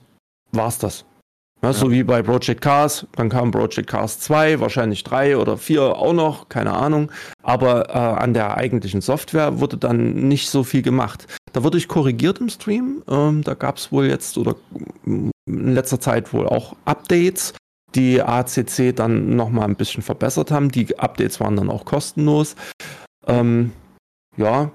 war's 0.51 0.77
das. 0.77 1.05
Ja. 1.61 1.73
So 1.73 1.89
wie 1.89 2.03
bei 2.03 2.21
Project 2.21 2.61
Cars, 2.61 3.07
dann 3.15 3.29
kam 3.29 3.49
Project 3.51 3.87
Cars 3.87 4.19
2, 4.19 4.59
wahrscheinlich 4.59 5.03
3 5.03 5.37
oder 5.37 5.57
4 5.57 5.81
auch 5.81 6.13
noch, 6.13 6.49
keine 6.49 6.73
Ahnung. 6.73 7.11
Aber 7.41 7.89
äh, 7.89 7.93
an 7.93 8.33
der 8.33 8.55
eigentlichen 8.57 9.01
Software 9.01 9.59
wurde 9.59 9.77
dann 9.77 10.27
nicht 10.27 10.49
so 10.49 10.63
viel 10.63 10.83
gemacht. 10.83 11.25
Da 11.53 11.63
wurde 11.63 11.77
ich 11.77 11.87
korrigiert 11.87 12.39
im 12.39 12.49
Stream. 12.49 13.01
Ähm, 13.07 13.41
da 13.43 13.53
gab 13.53 13.77
es 13.77 13.91
wohl 13.91 14.05
jetzt 14.05 14.37
oder 14.37 14.55
in 15.05 15.31
letzter 15.45 15.99
Zeit 15.99 16.33
wohl 16.33 16.47
auch 16.47 16.75
Updates, 16.85 17.53
die 17.95 18.21
ACC 18.21 18.95
dann 18.95 19.35
nochmal 19.35 19.67
ein 19.67 19.75
bisschen 19.75 20.03
verbessert 20.03 20.51
haben. 20.51 20.69
Die 20.69 20.99
Updates 20.99 21.39
waren 21.39 21.55
dann 21.55 21.69
auch 21.69 21.85
kostenlos. 21.85 22.55
Ähm, 23.25 23.71
ja, 24.37 24.71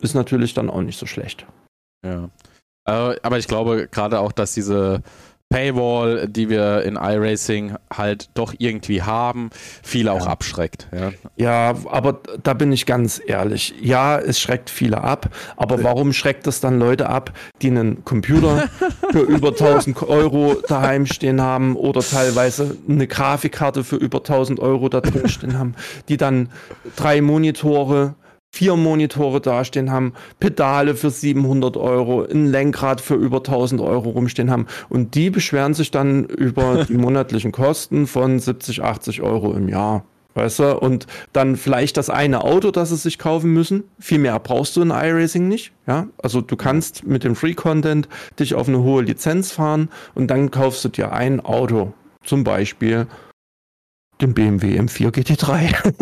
ist 0.00 0.14
natürlich 0.14 0.52
dann 0.52 0.68
auch 0.68 0.82
nicht 0.82 0.98
so 0.98 1.06
schlecht. 1.06 1.46
Ja. 2.04 2.28
Äh, 2.86 3.16
aber 3.22 3.38
ich 3.38 3.48
glaube 3.48 3.88
gerade 3.90 4.20
auch, 4.20 4.32
dass 4.32 4.54
diese 4.54 5.02
Paywall, 5.48 6.26
die 6.28 6.48
wir 6.48 6.82
in 6.82 6.96
iRacing 6.96 7.76
halt 7.92 8.30
doch 8.34 8.52
irgendwie 8.58 9.02
haben, 9.02 9.50
viele 9.82 10.10
auch 10.10 10.26
abschreckt. 10.26 10.88
Ja. 10.92 11.12
ja, 11.36 11.74
aber 11.88 12.20
da 12.42 12.52
bin 12.52 12.72
ich 12.72 12.84
ganz 12.84 13.22
ehrlich. 13.24 13.72
Ja, 13.80 14.18
es 14.18 14.40
schreckt 14.40 14.70
viele 14.70 15.02
ab, 15.02 15.30
aber 15.56 15.84
warum 15.84 16.12
schreckt 16.12 16.48
es 16.48 16.60
dann 16.60 16.80
Leute 16.80 17.08
ab, 17.08 17.32
die 17.62 17.68
einen 17.68 18.04
Computer 18.04 18.68
für 19.12 19.20
über 19.20 19.48
1000 19.48 20.02
Euro 20.02 20.56
daheim 20.66 21.06
stehen 21.06 21.40
haben 21.40 21.76
oder 21.76 22.00
teilweise 22.00 22.76
eine 22.88 23.06
Grafikkarte 23.06 23.84
für 23.84 23.96
über 23.96 24.18
1000 24.18 24.58
Euro 24.58 24.88
da 24.88 25.00
drin 25.00 25.28
stehen 25.28 25.56
haben, 25.56 25.76
die 26.08 26.16
dann 26.16 26.48
drei 26.96 27.20
Monitore 27.20 28.16
vier 28.56 28.76
Monitore 28.76 29.42
dastehen 29.42 29.90
haben, 29.90 30.14
Pedale 30.40 30.94
für 30.94 31.10
700 31.10 31.76
Euro, 31.76 32.22
ein 32.22 32.46
Lenkrad 32.46 33.02
für 33.02 33.14
über 33.14 33.38
1000 33.38 33.82
Euro 33.82 34.10
rumstehen 34.10 34.50
haben. 34.50 34.66
Und 34.88 35.14
die 35.14 35.28
beschweren 35.28 35.74
sich 35.74 35.90
dann 35.90 36.24
über 36.24 36.86
die 36.88 36.94
monatlichen 36.96 37.52
Kosten 37.52 38.06
von 38.06 38.38
70, 38.38 38.82
80 38.82 39.20
Euro 39.20 39.52
im 39.52 39.68
Jahr. 39.68 40.04
Weißt 40.32 40.58
du? 40.58 40.78
Und 40.78 41.06
dann 41.34 41.56
vielleicht 41.56 41.98
das 41.98 42.08
eine 42.08 42.44
Auto, 42.44 42.70
das 42.70 42.88
sie 42.88 42.96
sich 42.96 43.18
kaufen 43.18 43.52
müssen. 43.52 43.84
Viel 43.98 44.18
mehr 44.18 44.38
brauchst 44.38 44.76
du 44.76 44.82
in 44.82 44.90
iRacing 44.90 45.48
nicht. 45.48 45.72
Ja, 45.86 46.06
also 46.22 46.40
du 46.40 46.56
kannst 46.56 47.06
mit 47.06 47.24
dem 47.24 47.36
Free 47.36 47.54
Content 47.54 48.08
dich 48.40 48.54
auf 48.54 48.68
eine 48.68 48.82
hohe 48.82 49.02
Lizenz 49.02 49.52
fahren 49.52 49.90
und 50.14 50.30
dann 50.30 50.50
kaufst 50.50 50.84
du 50.84 50.88
dir 50.88 51.12
ein 51.12 51.40
Auto. 51.40 51.92
Zum 52.22 52.42
Beispiel 52.42 53.06
den 54.20 54.34
BMW 54.34 54.78
M4 54.78 55.10
GT3. 55.10 55.92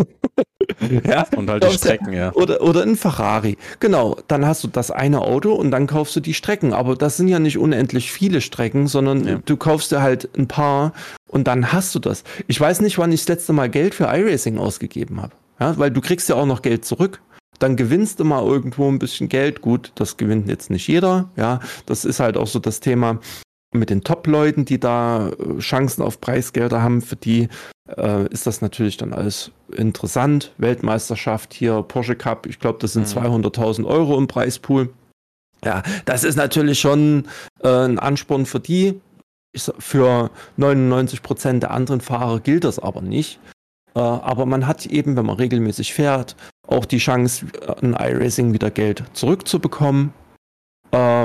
ja, 1.07 1.27
und 1.35 1.49
halt 1.49 1.63
die 1.63 1.71
Strecken, 1.71 2.13
ja. 2.13 2.33
Oder, 2.33 2.61
oder 2.61 2.83
ein 2.83 2.95
Ferrari. 2.95 3.57
Genau, 3.79 4.17
dann 4.27 4.45
hast 4.45 4.63
du 4.63 4.67
das 4.67 4.91
eine 4.91 5.21
Auto 5.21 5.53
und 5.53 5.71
dann 5.71 5.87
kaufst 5.87 6.15
du 6.15 6.19
die 6.19 6.33
Strecken. 6.33 6.73
Aber 6.73 6.95
das 6.95 7.17
sind 7.17 7.27
ja 7.27 7.39
nicht 7.39 7.57
unendlich 7.57 8.11
viele 8.11 8.41
Strecken, 8.41 8.87
sondern 8.87 9.27
ja. 9.27 9.39
du 9.43 9.57
kaufst 9.57 9.91
dir 9.91 10.01
halt 10.01 10.29
ein 10.37 10.47
paar 10.47 10.93
und 11.29 11.47
dann 11.47 11.71
hast 11.71 11.93
du 11.95 11.99
das. 11.99 12.23
Ich 12.47 12.59
weiß 12.59 12.81
nicht, 12.81 12.97
wann 12.97 13.11
ich 13.11 13.21
das 13.21 13.29
letzte 13.29 13.53
Mal 13.53 13.69
Geld 13.69 13.95
für 13.95 14.05
iRacing 14.05 14.57
ausgegeben 14.57 15.21
habe. 15.21 15.33
Ja, 15.59 15.77
weil 15.77 15.91
du 15.91 16.01
kriegst 16.01 16.29
ja 16.29 16.35
auch 16.35 16.45
noch 16.45 16.61
Geld 16.61 16.85
zurück. 16.85 17.21
dann 17.59 17.77
gewinnst 17.77 18.19
du 18.19 18.25
mal 18.25 18.43
irgendwo 18.45 18.89
ein 18.89 18.99
bisschen 18.99 19.29
Geld. 19.29 19.61
Gut, 19.61 19.93
das 19.95 20.17
gewinnt 20.17 20.49
jetzt 20.49 20.69
nicht 20.69 20.87
jeder. 20.87 21.29
Ja, 21.37 21.61
das 21.85 22.03
ist 22.03 22.19
halt 22.19 22.35
auch 22.35 22.47
so 22.47 22.59
das 22.59 22.81
Thema 22.81 23.19
mit 23.75 23.89
den 23.89 24.03
Top-Leuten, 24.03 24.65
die 24.65 24.79
da 24.79 25.29
äh, 25.29 25.59
Chancen 25.59 26.01
auf 26.01 26.21
Preisgelder 26.21 26.81
haben. 26.81 27.01
Für 27.01 27.15
die 27.15 27.49
äh, 27.97 28.27
ist 28.27 28.47
das 28.47 28.61
natürlich 28.61 28.97
dann 28.97 29.13
alles 29.13 29.51
interessant. 29.71 30.53
Weltmeisterschaft 30.57 31.53
hier, 31.53 31.81
Porsche 31.83 32.15
Cup, 32.15 32.45
ich 32.45 32.59
glaube, 32.59 32.79
das 32.79 32.93
sind 32.93 33.13
mhm. 33.15 33.21
200.000 33.21 33.85
Euro 33.85 34.17
im 34.17 34.27
Preispool. 34.27 34.89
Ja, 35.63 35.83
das 36.05 36.23
ist 36.23 36.35
natürlich 36.35 36.79
schon 36.79 37.27
äh, 37.63 37.67
ein 37.67 37.99
Ansporn 37.99 38.45
für 38.45 38.59
die. 38.59 38.99
Für 39.79 40.31
99 40.57 41.23
Prozent 41.23 41.63
der 41.63 41.71
anderen 41.71 42.01
Fahrer 42.01 42.41
gilt 42.41 42.65
das 42.65 42.77
aber 42.77 43.01
nicht. 43.01 43.39
Äh, 43.95 43.99
aber 43.99 44.45
man 44.45 44.67
hat 44.67 44.85
eben, 44.85 45.15
wenn 45.15 45.25
man 45.25 45.37
regelmäßig 45.37 45.93
fährt, 45.93 46.35
auch 46.67 46.85
die 46.85 46.97
Chance, 46.97 47.45
an 47.81 47.93
iRacing 47.93 48.53
wieder 48.53 48.69
Geld 48.69 49.03
zurückzubekommen. 49.13 50.13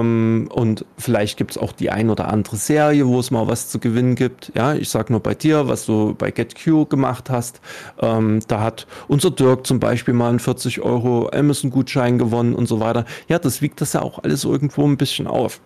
Ähm, 0.00 0.48
und 0.52 0.84
vielleicht 0.98 1.36
gibt 1.36 1.52
es 1.52 1.58
auch 1.58 1.72
die 1.72 1.90
ein 1.90 2.10
oder 2.10 2.28
andere 2.28 2.56
Serie, 2.56 3.06
wo 3.06 3.20
es 3.20 3.30
mal 3.30 3.46
was 3.48 3.68
zu 3.68 3.78
gewinnen 3.78 4.14
gibt. 4.14 4.52
Ja, 4.54 4.74
ich 4.74 4.88
sag 4.88 5.10
nur 5.10 5.20
bei 5.20 5.34
dir, 5.34 5.68
was 5.68 5.86
du 5.86 6.14
bei 6.14 6.30
GetQ 6.30 6.88
gemacht 6.88 7.30
hast. 7.30 7.60
Ähm, 8.00 8.40
da 8.48 8.60
hat 8.60 8.86
unser 9.08 9.30
Dirk 9.30 9.66
zum 9.66 9.80
Beispiel 9.80 10.14
mal 10.14 10.30
einen 10.30 10.38
40 10.38 10.80
Euro 10.80 11.30
Amazon-Gutschein 11.32 12.18
gewonnen 12.18 12.54
und 12.54 12.66
so 12.66 12.80
weiter. 12.80 13.04
Ja, 13.28 13.38
das 13.38 13.62
wiegt 13.62 13.80
das 13.80 13.92
ja 13.92 14.02
auch 14.02 14.22
alles 14.22 14.44
irgendwo 14.44 14.86
ein 14.86 14.96
bisschen 14.96 15.26
auf. 15.26 15.60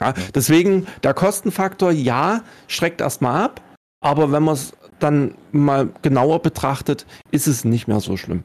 Ja, 0.00 0.14
deswegen 0.34 0.86
der 1.02 1.14
Kostenfaktor, 1.14 1.90
ja, 1.90 2.42
schreckt 2.68 3.00
erstmal 3.00 3.44
ab. 3.44 3.60
Aber 4.02 4.32
wenn 4.32 4.42
man 4.42 4.54
es 4.54 4.72
dann 4.98 5.34
mal 5.52 5.90
genauer 6.02 6.40
betrachtet, 6.40 7.06
ist 7.30 7.46
es 7.46 7.64
nicht 7.64 7.86
mehr 7.86 8.00
so 8.00 8.16
schlimm. 8.16 8.44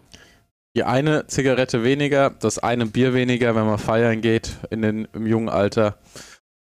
Die 0.75 0.83
eine 0.83 1.25
Zigarette 1.27 1.83
weniger, 1.83 2.29
das 2.29 2.59
eine 2.59 2.85
Bier 2.85 3.13
weniger, 3.13 3.55
wenn 3.55 3.65
man 3.65 3.77
feiern 3.77 4.21
geht 4.21 4.57
in 4.69 4.81
den, 4.81 5.07
im 5.13 5.25
jungen 5.25 5.49
Alter. 5.49 5.97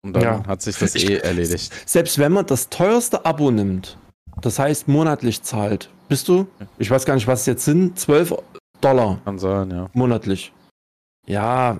Und 0.01 0.13
dann 0.13 0.23
ja. 0.23 0.47
hat 0.47 0.61
sich 0.61 0.77
das 0.77 0.95
eh 0.95 1.17
erledigt. 1.17 1.73
Selbst 1.85 2.17
wenn 2.17 2.31
man 2.31 2.45
das 2.45 2.69
teuerste 2.69 3.25
Abo 3.25 3.51
nimmt, 3.51 3.97
das 4.41 4.59
heißt 4.59 4.87
monatlich 4.87 5.43
zahlt, 5.43 5.89
bist 6.07 6.29
du, 6.29 6.47
ich 6.77 6.89
weiß 6.89 7.05
gar 7.05 7.15
nicht, 7.15 7.27
was 7.27 7.41
es 7.41 7.45
jetzt 7.47 7.65
sind, 7.65 7.99
12 7.99 8.35
Dollar. 8.79 9.19
Kann 9.25 9.39
sein, 9.39 9.71
ja. 9.71 9.89
Monatlich. 9.93 10.53
Ja, 11.25 11.79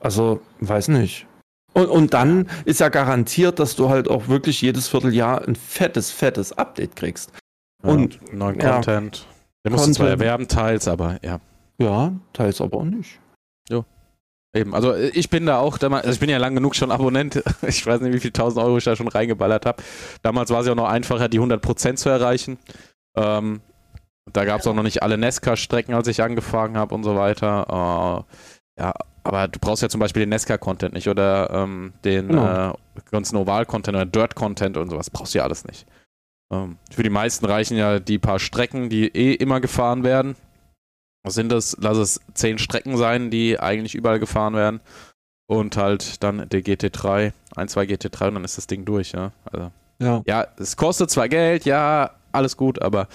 also, 0.00 0.40
weiß 0.60 0.88
nicht. 0.88 1.26
Und, 1.72 1.86
und 1.86 2.14
dann 2.14 2.48
ist 2.64 2.80
ja 2.80 2.88
garantiert, 2.88 3.58
dass 3.58 3.76
du 3.76 3.88
halt 3.88 4.08
auch 4.08 4.28
wirklich 4.28 4.60
jedes 4.60 4.88
Vierteljahr 4.88 5.46
ein 5.46 5.56
fettes, 5.56 6.10
fettes 6.10 6.52
Update 6.52 6.96
kriegst. 6.96 7.30
Ja, 7.82 7.90
und 7.90 8.32
neuen 8.32 8.58
ja, 8.58 8.74
Content. 8.74 9.26
Der 9.64 9.72
musst 9.72 9.86
du 9.86 9.92
zwar 9.92 10.08
erwerben, 10.08 10.46
teils, 10.46 10.88
aber 10.88 11.18
ja. 11.22 11.40
Ja, 11.78 12.12
teils 12.32 12.60
aber 12.60 12.78
auch 12.78 12.84
nicht. 12.84 13.18
Jo. 13.68 13.84
Eben, 14.54 14.74
also 14.74 14.94
ich 14.94 15.30
bin 15.30 15.46
da 15.46 15.58
auch, 15.58 15.80
also 15.80 16.10
ich 16.10 16.20
bin 16.20 16.30
ja 16.30 16.38
lang 16.38 16.54
genug 16.54 16.76
schon 16.76 16.92
Abonnent. 16.92 17.42
Ich 17.66 17.84
weiß 17.84 18.00
nicht, 18.02 18.12
wie 18.12 18.20
viel 18.20 18.30
tausend 18.30 18.64
Euro 18.64 18.78
ich 18.78 18.84
da 18.84 18.94
schon 18.94 19.08
reingeballert 19.08 19.66
habe. 19.66 19.82
Damals 20.22 20.50
war 20.50 20.60
es 20.60 20.66
ja 20.66 20.72
auch 20.72 20.76
noch 20.76 20.88
einfacher, 20.88 21.28
die 21.28 21.40
100% 21.40 21.96
zu 21.96 22.08
erreichen. 22.08 22.58
Ähm, 23.16 23.60
da 24.32 24.44
gab 24.44 24.60
es 24.60 24.66
auch 24.66 24.74
noch 24.74 24.82
nicht 24.82 25.02
alle 25.02 25.18
Nesca-Strecken, 25.18 25.94
als 25.94 26.08
ich 26.08 26.22
angefangen 26.22 26.76
habe 26.76 26.94
und 26.94 27.02
so 27.02 27.16
weiter. 27.16 28.26
Äh, 28.78 28.82
ja, 28.82 28.94
aber 29.24 29.48
du 29.48 29.58
brauchst 29.58 29.82
ja 29.82 29.88
zum 29.88 30.00
Beispiel 30.00 30.20
den 30.20 30.28
Nesca-Content 30.28 30.94
nicht 30.94 31.08
oder 31.08 31.50
ähm, 31.50 31.94
den 32.04 32.28
genau. 32.28 32.70
äh, 32.70 32.74
ganzen 33.10 33.36
Oval-Content 33.36 33.96
oder 33.96 34.06
Dirt-Content 34.06 34.76
und 34.76 34.90
sowas. 34.90 35.10
Brauchst 35.10 35.34
du 35.34 35.38
ja 35.38 35.44
alles 35.44 35.64
nicht. 35.64 35.86
Ähm, 36.52 36.78
für 36.90 37.02
die 37.02 37.10
meisten 37.10 37.44
reichen 37.46 37.76
ja 37.76 37.98
die 37.98 38.18
paar 38.18 38.38
Strecken, 38.38 38.88
die 38.88 39.08
eh 39.08 39.34
immer 39.34 39.60
gefahren 39.60 40.04
werden. 40.04 40.36
Was 41.22 41.34
sind 41.34 41.50
das? 41.50 41.76
Lass 41.80 41.96
es 41.96 42.20
zehn 42.34 42.58
Strecken 42.58 42.96
sein, 42.96 43.30
die 43.30 43.58
eigentlich 43.58 43.94
überall 43.94 44.18
gefahren 44.18 44.54
werden. 44.54 44.80
Und 45.46 45.76
halt 45.76 46.22
dann 46.22 46.48
der 46.48 46.62
GT3, 46.62 47.32
ein, 47.56 47.68
zwei 47.68 47.84
GT3 47.84 48.28
und 48.28 48.34
dann 48.34 48.44
ist 48.44 48.56
das 48.56 48.66
Ding 48.66 48.84
durch, 48.84 49.12
ja. 49.12 49.32
Also, 49.44 49.70
ja. 50.00 50.22
ja, 50.26 50.46
es 50.58 50.76
kostet 50.76 51.10
zwar 51.10 51.28
Geld, 51.28 51.66
ja, 51.66 52.12
alles 52.32 52.56
gut, 52.56 52.80
aber 52.80 53.08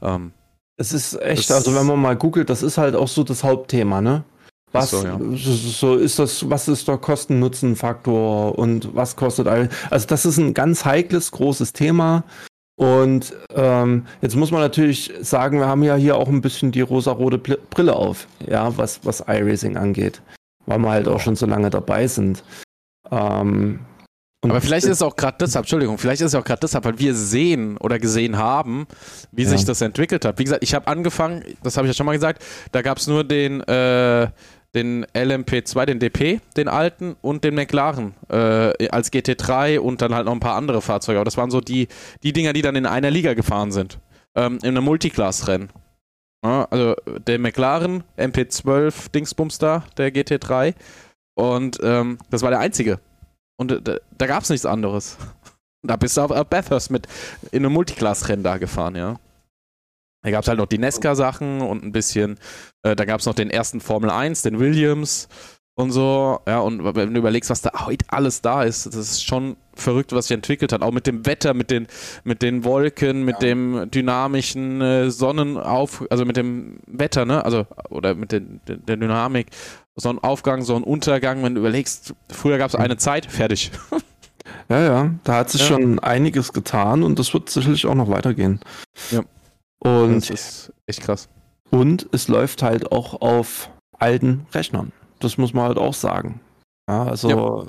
ähm, 0.00 0.32
es 0.76 0.92
ist 0.92 1.20
echt, 1.20 1.52
also 1.52 1.74
wenn 1.74 1.86
man 1.86 2.00
mal 2.00 2.16
googelt, 2.16 2.48
das 2.50 2.62
ist 2.62 2.78
halt 2.78 2.96
auch 2.96 3.08
so 3.08 3.22
das 3.22 3.44
Hauptthema, 3.44 4.00
ne? 4.00 4.24
Was 4.72 4.90
so, 4.90 5.04
ja. 5.04 5.20
so, 5.36 5.94
ist 5.94 6.18
das, 6.18 6.50
was 6.50 6.66
ist 6.66 6.88
der 6.88 6.98
Kosten-Nutzen-Faktor 6.98 8.58
und 8.58 8.92
was 8.92 9.14
kostet 9.14 9.46
all. 9.46 9.68
Also, 9.88 10.08
das 10.08 10.26
ist 10.26 10.38
ein 10.38 10.52
ganz 10.52 10.84
heikles, 10.84 11.30
großes 11.30 11.74
Thema. 11.74 12.24
Und 12.76 13.32
ähm, 13.54 14.06
jetzt 14.20 14.34
muss 14.34 14.50
man 14.50 14.60
natürlich 14.60 15.12
sagen, 15.20 15.60
wir 15.60 15.66
haben 15.66 15.84
ja 15.84 15.94
hier 15.94 16.16
auch 16.16 16.28
ein 16.28 16.40
bisschen 16.40 16.72
die 16.72 16.80
rosa-rote 16.80 17.38
Brille 17.38 17.94
auf, 17.94 18.26
ja, 18.48 18.76
was, 18.76 19.04
was 19.04 19.20
iRacing 19.20 19.76
angeht, 19.76 20.20
weil 20.66 20.78
wir 20.78 20.90
halt 20.90 21.08
auch 21.08 21.20
schon 21.20 21.36
so 21.36 21.46
lange 21.46 21.70
dabei 21.70 22.08
sind. 22.08 22.42
Ähm, 23.12 23.80
aber 24.42 24.60
vielleicht 24.60 24.84
ist 24.84 24.92
es 24.92 25.02
auch 25.02 25.16
gerade 25.16 25.38
deshalb, 25.40 25.64
Entschuldigung, 25.64 25.96
vielleicht 25.98 26.20
ist 26.20 26.28
es 26.28 26.34
auch 26.34 26.44
gerade 26.44 26.60
deshalb, 26.60 26.84
weil 26.84 26.98
wir 26.98 27.14
sehen 27.14 27.76
oder 27.78 27.98
gesehen 27.98 28.36
haben, 28.36 28.86
wie 29.32 29.44
ja. 29.44 29.48
sich 29.48 29.64
das 29.64 29.80
entwickelt 29.80 30.24
hat. 30.24 30.38
Wie 30.38 30.44
gesagt, 30.44 30.62
ich 30.62 30.74
habe 30.74 30.86
angefangen, 30.86 31.44
das 31.62 31.76
habe 31.76 31.86
ich 31.86 31.90
ja 31.92 31.96
schon 31.96 32.06
mal 32.06 32.12
gesagt, 32.12 32.44
da 32.72 32.82
gab 32.82 32.98
es 32.98 33.06
nur 33.06 33.24
den, 33.24 33.60
äh, 33.62 34.28
den 34.74 35.06
LMP2, 35.06 35.86
den 35.86 36.00
DP, 36.00 36.40
den 36.56 36.68
alten 36.68 37.16
und 37.22 37.44
den 37.44 37.54
McLaren 37.54 38.14
äh, 38.28 38.88
als 38.88 39.12
GT3 39.12 39.78
und 39.78 40.02
dann 40.02 40.14
halt 40.14 40.26
noch 40.26 40.32
ein 40.32 40.40
paar 40.40 40.56
andere 40.56 40.82
Fahrzeuge. 40.82 41.18
Aber 41.18 41.24
das 41.24 41.36
waren 41.36 41.50
so 41.50 41.60
die, 41.60 41.88
die 42.22 42.32
Dinger, 42.32 42.52
die 42.52 42.62
dann 42.62 42.76
in 42.76 42.86
einer 42.86 43.10
Liga 43.10 43.34
gefahren 43.34 43.72
sind. 43.72 43.98
Ähm, 44.34 44.58
in 44.62 44.70
einem 44.70 44.84
Multiclass-Rennen. 44.84 45.70
Ja, 46.44 46.66
also 46.70 46.94
der 47.26 47.38
McLaren 47.38 48.04
MP12 48.18 49.10
Dingsbums 49.12 49.58
da, 49.58 49.84
der 49.96 50.12
GT3. 50.12 50.74
Und 51.34 51.78
ähm, 51.82 52.18
das 52.30 52.42
war 52.42 52.50
der 52.50 52.60
einzige. 52.60 53.00
Und 53.56 53.72
äh, 53.72 53.80
da, 53.80 53.96
da 54.18 54.26
gab 54.26 54.42
es 54.42 54.50
nichts 54.50 54.66
anderes. 54.66 55.16
Da 55.86 55.96
bist 55.96 56.16
du 56.16 56.22
auf 56.22 56.30
Bathurst 56.46 56.90
mit 56.90 57.06
in 57.52 57.64
einem 57.64 57.74
Multiclass-Rennen 57.74 58.42
da 58.42 58.56
gefahren, 58.56 58.96
ja. 58.96 59.16
Da 60.24 60.30
gab 60.30 60.42
es 60.42 60.48
halt 60.48 60.58
noch 60.58 60.66
die 60.66 60.78
Nesca-Sachen 60.78 61.60
und 61.60 61.84
ein 61.84 61.92
bisschen, 61.92 62.38
äh, 62.82 62.96
da 62.96 63.04
gab 63.04 63.20
es 63.20 63.26
noch 63.26 63.34
den 63.34 63.50
ersten 63.50 63.80
Formel 63.80 64.08
1, 64.08 64.40
den 64.40 64.58
Williams 64.58 65.28
und 65.74 65.90
so. 65.90 66.40
Ja, 66.48 66.60
und 66.60 66.82
wenn 66.96 67.12
du 67.12 67.20
überlegst, 67.20 67.50
was 67.50 67.60
da 67.60 67.86
heute 67.86 68.06
alles 68.08 68.40
da 68.40 68.62
ist, 68.62 68.86
das 68.86 68.96
ist 68.96 69.24
schon 69.24 69.56
verrückt, 69.74 70.14
was 70.14 70.28
sich 70.28 70.34
entwickelt 70.34 70.72
hat. 70.72 70.80
Auch 70.80 70.92
mit 70.92 71.06
dem 71.06 71.26
Wetter, 71.26 71.52
mit 71.52 71.70
den, 71.70 71.88
mit 72.24 72.40
den 72.40 72.64
Wolken, 72.64 73.24
mit 73.24 73.34
ja. 73.34 73.48
dem 73.48 73.90
dynamischen 73.90 74.80
äh, 74.80 75.10
Sonnenauf, 75.10 76.02
also 76.08 76.24
mit 76.24 76.38
dem 76.38 76.78
Wetter, 76.86 77.26
ne? 77.26 77.44
Also, 77.44 77.66
oder 77.90 78.14
mit 78.14 78.32
den, 78.32 78.60
der 78.66 78.96
Dynamik. 78.96 79.48
Sonnenaufgang, 79.96 80.62
Sonnenuntergang, 80.62 81.42
wenn 81.44 81.54
du 81.54 81.60
überlegst, 81.60 82.14
früher 82.32 82.56
gab 82.56 82.70
es 82.70 82.74
eine 82.74 82.96
Zeit, 82.96 83.26
fertig. 83.26 83.70
Ja, 84.68 84.80
ja, 84.80 85.10
da 85.24 85.36
hat 85.36 85.50
sich 85.50 85.62
ja. 85.62 85.66
schon 85.68 85.98
einiges 85.98 86.52
getan 86.52 87.02
und 87.02 87.18
das 87.18 87.32
wird 87.34 87.50
sicherlich 87.50 87.86
auch 87.86 87.94
noch 87.94 88.08
weitergehen. 88.08 88.60
Ja. 89.10 89.22
Und 89.84 90.16
das 90.16 90.30
ist 90.30 90.72
echt 90.86 91.02
krass. 91.02 91.28
Und 91.70 92.08
es 92.12 92.28
läuft 92.28 92.62
halt 92.62 92.90
auch 92.90 93.20
auf 93.20 93.70
alten 93.98 94.46
Rechnern. 94.52 94.92
Das 95.20 95.38
muss 95.38 95.54
man 95.54 95.68
halt 95.68 95.78
auch 95.78 95.94
sagen. 95.94 96.40
Ja, 96.88 97.04
also 97.04 97.28
ja. 97.28 97.64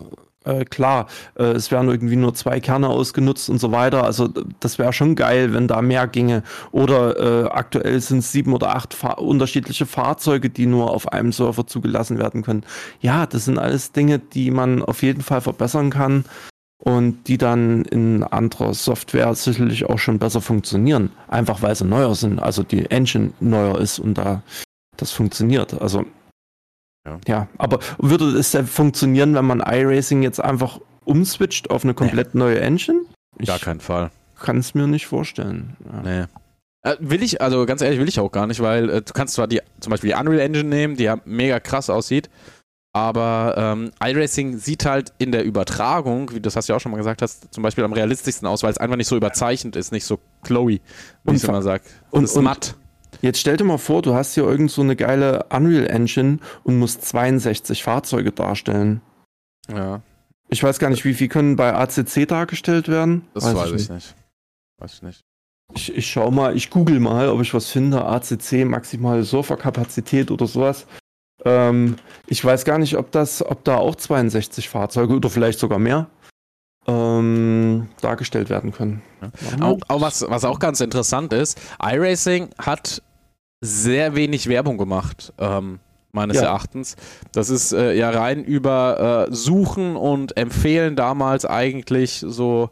Äh, 0.45 0.65
klar, 0.65 1.07
äh, 1.35 1.43
es 1.43 1.71
werden 1.71 1.89
irgendwie 1.89 2.15
nur 2.15 2.35
zwei 2.35 2.59
Kerne 2.59 2.89
ausgenutzt 2.89 3.49
und 3.49 3.59
so 3.59 3.71
weiter. 3.71 4.03
Also 4.03 4.29
das 4.59 4.77
wäre 4.77 4.93
schon 4.93 5.15
geil, 5.15 5.53
wenn 5.53 5.67
da 5.67 5.81
mehr 5.81 6.07
ginge. 6.07 6.43
Oder 6.71 7.45
äh, 7.45 7.49
aktuell 7.49 7.99
sind 7.99 8.19
es 8.19 8.31
sieben 8.31 8.53
oder 8.53 8.75
acht 8.75 8.93
Fa 8.93 9.13
unterschiedliche 9.13 9.87
Fahrzeuge, 9.87 10.51
die 10.51 10.67
nur 10.67 10.91
auf 10.91 11.11
einem 11.11 11.31
Server 11.31 11.65
zugelassen 11.65 12.19
werden 12.19 12.43
können. 12.43 12.63
Ja, 13.01 13.25
das 13.25 13.45
sind 13.45 13.57
alles 13.57 13.91
Dinge, 13.91 14.19
die 14.19 14.51
man 14.51 14.83
auf 14.83 15.01
jeden 15.01 15.21
Fall 15.21 15.41
verbessern 15.41 15.89
kann 15.89 16.25
und 16.77 17.27
die 17.27 17.37
dann 17.37 17.85
in 17.85 18.23
anderer 18.23 18.73
Software 18.73 19.33
sicherlich 19.35 19.85
auch 19.85 19.99
schon 19.99 20.19
besser 20.19 20.41
funktionieren. 20.41 21.11
Einfach 21.27 21.61
weil 21.61 21.75
sie 21.75 21.85
neuer 21.85 22.15
sind, 22.15 22.39
also 22.39 22.63
die 22.63 22.89
Engine 22.91 23.31
neuer 23.39 23.79
ist 23.79 23.99
und 23.99 24.15
da 24.15 24.43
das 24.97 25.11
funktioniert. 25.11 25.79
Also 25.81 26.05
ja, 27.05 27.19
ja 27.27 27.47
aber 27.57 27.79
würde 27.97 28.25
es 28.37 28.53
ja 28.53 28.63
funktionieren, 28.63 29.35
wenn 29.35 29.45
man 29.45 29.59
iRacing 29.59 30.23
jetzt 30.23 30.39
einfach 30.39 30.79
umswitcht 31.05 31.69
auf 31.69 31.83
eine 31.83 31.93
komplett 31.93 32.35
neue 32.35 32.59
Engine? 32.59 33.01
Ich 33.37 33.47
Gar 33.47 33.59
keinen 33.59 33.79
Fall. 33.79 34.11
Kann 34.39 34.57
es 34.57 34.73
mir 34.73 34.87
nicht 34.87 35.07
vorstellen. 35.07 35.77
Ja. 35.85 36.01
Nee. 36.01 36.25
Äh, 36.85 36.97
will 36.99 37.23
ich, 37.23 37.41
also 37.41 37.65
ganz 37.65 37.81
ehrlich, 37.81 37.99
will 37.99 38.07
ich 38.07 38.19
auch 38.19 38.31
gar 38.31 38.47
nicht, 38.47 38.61
weil 38.61 38.89
äh, 38.89 39.01
du 39.01 39.13
kannst 39.13 39.33
zwar 39.33 39.47
die, 39.47 39.61
zum 39.79 39.91
Beispiel 39.91 40.11
die 40.11 40.15
Unreal 40.15 40.39
Engine 40.39 40.69
nehmen, 40.69 40.95
die 40.95 41.03
ja 41.03 41.17
mega 41.25 41.59
krass 41.59 41.89
aussieht, 41.89 42.29
aber 42.95 43.55
ähm, 43.57 43.91
iRacing 44.01 44.57
sieht 44.57 44.85
halt 44.85 45.11
in 45.17 45.33
der 45.33 45.43
Übertragung, 45.43 46.29
wie 46.29 46.35
du 46.35 46.43
das 46.43 46.55
hast 46.55 46.69
ja 46.69 46.77
auch 46.77 46.79
schon 46.79 46.93
mal 46.93 46.97
gesagt 46.97 47.21
hast, 47.21 47.53
zum 47.53 47.61
Beispiel 47.61 47.83
am 47.83 47.91
realistischsten 47.91 48.47
aus, 48.47 48.63
weil 48.63 48.71
es 48.71 48.77
einfach 48.77 48.95
nicht 48.95 49.09
so 49.09 49.17
überzeichnet 49.17 49.75
ist, 49.75 49.91
nicht 49.91 50.05
so 50.05 50.17
glowy, 50.43 50.79
wie 51.25 51.35
ich 51.35 51.43
immer 51.43 51.61
sage. 51.61 51.83
Und, 52.11 52.23
ist 52.23 52.37
und 52.37 52.45
matt. 52.45 52.75
Jetzt 53.21 53.41
stell 53.41 53.57
dir 53.57 53.65
mal 53.65 53.79
vor, 53.79 54.01
du 54.01 54.13
hast 54.13 54.35
hier 54.35 54.45
irgend 54.45 54.71
so 54.71 54.81
eine 54.81 54.95
geile 54.95 55.43
Unreal 55.49 55.87
Engine 55.87 56.39
und 56.63 56.79
musst 56.79 57.03
62 57.03 57.83
Fahrzeuge 57.83 58.31
darstellen. 58.31 59.01
Ja. 59.69 60.01
Ich 60.47 60.63
weiß 60.63 60.79
gar 60.79 60.89
nicht, 60.89 61.03
wie 61.03 61.15
viel 61.15 61.27
können 61.27 61.57
bei 61.57 61.73
ACC 61.73 62.25
dargestellt 62.25 62.87
werden? 62.87 63.27
Das 63.33 63.43
weiß, 63.43 63.55
weiß 63.55 63.65
ich 63.67 63.73
nicht. 63.73 63.89
nicht. 63.89 64.15
Weiß 64.77 64.93
ich 64.93 65.01
nicht. 65.01 65.21
Ich, 65.73 65.97
ich 65.97 66.09
schau 66.09 66.31
mal, 66.31 66.55
ich 66.55 66.69
google 66.69 67.01
mal, 67.01 67.27
ob 67.27 67.41
ich 67.41 67.53
was 67.53 67.69
finde. 67.69 68.05
ACC, 68.05 68.63
maximale 68.63 69.23
Surferkapazität 69.23 70.31
oder 70.31 70.47
sowas. 70.47 70.85
Ähm, 71.45 71.95
ich 72.27 72.43
weiß 72.43 72.65
gar 72.65 72.79
nicht, 72.79 72.97
ob 72.97 73.11
das, 73.11 73.45
ob 73.45 73.63
da 73.63 73.77
auch 73.77 73.95
62 73.95 74.67
Fahrzeuge 74.67 75.15
oder 75.15 75.29
vielleicht 75.29 75.59
sogar 75.59 75.79
mehr 75.79 76.07
ähm, 76.87 77.87
dargestellt 78.01 78.49
werden 78.49 78.71
können. 78.71 79.01
Ja. 79.21 79.65
Auch, 79.65 79.77
auch, 79.87 80.01
was, 80.01 80.25
was 80.27 80.43
auch 80.43 80.59
ganz 80.59 80.81
interessant 80.81 81.33
ist, 81.33 81.59
iRacing 81.81 82.49
hat 82.57 83.01
sehr 83.61 84.15
wenig 84.15 84.49
Werbung 84.49 84.77
gemacht. 84.77 85.33
Ähm, 85.37 85.79
meines 86.15 86.37
ja. 86.37 86.43
Erachtens. 86.43 86.95
Das 87.33 87.49
ist 87.49 87.73
äh, 87.73 87.93
ja 87.93 88.09
rein 88.09 88.43
über 88.43 89.27
äh, 89.29 89.35
Suchen 89.35 89.95
und 89.95 90.37
Empfehlen 90.37 90.95
damals 90.95 91.45
eigentlich 91.45 92.23
so 92.25 92.71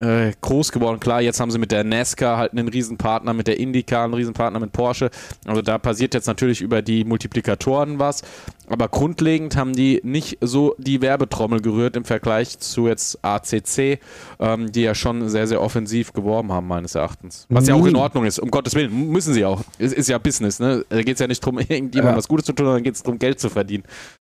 äh, 0.00 0.32
groß 0.40 0.70
geworden. 0.70 1.00
Klar, 1.00 1.22
jetzt 1.22 1.40
haben 1.40 1.50
sie 1.50 1.58
mit 1.58 1.72
der 1.72 1.82
NASCAR 1.82 2.36
halt 2.36 2.52
einen 2.52 2.68
Riesenpartner, 2.68 3.32
mit 3.32 3.48
der 3.48 3.58
IndyCar 3.58 4.04
einen 4.04 4.14
Riesenpartner, 4.14 4.60
mit 4.60 4.72
Porsche. 4.72 5.10
Also 5.44 5.60
da 5.60 5.78
passiert 5.78 6.14
jetzt 6.14 6.26
natürlich 6.26 6.60
über 6.60 6.82
die 6.82 7.04
Multiplikatoren 7.04 7.98
was. 7.98 8.22
Aber 8.68 8.88
grundlegend 8.88 9.56
haben 9.56 9.72
die 9.72 10.00
nicht 10.04 10.38
so 10.40 10.74
die 10.78 11.00
Werbetrommel 11.00 11.60
gerührt 11.60 11.96
im 11.96 12.04
Vergleich 12.04 12.58
zu 12.58 12.86
jetzt 12.86 13.24
ACC, 13.24 13.98
ähm, 14.38 14.70
die 14.70 14.82
ja 14.82 14.94
schon 14.94 15.28
sehr, 15.28 15.46
sehr 15.46 15.60
offensiv 15.60 16.12
geworben 16.12 16.52
haben, 16.52 16.68
meines 16.68 16.94
Erachtens. 16.94 17.46
Was 17.48 17.66
ja 17.66 17.74
auch 17.74 17.86
in 17.86 17.96
Ordnung 17.96 18.24
ist, 18.24 18.38
um 18.38 18.50
Gottes 18.50 18.74
Willen, 18.74 19.10
müssen 19.10 19.34
sie 19.34 19.44
auch. 19.44 19.62
Es 19.78 19.92
ist 19.92 20.08
ja 20.08 20.18
Business, 20.18 20.60
ne? 20.60 20.84
Da 20.88 21.02
geht 21.02 21.14
es 21.14 21.20
ja 21.20 21.26
nicht 21.26 21.42
darum, 21.42 21.58
irgendjemandem 21.58 22.12
ja. 22.12 22.16
was 22.16 22.28
Gutes 22.28 22.46
zu 22.46 22.52
tun, 22.52 22.66
sondern 22.66 22.82
geht 22.82 22.94
es 22.94 23.02
darum, 23.02 23.18
Geld 23.18 23.40
zu 23.40 23.48
verdienen. 23.48 23.84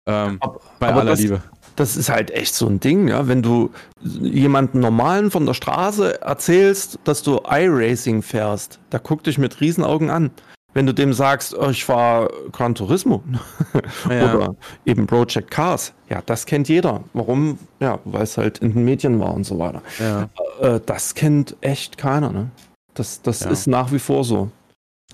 Ähm, 0.07 0.39
aber, 0.41 0.61
bei 0.79 0.89
aller 0.89 1.05
das, 1.05 1.21
Liebe 1.21 1.43
das 1.77 1.97
ist 1.97 2.09
halt 2.09 2.31
echt 2.31 2.55
so 2.55 2.67
ein 2.67 2.81
Ding, 2.81 3.09
ja. 3.09 3.29
Wenn 3.29 3.43
du 3.43 3.71
jemanden 4.03 4.81
normalen 4.81 5.31
von 5.31 5.47
der 5.47 5.55
Straße 5.55 6.21
erzählst, 6.23 6.99
dass 7.05 7.23
du 7.23 7.41
iRacing 7.49 8.23
fährst, 8.23 8.81
da 8.91 8.99
guckt 8.99 9.27
dich 9.27 9.39
mit 9.39 9.61
Riesenaugen 9.61 10.11
an. 10.11 10.31
Wenn 10.73 10.87
du 10.87 10.95
dem 10.95 11.13
sagst, 11.13 11.57
oh, 11.57 11.71
ich 11.71 11.85
fahre 11.85 12.31
Gran 12.53 12.77
Turismo 12.77 13.25
ja. 14.09 14.35
oder 14.35 14.55
eben 14.87 15.07
Project 15.07 15.51
Cars, 15.51 15.93
ja, 16.09 16.23
das 16.25 16.47
kennt 16.47 16.69
jeder. 16.69 17.03
Warum? 17.13 17.59
Ja, 17.81 17.99
weil 18.05 18.23
es 18.23 18.39
halt 18.39 18.59
in 18.59 18.75
den 18.75 18.85
Medien 18.85 19.19
war 19.19 19.35
und 19.35 19.45
so 19.45 19.59
weiter. 19.59 19.83
Ja. 19.99 20.29
Äh, 20.61 20.81
das 20.87 21.15
kennt 21.15 21.57
echt 21.61 21.99
keiner, 21.99 22.31
ne? 22.31 22.51
Das, 22.95 23.21
das 23.23 23.41
ja. 23.41 23.51
ist 23.51 23.67
nach 23.67 23.91
wie 23.91 23.99
vor 23.99 24.23
so. 24.23 24.51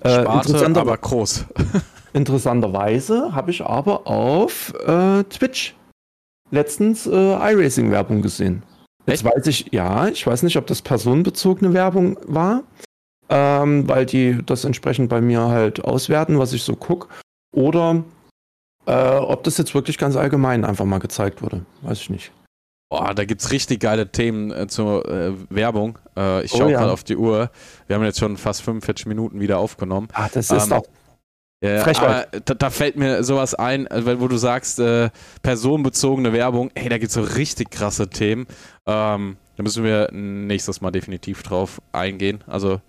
Äh, 0.01 0.21
Sparte, 0.21 0.79
aber 0.79 0.97
groß. 0.97 1.45
interessanterweise 2.13 3.33
habe 3.33 3.49
ich 3.49 3.63
aber 3.65 4.05
auf 4.05 4.73
äh, 4.85 5.23
Twitch 5.23 5.75
letztens 6.51 7.07
äh, 7.07 7.11
iRacing-Werbung 7.11 8.21
gesehen. 8.21 8.63
Jetzt 9.05 9.23
Echt? 9.23 9.35
weiß 9.35 9.47
ich, 9.47 9.71
ja, 9.71 10.07
ich 10.07 10.25
weiß 10.25 10.43
nicht, 10.43 10.57
ob 10.57 10.67
das 10.67 10.81
personenbezogene 10.81 11.73
Werbung 11.73 12.17
war, 12.23 12.63
ähm, 13.29 13.87
weil 13.87 14.05
die 14.05 14.39
das 14.45 14.65
entsprechend 14.65 15.09
bei 15.09 15.21
mir 15.21 15.41
halt 15.41 15.83
auswerten, 15.83 16.39
was 16.39 16.53
ich 16.53 16.63
so 16.63 16.75
gucke, 16.75 17.07
oder 17.53 18.03
äh, 18.85 19.15
ob 19.15 19.43
das 19.43 19.57
jetzt 19.57 19.73
wirklich 19.73 19.97
ganz 19.97 20.15
allgemein 20.15 20.65
einfach 20.65 20.85
mal 20.85 20.99
gezeigt 20.99 21.41
wurde. 21.41 21.65
Weiß 21.81 22.01
ich 22.01 22.09
nicht. 22.09 22.31
Boah, 22.89 23.13
da 23.13 23.25
gibt 23.25 23.41
es 23.41 23.51
richtig 23.51 23.81
geile 23.81 24.11
Themen 24.11 24.51
äh, 24.51 24.67
zur 24.67 25.05
äh, 25.09 25.33
Werbung. 25.49 25.99
Äh, 26.15 26.45
ich 26.45 26.51
schaue 26.51 26.67
oh, 26.67 26.69
ja. 26.69 26.79
gerade 26.79 26.93
auf 26.93 27.03
die 27.03 27.17
Uhr. 27.17 27.51
Wir 27.87 27.97
haben 27.97 28.03
jetzt 28.03 28.19
schon 28.19 28.37
fast 28.37 28.61
45 28.61 29.07
Minuten 29.07 29.41
wieder 29.41 29.57
aufgenommen. 29.57 30.07
Ah, 30.13 30.29
das 30.33 30.49
ist 30.51 30.63
ähm, 30.63 30.69
doch 30.69 30.83
ja, 31.61 31.85
aber 31.85 32.27
da, 32.45 32.53
da, 32.53 32.69
fällt 32.69 32.97
mir 32.97 33.23
sowas 33.23 33.55
ein, 33.55 33.87
äh, 33.87 34.19
wo 34.19 34.27
du 34.27 34.37
sagst, 34.37 34.79
äh, 34.79 35.09
personenbezogene 35.41 36.31
Werbung, 36.31 36.69
hey, 36.75 36.89
da 36.89 36.97
gibt 36.97 37.09
es 37.09 37.15
so 37.15 37.21
richtig 37.21 37.71
krasse 37.71 38.09
Themen. 38.09 38.45
Ähm, 38.85 39.37
da 39.55 39.63
müssen 39.63 39.83
wir 39.83 40.09
nächstes 40.11 40.81
Mal 40.81 40.91
definitiv 40.91 41.41
drauf 41.41 41.81
eingehen. 41.91 42.43
Also 42.45 42.79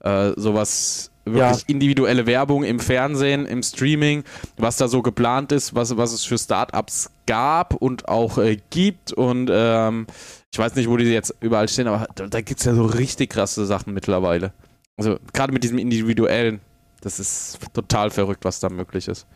äh, 0.00 0.32
sowas, 0.36 1.10
wirklich 1.24 1.60
ja. 1.60 1.64
individuelle 1.66 2.26
Werbung 2.26 2.64
im 2.64 2.80
Fernsehen, 2.80 3.46
im 3.46 3.62
Streaming, 3.62 4.24
was 4.56 4.76
da 4.76 4.88
so 4.88 5.02
geplant 5.02 5.52
ist, 5.52 5.74
was, 5.74 5.96
was 5.96 6.12
es 6.12 6.24
für 6.24 6.38
Startups 6.38 7.10
gab 7.26 7.74
und 7.74 8.08
auch 8.08 8.38
äh, 8.38 8.56
gibt. 8.70 9.12
Und 9.12 9.50
ähm, 9.52 10.06
ich 10.52 10.58
weiß 10.58 10.74
nicht, 10.76 10.88
wo 10.88 10.96
die 10.96 11.04
jetzt 11.04 11.34
überall 11.40 11.68
stehen, 11.68 11.88
aber 11.88 12.06
da, 12.14 12.26
da 12.26 12.40
gibt 12.40 12.60
es 12.60 12.66
ja 12.66 12.74
so 12.74 12.84
richtig 12.84 13.30
krasse 13.30 13.66
Sachen 13.66 13.94
mittlerweile. 13.94 14.52
Also 14.96 15.18
gerade 15.32 15.52
mit 15.52 15.64
diesem 15.64 15.78
individuellen 15.78 16.60
das 17.04 17.20
ist 17.20 17.58
total 17.72 18.10
verrückt, 18.10 18.44
was 18.44 18.60
da 18.60 18.68
möglich 18.68 19.08
ist. 19.08 19.26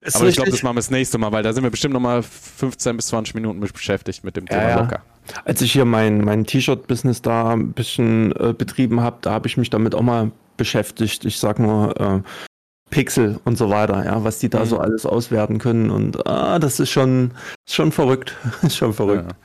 ist 0.00 0.16
Aber 0.16 0.26
ich 0.26 0.36
glaube, 0.36 0.50
das 0.50 0.62
machen 0.62 0.76
wir 0.76 0.80
das 0.80 0.90
nächste 0.90 1.18
Mal, 1.18 1.32
weil 1.32 1.42
da 1.42 1.52
sind 1.52 1.62
wir 1.62 1.70
bestimmt 1.70 1.94
nochmal 1.94 2.22
15 2.22 2.96
bis 2.96 3.06
20 3.08 3.34
Minuten 3.34 3.60
beschäftigt 3.60 4.24
mit 4.24 4.36
dem 4.36 4.46
Thema 4.46 4.68
ja, 4.68 4.80
locker. 4.80 5.02
Als 5.44 5.60
ich 5.60 5.72
hier 5.72 5.84
mein, 5.84 6.24
mein 6.24 6.46
T-Shirt-Business 6.46 7.22
da 7.22 7.50
ein 7.50 7.72
bisschen 7.72 8.32
äh, 8.32 8.52
betrieben 8.52 9.00
habe, 9.00 9.18
da 9.20 9.32
habe 9.32 9.46
ich 9.46 9.56
mich 9.56 9.70
damit 9.70 9.94
auch 9.94 10.02
mal 10.02 10.32
beschäftigt. 10.56 11.24
Ich 11.24 11.38
sag 11.38 11.58
nur 11.58 11.98
äh, 12.00 12.20
Pixel 12.90 13.38
und 13.44 13.56
so 13.56 13.70
weiter, 13.70 14.04
ja, 14.04 14.24
was 14.24 14.38
die 14.38 14.48
da 14.48 14.60
mhm. 14.60 14.66
so 14.66 14.78
alles 14.78 15.06
auswerten 15.06 15.58
können. 15.58 15.90
Und 15.90 16.26
ah, 16.26 16.58
das 16.58 16.80
ist 16.80 16.90
schon, 16.90 17.32
schon 17.68 17.92
verrückt. 17.92 18.36
ist 18.62 18.76
schon 18.76 18.94
verrückt. 18.94 19.30
Ja. 19.30 19.36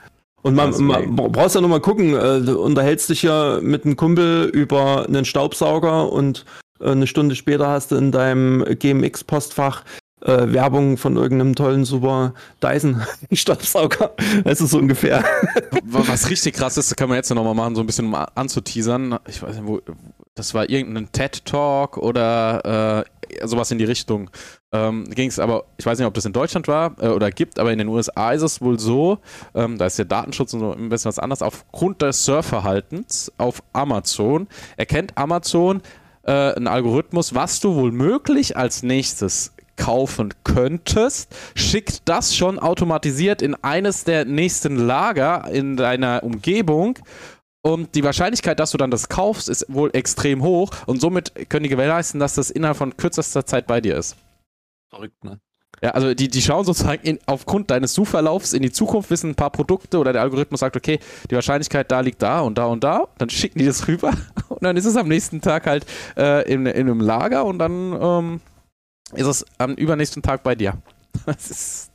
Und 0.43 0.55
man, 0.55 0.74
man 0.84 1.16
brauchst 1.16 1.55
ja 1.55 1.61
nur 1.61 1.70
mal 1.70 1.80
gucken, 1.80 2.16
äh, 2.16 2.41
du 2.41 2.61
unterhältst 2.61 3.09
dich 3.09 3.24
ja 3.24 3.59
mit 3.61 3.86
einem 3.86 3.95
Kumpel 3.95 4.49
über 4.49 5.05
einen 5.07 5.24
Staubsauger 5.24 6.11
und 6.11 6.45
eine 6.91 7.07
Stunde 7.07 7.36
später 7.36 7.67
hast 7.67 7.91
du 7.91 7.95
in 7.95 8.11
deinem 8.11 8.63
GMX-Postfach 8.63 9.84
äh, 10.25 10.53
Werbung 10.53 10.97
von 10.97 11.17
irgendeinem 11.17 11.55
tollen 11.55 11.86
super 11.86 12.34
Dyson-Staubsauger. 12.61 14.11
Das 14.43 14.61
ist 14.61 14.71
so 14.71 14.79
ungefähr. 14.79 15.23
Was 15.84 16.29
richtig 16.29 16.55
krass 16.55 16.77
ist, 16.77 16.91
das 16.91 16.95
kann 16.95 17.09
man 17.09 17.17
jetzt 17.17 17.29
nochmal 17.29 17.53
machen, 17.53 17.75
so 17.75 17.81
ein 17.81 17.88
bisschen 17.88 18.05
um 18.05 18.15
anzuteasern. 18.15 19.19
Ich 19.27 19.41
weiß 19.41 19.55
nicht, 19.55 19.67
wo, 19.67 19.81
das 20.36 20.53
war 20.53 20.69
irgendein 20.69 21.11
TED-Talk 21.11 21.97
oder 21.97 23.03
äh, 23.41 23.47
sowas 23.47 23.71
in 23.71 23.77
die 23.77 23.84
Richtung. 23.84 24.29
Ähm, 24.71 25.05
Ging 25.09 25.29
es 25.29 25.39
aber, 25.39 25.65
ich 25.77 25.86
weiß 25.86 25.97
nicht, 25.99 26.07
ob 26.07 26.13
das 26.13 26.25
in 26.25 26.34
Deutschland 26.34 26.67
war 26.67 26.95
äh, 26.99 27.09
oder 27.09 27.31
gibt, 27.31 27.59
aber 27.59 27.71
in 27.71 27.77
den 27.77 27.88
USA 27.88 28.31
ist 28.31 28.41
es 28.41 28.61
wohl 28.61 28.79
so, 28.79 29.19
ähm, 29.53 29.77
da 29.77 29.86
ist 29.86 29.97
der 29.97 30.05
Datenschutz 30.05 30.53
und 30.53 30.61
so 30.61 30.73
ein 30.73 30.89
bisschen 30.89 31.09
was 31.09 31.19
anderes, 31.19 31.41
aufgrund 31.41 32.01
des 32.01 32.25
Surfverhaltens 32.25 33.31
auf 33.38 33.61
Amazon 33.73 34.47
erkennt 34.77 35.17
Amazon, 35.17 35.81
äh, 36.24 36.55
ein 36.55 36.67
Algorithmus, 36.67 37.36
was 37.36 37.59
du 37.59 37.76
wohl 37.76 37.91
möglich 37.91 38.57
als 38.57 38.84
nächstes 38.84 39.53
kaufen 39.76 40.34
könntest, 40.43 41.36
schickt 41.55 42.03
das 42.05 42.36
schon 42.36 42.59
automatisiert 42.59 43.41
in 43.41 43.55
eines 43.55 44.03
der 44.03 44.26
nächsten 44.26 44.76
Lager 44.76 45.49
in 45.51 45.78
deiner 45.78 46.24
Umgebung 46.24 46.99
und 47.65 47.95
die 47.95 48.03
Wahrscheinlichkeit, 48.03 48.59
dass 48.59 48.71
du 48.71 48.78
dann 48.78 48.91
das 48.91 49.09
kaufst, 49.09 49.49
ist 49.49 49.65
wohl 49.69 49.89
extrem 49.93 50.43
hoch 50.43 50.71
und 50.86 50.99
somit 50.99 51.49
können 51.49 51.63
die 51.63 51.69
gewährleisten, 51.69 52.19
dass 52.19 52.36
das 52.36 52.51
innerhalb 52.51 52.78
von 52.78 52.95
kürzester 52.97 53.45
Zeit 53.45 53.67
bei 53.67 53.82
dir 53.82 53.97
ist. 53.97 54.17
Verrückt, 54.89 55.24
ne? 55.24 55.39
Ja, 55.84 55.89
also 55.89 56.13
die, 56.13 56.29
die 56.29 56.41
schauen 56.41 56.63
sozusagen 56.63 57.03
in, 57.03 57.19
aufgrund 57.25 57.69
deines 57.69 57.93
Suchverlaufs 57.93 58.53
in 58.53 58.61
die 58.61 58.71
Zukunft, 58.71 59.09
wissen 59.09 59.31
ein 59.31 59.36
paar 59.36 59.49
Produkte 59.49 59.99
oder 59.99 60.13
der 60.13 60.21
Algorithmus 60.21 60.61
sagt, 60.61 60.77
okay, 60.77 60.97
die 61.29 61.36
Wahrscheinlichkeit 61.36 61.91
da 61.91 61.99
liegt 61.99 62.21
da 62.21 62.39
und 62.39 62.57
da 62.57 62.67
und 62.67 62.86
da, 62.86 63.09
dann 63.17 63.29
schicken 63.29 63.59
die 63.59 63.65
das 63.65 63.86
rüber 63.86 64.13
und 64.47 64.63
dann 64.63 64.77
ist 64.77 64.86
es 64.86 64.95
am 64.95 65.09
nächsten 65.09 65.41
Tag 65.41 65.65
halt 65.65 65.86
äh, 66.15 66.49
in, 66.49 66.65
in 66.67 66.89
einem 66.89 67.01
Lager 67.01 67.43
und 67.43 67.59
dann 67.59 67.99
ähm, 68.01 68.41
ist 69.13 69.27
es 69.27 69.45
am 69.57 69.73
übernächsten 69.73 70.23
Tag 70.23 70.41
bei 70.43 70.55
dir. 70.55 70.77
Das 71.25 71.51
ist 71.51 71.93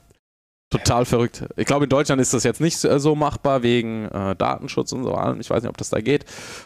total 0.71 1.05
verrückt. 1.05 1.45
Ich 1.57 1.67
glaube, 1.67 1.85
in 1.85 1.89
Deutschland 1.89 2.21
ist 2.21 2.35
das 2.35 2.45
jetzt 2.45 2.61
nicht 2.61 2.79
so 2.79 3.15
machbar 3.15 3.63
wegen 3.63 4.07
äh, 4.07 4.37
Datenschutz 4.37 4.93
und 4.93 5.05
so. 5.05 5.11
Ich 5.41 5.49
weiß 5.49 5.63
nicht, 5.63 5.71
ob 5.71 5.77
das 5.77 5.91
da 5.91 6.01
geht. 6.01 6.25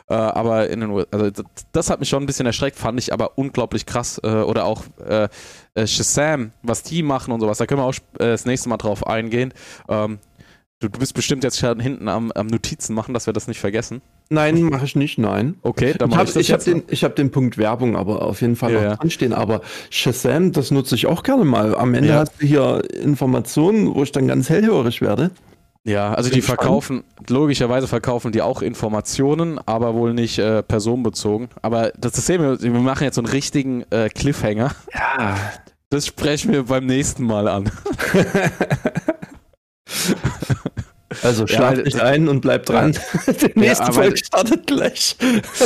Äh, 0.09 0.14
aber 0.14 0.68
in 0.70 0.80
den 0.80 0.90
USA, 0.90 1.09
also 1.12 1.42
das 1.72 1.90
hat 1.90 2.00
mich 2.00 2.09
schon 2.09 2.22
ein 2.22 2.26
bisschen 2.26 2.46
erschreckt, 2.46 2.78
fand 2.78 2.98
ich 2.98 3.12
aber 3.12 3.38
unglaublich 3.38 3.86
krass. 3.86 4.20
Äh, 4.24 4.28
oder 4.28 4.64
auch 4.64 4.82
äh, 5.07 5.28
äh, 5.74 5.86
Shazam, 5.86 6.53
was 6.62 6.82
die 6.82 7.03
machen 7.03 7.32
und 7.32 7.40
sowas. 7.40 7.59
Da 7.59 7.66
können 7.66 7.80
wir 7.80 7.86
auch 7.86 7.94
äh, 7.94 8.30
das 8.30 8.44
nächste 8.44 8.68
Mal 8.68 8.76
drauf 8.76 9.07
eingehen. 9.07 9.55
Ähm, 9.88 10.18
du, 10.83 10.89
du, 10.89 10.99
bist 10.99 11.14
bestimmt 11.14 11.45
jetzt 11.45 11.59
schon 11.59 11.80
hinten 11.80 12.09
am, 12.09 12.33
am 12.33 12.47
Notizen 12.47 12.95
machen, 12.95 13.14
dass 13.14 13.26
wir 13.26 13.33
das 13.33 13.49
nicht 13.49 13.61
vergessen. 13.61 14.03
Nein, 14.30 14.62
mache 14.62 14.85
ich 14.85 14.97
nicht, 14.97 15.18
nein. 15.18 15.57
Okay, 15.62 15.95
dann 15.97 16.11
mache 16.11 16.24
ich, 16.24 16.37
ich 16.37 16.49
das. 16.49 16.66
Ich 16.66 16.74
habe 16.74 16.85
den, 16.85 16.97
hab 16.97 17.16
den 17.16 17.30
Punkt 17.30 17.59
Werbung 17.59 17.97
aber 17.97 18.22
auf 18.22 18.41
jeden 18.41 18.57
Fall 18.57 18.72
ja, 18.72 18.91
noch 18.91 18.99
dran 18.99 19.33
Aber 19.33 19.61
Shazam, 19.91 20.53
das 20.53 20.70
nutze 20.70 20.95
ich 20.95 21.07
auch 21.07 21.22
gerne 21.22 21.45
mal. 21.45 21.76
Am 21.76 21.95
Ende 21.95 22.11
ja. 22.11 22.20
hast 22.20 22.41
du 22.41 22.47
hier 22.47 22.83
Informationen, 23.03 23.95
wo 23.95 24.03
ich 24.03 24.12
dann 24.12 24.28
ganz 24.28 24.49
hellhörig 24.49 25.01
werde. 25.01 25.30
Ja, 25.85 26.14
also 26.14 26.30
die 26.30 26.43
verkaufen, 26.43 27.03
logischerweise 27.28 27.89
verkaufen 27.89 28.30
die 28.30 28.41
auch 28.41 28.62
Informationen, 28.62 29.59
aber 29.66 29.95
wohl 29.95 30.14
nicht 30.14 30.39
äh, 30.39 30.62
personenbezogen. 30.62 31.49
Aber 31.61 31.91
das, 31.99 32.12
das 32.12 32.26
sehen 32.26 32.41
wir, 32.41 32.62
wir 32.62 32.70
machen 32.70 33.05
jetzt 33.05 33.16
so 33.16 33.20
einen 33.20 33.28
richtigen 33.28 33.83
äh, 33.91 34.09
Cliffhanger. 34.09 34.70
Ja. 34.95 35.37
Das 35.91 36.07
sprechen 36.07 36.53
wir 36.53 36.64
beim 36.64 36.87
nächsten 36.87 37.24
Mal 37.24 37.49
an. 37.49 37.70
Also 41.22 41.46
schlaf 41.46 41.76
ja, 41.76 41.82
dich 41.82 42.00
ein 42.00 42.28
und 42.28 42.40
bleib 42.40 42.66
dran. 42.66 42.92
Die 43.26 43.58
nächste 43.58 43.86
ja, 43.86 43.92
Folge 43.92 44.16
startet 44.16 44.66
gleich. 44.66 45.16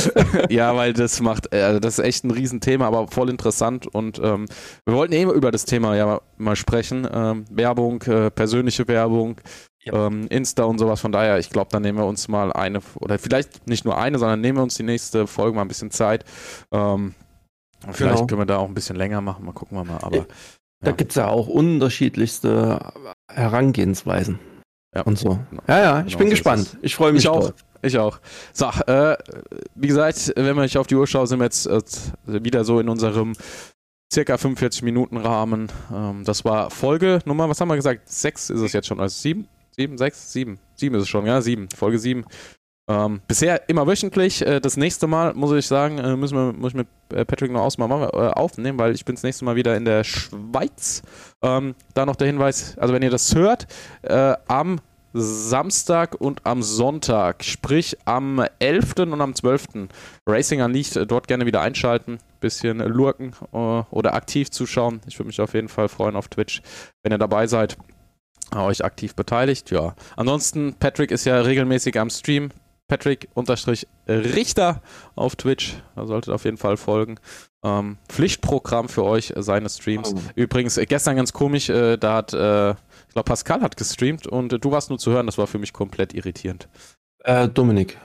ja, 0.49 0.77
weil 0.77 0.93
das 0.93 1.21
macht, 1.21 1.53
also 1.53 1.81
das 1.81 1.99
ist 1.99 2.05
echt 2.05 2.25
ein 2.25 2.31
Riesenthema, 2.31 2.87
aber 2.87 3.09
voll 3.09 3.31
interessant. 3.31 3.87
Und 3.87 4.19
ähm, 4.23 4.47
wir 4.85 4.95
wollten 4.95 5.13
eben 5.13 5.33
über 5.33 5.51
das 5.51 5.65
Thema 5.65 5.97
ja 5.97 6.21
mal 6.37 6.57
sprechen. 6.57 7.07
Ähm, 7.13 7.45
Werbung, 7.51 8.03
äh, 8.03 8.31
persönliche 8.31 8.87
Werbung, 8.89 9.41
ja. 9.85 10.07
ähm, 10.07 10.27
Insta 10.29 10.65
und 10.65 10.79
sowas. 10.79 11.01
Von 11.01 11.13
daher, 11.13 11.39
ich 11.39 11.51
glaube, 11.51 11.69
da 11.71 11.81
nehmen 11.81 11.99
wir 11.99 12.07
uns 12.07 12.29
mal 12.29 12.53
eine, 12.53 12.81
oder 12.97 13.19
vielleicht 13.19 13.67
nicht 13.67 13.85
nur 13.85 13.99
eine, 13.99 14.19
sondern 14.19 14.41
nehmen 14.41 14.59
wir 14.59 14.63
uns 14.63 14.77
die 14.77 14.83
nächste 14.83 15.27
Folge 15.27 15.57
mal 15.57 15.63
ein 15.63 15.69
bisschen 15.69 15.91
Zeit. 15.91 16.25
Ähm, 16.73 17.15
vielleicht 17.91 18.17
genau. 18.17 18.27
können 18.27 18.41
wir 18.41 18.47
da 18.47 18.59
auch 18.59 18.69
ein 18.69 18.75
bisschen 18.75 18.97
länger 18.97 19.21
machen, 19.21 19.45
mal 19.45 19.53
gucken 19.53 19.79
wir 19.79 19.85
mal. 19.85 19.99
Aber 20.03 20.27
Da 20.81 20.93
gibt 20.93 21.13
es 21.13 21.17
ja 21.17 21.29
auch 21.29 21.49
unterschiedlichste 21.49 22.93
Herangehensweisen. 23.31 24.39
Ja. 24.97 25.03
Und 25.03 25.19
so. 25.19 25.39
Genau. 25.51 25.63
Ja, 25.69 25.79
ja, 25.79 26.01
ich 26.01 26.07
genau 26.07 26.19
bin 26.19 26.27
so 26.29 26.31
gespannt. 26.31 26.79
Ich 26.81 26.97
freue 26.97 27.13
mich 27.13 27.25
ich 27.25 27.29
auch. 27.29 27.53
Ich 27.83 27.99
auch. 27.99 28.19
So, 28.55 28.67
äh, 28.87 29.17
wie 29.75 29.89
gesagt, 29.89 30.33
wenn 30.35 30.59
ich 30.61 30.79
auf 30.79 30.87
die 30.87 30.95
Uhr 30.95 31.07
schaue, 31.07 31.27
sind 31.27 31.39
wir 31.39 31.45
jetzt 31.45 31.67
äh, 31.67 31.83
wieder 32.27 32.65
so 32.65 32.81
in 32.81 32.89
unserem 32.89 33.35
circa 34.11 34.39
45 34.39 34.83
Minuten 34.83 35.19
Rahmen. 35.19 35.71
Ähm, 35.93 36.25
das 36.25 36.47
war 36.47 36.71
Folge 36.71 37.19
Nummer, 37.27 37.47
was 37.49 37.61
haben 37.61 37.69
wir 37.69 37.77
gesagt? 37.77 38.09
Sechs 38.09 38.49
ist 38.49 38.61
es 38.61 38.73
jetzt 38.73 38.87
schon, 38.87 38.99
also 38.99 39.15
sieben? 39.15 39.49
Sieben, 39.73 39.99
sechs, 39.99 40.33
sieben. 40.33 40.59
Sieben 40.75 40.95
ist 40.95 41.03
es 41.03 41.09
schon, 41.09 41.27
ja, 41.27 41.43
sieben. 41.43 41.69
Folge 41.69 41.99
sieben. 41.99 42.25
Ähm, 42.89 43.21
bisher 43.27 43.69
immer 43.69 43.87
wöchentlich. 43.87 44.47
Äh, 44.47 44.61
das 44.61 44.77
nächste 44.77 45.07
Mal, 45.07 45.35
muss 45.35 45.53
ich 45.53 45.67
sagen, 45.67 45.99
äh, 45.99 46.17
müssen 46.17 46.37
wir, 46.37 46.53
muss 46.53 46.71
ich 46.71 46.77
mit 46.77 46.89
äh, 47.13 47.25
Patrick 47.25 47.51
noch 47.51 47.63
ausmal 47.63 47.89
machen, 47.89 48.09
äh, 48.13 48.29
aufnehmen, 48.29 48.79
weil 48.79 48.95
ich 48.95 49.05
bin 49.05 49.17
das 49.17 49.25
nächste 49.25 49.45
Mal 49.45 49.57
wieder 49.57 49.77
in 49.77 49.85
der 49.85 50.05
Schweiz. 50.05 51.03
Ähm, 51.43 51.75
da 51.95 52.07
noch 52.07 52.17
der 52.17 52.29
Hinweis, 52.29 52.79
also 52.79 52.95
wenn 52.95 53.03
ihr 53.03 53.11
das 53.11 53.35
hört, 53.35 53.67
äh, 54.03 54.35
am 54.47 54.81
Samstag 55.13 56.15
und 56.21 56.47
am 56.47 56.63
Sonntag, 56.63 57.43
sprich 57.43 57.97
am 58.05 58.45
11. 58.59 58.95
und 58.99 59.21
am 59.21 59.35
12. 59.35 59.89
Racing 60.27 60.63
Unleashed, 60.63 60.97
äh, 60.97 61.07
dort 61.07 61.27
gerne 61.27 61.47
wieder 61.47 61.63
einschalten, 61.63 62.19
bisschen 62.39 62.79
lurken 62.79 63.33
oder 63.91 64.15
aktiv 64.15 64.51
zuschauen. 64.51 65.01
Ich 65.09 65.19
würde 65.19 65.29
mich 65.29 65.41
auf 65.41 65.55
jeden 65.55 65.69
Fall 65.69 65.89
freuen 65.89 66.15
auf 66.15 66.29
Twitch, 66.29 66.61
wenn 67.03 67.13
ihr 67.13 67.19
dabei 67.19 67.47
seid 67.47 67.77
euch 68.55 68.85
aktiv 68.85 69.15
beteiligt. 69.15 69.71
Ja. 69.71 69.97
Ansonsten, 70.17 70.75
Patrick 70.79 71.11
ist 71.11 71.25
ja 71.25 71.41
regelmäßig 71.41 71.99
am 71.99 72.11
Stream. 72.11 72.51
Patrick-Richter 72.89 74.83
auf 75.17 75.37
Twitch. 75.37 75.77
Da 75.95 76.07
solltet 76.07 76.31
ihr 76.31 76.35
auf 76.35 76.45
jeden 76.45 76.57
Fall 76.57 76.77
folgen. 76.77 77.17
Ähm, 77.65 77.99
Pflichtprogramm 78.09 78.89
für 78.89 79.05
euch, 79.05 79.33
äh, 79.35 79.43
seine 79.43 79.69
Streams. 79.69 80.15
Oh. 80.15 80.21
Übrigens, 80.35 80.77
äh, 80.77 80.87
gestern 80.87 81.17
ganz 81.17 81.33
komisch, 81.33 81.69
äh, 81.69 81.97
da 81.97 82.15
hat, 82.15 82.33
äh, 82.33 82.71
ich 82.71 83.13
glaube, 83.13 83.25
Pascal 83.25 83.63
hat 83.63 83.77
gestreamt 83.77 84.27
und 84.27 84.53
äh, 84.53 84.59
du 84.59 84.71
warst 84.71 84.91
nur 84.91 84.99
zu 84.99 85.11
hören. 85.11 85.27
Das 85.27 85.39
war 85.39 85.47
für 85.47 85.59
mich 85.59 85.73
komplett 85.73 86.15
irritierend. 86.15 86.69
Äh, 87.25 87.49
Dominik. 87.49 87.99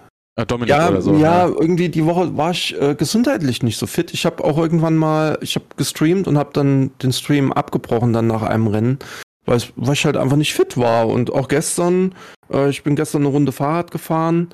Dominik 0.47 0.69
ja, 0.69 0.89
oder 0.89 1.01
so. 1.01 1.13
Ja, 1.13 1.45
ja, 1.45 1.47
irgendwie 1.47 1.89
die 1.89 2.05
Woche 2.05 2.35
war 2.35 2.51
ich 2.51 2.75
gesundheitlich 2.97 3.61
nicht 3.61 3.77
so 3.77 3.85
fit. 3.85 4.11
Ich 4.13 4.25
habe 4.25 4.43
auch 4.43 4.57
irgendwann 4.57 4.95
mal, 4.95 5.37
ich 5.41 5.55
habe 5.55 5.65
gestreamt 5.75 6.25
und 6.27 6.37
habe 6.37 6.51
dann 6.53 6.91
den 7.03 7.11
Stream 7.11 7.51
abgebrochen 7.51 8.13
dann 8.13 8.27
nach 8.27 8.41
einem 8.41 8.67
Rennen 8.67 8.99
weil, 9.45 9.61
weil 9.75 9.93
ich 9.93 10.05
halt 10.05 10.17
einfach 10.17 10.37
nicht 10.37 10.53
fit 10.53 10.77
war. 10.77 11.07
Und 11.07 11.31
auch 11.31 11.47
gestern, 11.47 12.15
äh, 12.51 12.69
ich 12.69 12.83
bin 12.83 12.95
gestern 12.95 13.23
eine 13.23 13.29
Runde 13.29 13.51
Fahrrad 13.51 13.91
gefahren 13.91 14.49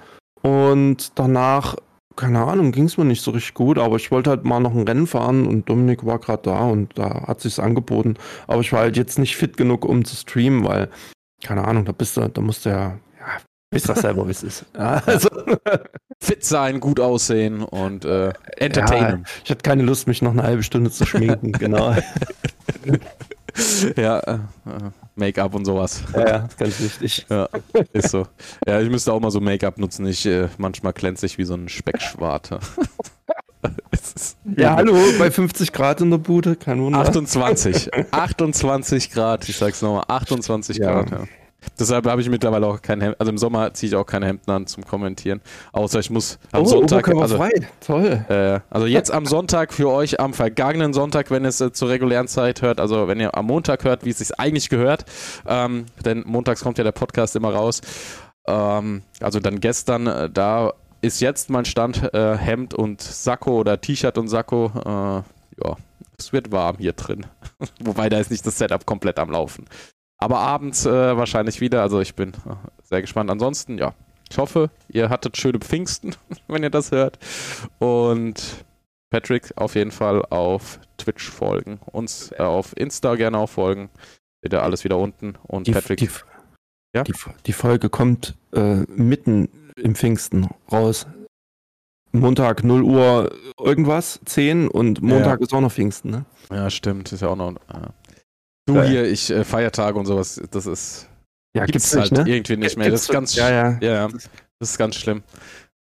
und 0.48 1.12
danach, 1.16 1.76
keine 2.16 2.44
Ahnung, 2.46 2.72
ging 2.72 2.86
es 2.86 2.98
mir 2.98 3.06
nicht 3.06 3.22
so 3.22 3.32
richtig 3.32 3.54
gut, 3.54 3.78
aber 3.78 3.98
ich 3.98 4.12
wollte 4.12 4.30
halt 4.30 4.46
mal 4.46 4.60
noch 4.60 4.74
ein 4.74 4.88
Rennen 4.88 5.08
fahren 5.08 5.46
und 5.46 5.68
Dominik 5.68 6.06
war 6.06 6.20
gerade 6.20 6.44
da 6.44 6.66
und 6.66 6.98
da 6.98 7.28
hat 7.28 7.42
sich's 7.42 7.60
angeboten. 7.60 8.16
Aber 8.48 8.62
ich 8.62 8.72
war 8.72 8.82
halt 8.82 8.96
jetzt 8.96 9.20
nicht 9.20 9.36
fit 9.36 9.58
genug, 9.58 9.84
um 9.86 10.06
zu 10.06 10.16
streamen, 10.16 10.64
weil, 10.64 10.90
keine 11.44 11.68
Ahnung, 11.68 11.86
da 11.86 11.92
bist 11.92 12.16
du, 12.16 12.28
da 12.30 12.42
musst 12.42 12.66
du 12.66 12.70
ja, 12.70 12.98
ja 13.20 13.42
Wisst 13.72 13.90
das 13.90 14.00
selber, 14.00 14.26
wie 14.28 14.32
es 14.32 14.44
ist. 14.44 14.66
Ja, 14.78 15.04
also. 15.06 15.30
Fit 16.20 16.46
sein, 16.46 16.80
gut 16.80 17.00
aussehen 17.00 17.64
und 17.64 18.06
äh, 18.06 18.32
entertainen. 18.56 19.24
Ja, 19.26 19.32
ich 19.44 19.52
hatte 19.52 19.64
keine 19.64 19.84
Lust, 19.84 20.08
mich 20.08 20.22
noch 20.22 20.32
eine 20.32 20.44
halbe 20.44 20.64
Stunde 20.64 20.90
zu 20.90 21.06
schminken, 21.06 21.52
genau. 21.60 21.94
ja, 23.96 24.20
äh, 24.20 24.40
Make-up 25.18 25.56
und 25.56 25.66
sowas. 25.66 26.04
Ja, 26.14 26.28
ja, 26.28 26.50
ganz 26.58 26.80
wichtig. 26.80 27.26
Ja, 27.30 27.50
ist 27.94 28.10
so. 28.10 28.28
Ja, 28.66 28.80
ich 28.80 28.90
müsste 28.90 29.12
auch 29.14 29.20
mal 29.20 29.32
so 29.32 29.40
Make-up 29.40 29.78
nutzen. 29.78 30.06
Ich, 30.06 30.26
äh, 30.26 30.48
manchmal 30.58 30.94
glänze 30.94 31.26
ich 31.26 31.38
wie 31.38 31.44
so 31.44 31.56
ein 31.56 31.70
Speckschwarte. 31.70 32.60
ja, 34.56 34.76
hallo, 34.76 34.96
bei 35.18 35.32
50 35.32 35.74
Grad 35.74 36.02
in 36.02 36.12
der 36.12 36.20
Bude, 36.20 36.56
kein 36.56 36.82
Wunder. 36.82 37.00
28. 37.00 37.92
28 38.12 39.12
Grad, 39.12 39.48
ich 39.50 39.58
sag's 39.58 39.82
nochmal, 39.82 40.06
28 40.08 40.78
ja. 40.78 40.92
Grad, 40.92 41.12
ja. 41.12 41.24
Deshalb 41.80 42.08
habe 42.08 42.22
ich 42.22 42.30
mittlerweile 42.30 42.68
auch 42.68 42.82
kein 42.82 43.02
Hemd. 43.02 43.20
Also 43.20 43.32
im 43.32 43.38
Sommer 43.38 43.74
ziehe 43.74 43.90
ich 43.90 43.96
auch 43.96 44.06
keine 44.06 44.26
Hemden 44.26 44.52
an 44.52 44.68
zum 44.68 44.86
Kommentieren. 44.86 45.42
Außer 45.72 46.00
ich 46.00 46.10
muss 46.10 46.40
am 46.52 46.64
oh, 46.64 46.66
Sonntag. 46.66 47.08
Also, 47.08 47.38
frei. 47.38 47.52
Toll. 47.80 48.26
Äh, 48.30 48.60
also 48.70 48.88
jetzt 48.88 49.12
am 49.12 49.26
Sonntag 49.26 49.74
für 49.74 49.90
euch, 49.90 50.20
am 50.20 50.34
vergangenen 50.34 50.94
Sonntag, 50.94 51.32
wenn 51.32 51.46
es 51.46 51.62
äh, 51.62 51.72
zur 51.72 51.90
regulären 51.90 52.28
Zeit 52.28 52.62
hört, 52.62 52.80
also 52.80 53.08
wenn 53.08 53.20
ihr 53.20 53.36
am 53.36 53.46
Montag 53.46 53.84
hört, 53.84 54.06
wie 54.06 54.10
es 54.10 54.20
sich 54.20 54.40
eigentlich 54.40 54.70
gehört. 54.70 55.06
Ähm, 55.48 55.86
denn 56.04 56.24
montags 56.26 56.62
kommt 56.62 56.78
ja 56.78 56.84
der 56.84 56.92
Podcast 56.92 57.36
immer 57.36 57.54
raus. 57.54 57.82
Ähm, 58.48 59.04
also 59.20 59.40
dann 59.40 59.60
gestern, 59.60 60.08
äh, 60.08 60.30
da 60.30 60.74
ist 61.02 61.22
jetzt 61.22 61.50
mein 61.50 61.66
Stand 61.66 62.14
äh, 62.14 62.38
Hemd 62.38 62.74
und 62.74 63.02
Sakko 63.02 63.60
oder 63.60 63.80
T-Shirt 63.80 64.18
und 64.18 64.28
Sakko. 64.28 64.72
Äh, 64.76 65.64
ja, 65.64 65.76
es 66.18 66.34
wird 66.34 66.52
warm 66.52 66.78
hier 66.80 66.94
drin. 66.94 67.26
Wobei 67.80 68.10
da 68.10 68.20
ist 68.20 68.32
nicht 68.32 68.46
das 68.46 68.58
Setup 68.58 68.86
komplett 68.86 69.20
am 69.20 69.30
Laufen. 69.30 69.66
Aber 70.18 70.40
abends 70.40 70.86
äh, 70.86 71.18
wahrscheinlich 71.18 71.62
wieder. 71.62 71.82
Also 71.82 72.00
ich 72.02 72.16
bin 72.16 72.30
äh, 72.30 72.56
sehr 72.84 73.02
gespannt. 73.02 73.30
Ansonsten, 73.30 73.78
ja, 73.78 73.94
ich 74.30 74.38
hoffe, 74.38 74.70
ihr 74.90 75.10
hattet 75.10 75.38
schöne 75.38 75.60
Pfingsten, 75.60 76.16
wenn 76.48 76.64
ihr 76.64 76.70
das 76.70 76.92
hört. 76.92 77.20
Und 77.80 78.66
Patrick 79.10 79.54
auf 79.56 79.76
jeden 79.76 79.92
Fall 79.92 80.24
auf 80.26 80.80
Twitch 80.98 81.30
folgen. 81.30 81.80
Uns 81.86 82.32
äh, 82.32 82.44
auf 82.44 82.76
Insta 82.76 83.16
gerne 83.16 83.38
auch 83.38 83.50
folgen. 83.50 83.90
Seht 84.42 84.54
ihr 84.54 84.64
alles 84.64 84.84
wieder 84.84 84.98
unten. 84.98 85.36
Und 85.44 85.68
die, 85.68 85.72
Patrick. 85.72 86.00
Die, 86.00 86.10
ja? 86.96 87.04
die, 87.04 87.14
die 87.46 87.54
Folge 87.54 87.90
kommt 87.90 88.36
äh, 88.54 88.84
mitten 88.88 89.50
im 89.76 89.96
Pfingsten 89.96 90.50
raus. 90.72 91.08
Montag 92.12 92.64
0 92.64 92.82
Uhr 92.84 93.32
irgendwas, 93.60 94.20
10 94.26 94.70
und 94.70 95.02
Montag 95.02 95.40
ja. 95.40 95.46
ist 95.46 95.54
auch 95.54 95.62
noch 95.62 95.72
Pfingsten, 95.72 96.10
ne? 96.10 96.26
Ja, 96.52 96.70
stimmt. 96.70 97.12
Ist 97.12 97.22
ja 97.22 97.28
auch 97.28 97.36
noch. 97.36 97.52
Äh, 97.52 97.90
Du 98.68 98.84
hier, 98.84 99.06
ich 99.06 99.32
äh, 99.32 99.46
Feiertage 99.46 99.98
und 99.98 100.06
sowas, 100.06 100.42
das 100.52 100.66
ist. 100.66 101.10
Ja, 101.56 101.66
gibt's, 101.66 101.92
gibt's 101.92 102.12
halt 102.12 102.28
ne? 102.28 102.36
irgendwie 102.36 102.58
nicht 102.58 102.78
mehr. 102.78 102.92
Das 102.92 103.04
ist 103.04 103.10
ganz, 103.10 103.34
ja, 103.36 103.50
ja. 103.50 103.78
ja, 103.80 104.10
das 104.60 104.72
ist 104.72 104.78
ganz 104.78 104.96
schlimm. 104.96 105.24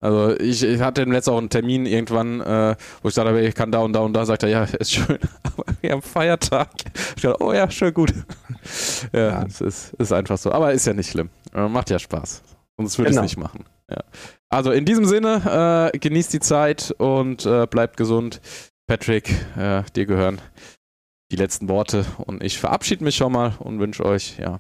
Also 0.01 0.37
ich, 0.37 0.61
ich 0.61 0.81
hatte 0.81 1.01
im 1.01 1.13
letzten 1.13 1.31
auch 1.31 1.37
einen 1.37 1.49
Termin 1.49 1.85
irgendwann, 1.85 2.41
äh, 2.41 2.75
wo 3.01 3.07
ich 3.07 3.13
sagte, 3.15 3.39
ich 3.39 3.55
kann 3.55 3.71
da 3.71 3.79
und 3.79 3.93
da 3.93 4.01
und 4.01 4.11
da, 4.11 4.25
sagt 4.25 4.43
er, 4.43 4.49
ja, 4.49 4.63
ist 4.65 4.91
schön, 4.91 5.17
aber 5.43 5.63
wir 5.79 5.91
haben 5.93 6.01
Feiertag. 6.01 6.69
Ich 7.15 7.21
dachte, 7.21 7.41
oh 7.41 7.53
ja, 7.53 7.71
schön 7.71 7.93
gut. 7.93 8.13
ja, 9.13 9.19
ja. 9.19 9.45
es 9.45 9.61
ist, 9.61 9.93
ist 9.93 10.11
einfach 10.11 10.37
so. 10.37 10.51
Aber 10.51 10.73
ist 10.73 10.85
ja 10.85 10.93
nicht 10.93 11.09
schlimm. 11.09 11.29
Äh, 11.53 11.69
macht 11.69 11.89
ja 11.89 11.97
Spaß. 11.97 12.43
Sonst 12.77 12.97
würde 12.97 13.11
ich 13.11 13.15
genau. 13.15 13.25
es 13.25 13.31
nicht 13.31 13.37
machen. 13.37 13.63
Ja. 13.89 14.03
Also 14.49 14.71
in 14.71 14.83
diesem 14.83 15.05
Sinne, 15.05 15.91
äh, 15.93 15.97
genießt 15.97 16.33
die 16.33 16.41
Zeit 16.41 16.93
und 16.97 17.45
äh, 17.45 17.65
bleibt 17.65 17.95
gesund. 17.95 18.41
Patrick, 18.87 19.33
äh, 19.57 19.83
dir 19.95 20.05
gehören 20.05 20.41
die 21.31 21.35
letzten 21.35 21.69
Worte 21.69 22.05
und 22.17 22.43
ich 22.43 22.59
verabschiede 22.59 23.03
mich 23.03 23.15
schon 23.15 23.31
mal 23.31 23.55
und 23.59 23.79
wünsche 23.79 24.05
euch 24.05 24.37
ja 24.37 24.59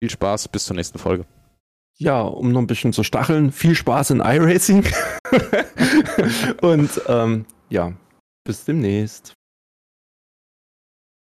viel 0.00 0.10
Spaß 0.10 0.48
bis 0.48 0.64
zur 0.64 0.76
nächsten 0.76 0.98
Folge. 0.98 1.26
Ja, 1.96 2.22
um 2.22 2.50
noch 2.50 2.60
ein 2.60 2.66
bisschen 2.66 2.92
zu 2.92 3.04
stacheln, 3.04 3.52
viel 3.52 3.74
Spaß 3.74 4.10
in 4.10 4.20
iRacing 4.20 4.84
und 6.60 7.00
ähm, 7.06 7.46
ja, 7.70 7.92
bis 8.44 8.64
demnächst. 8.64 9.34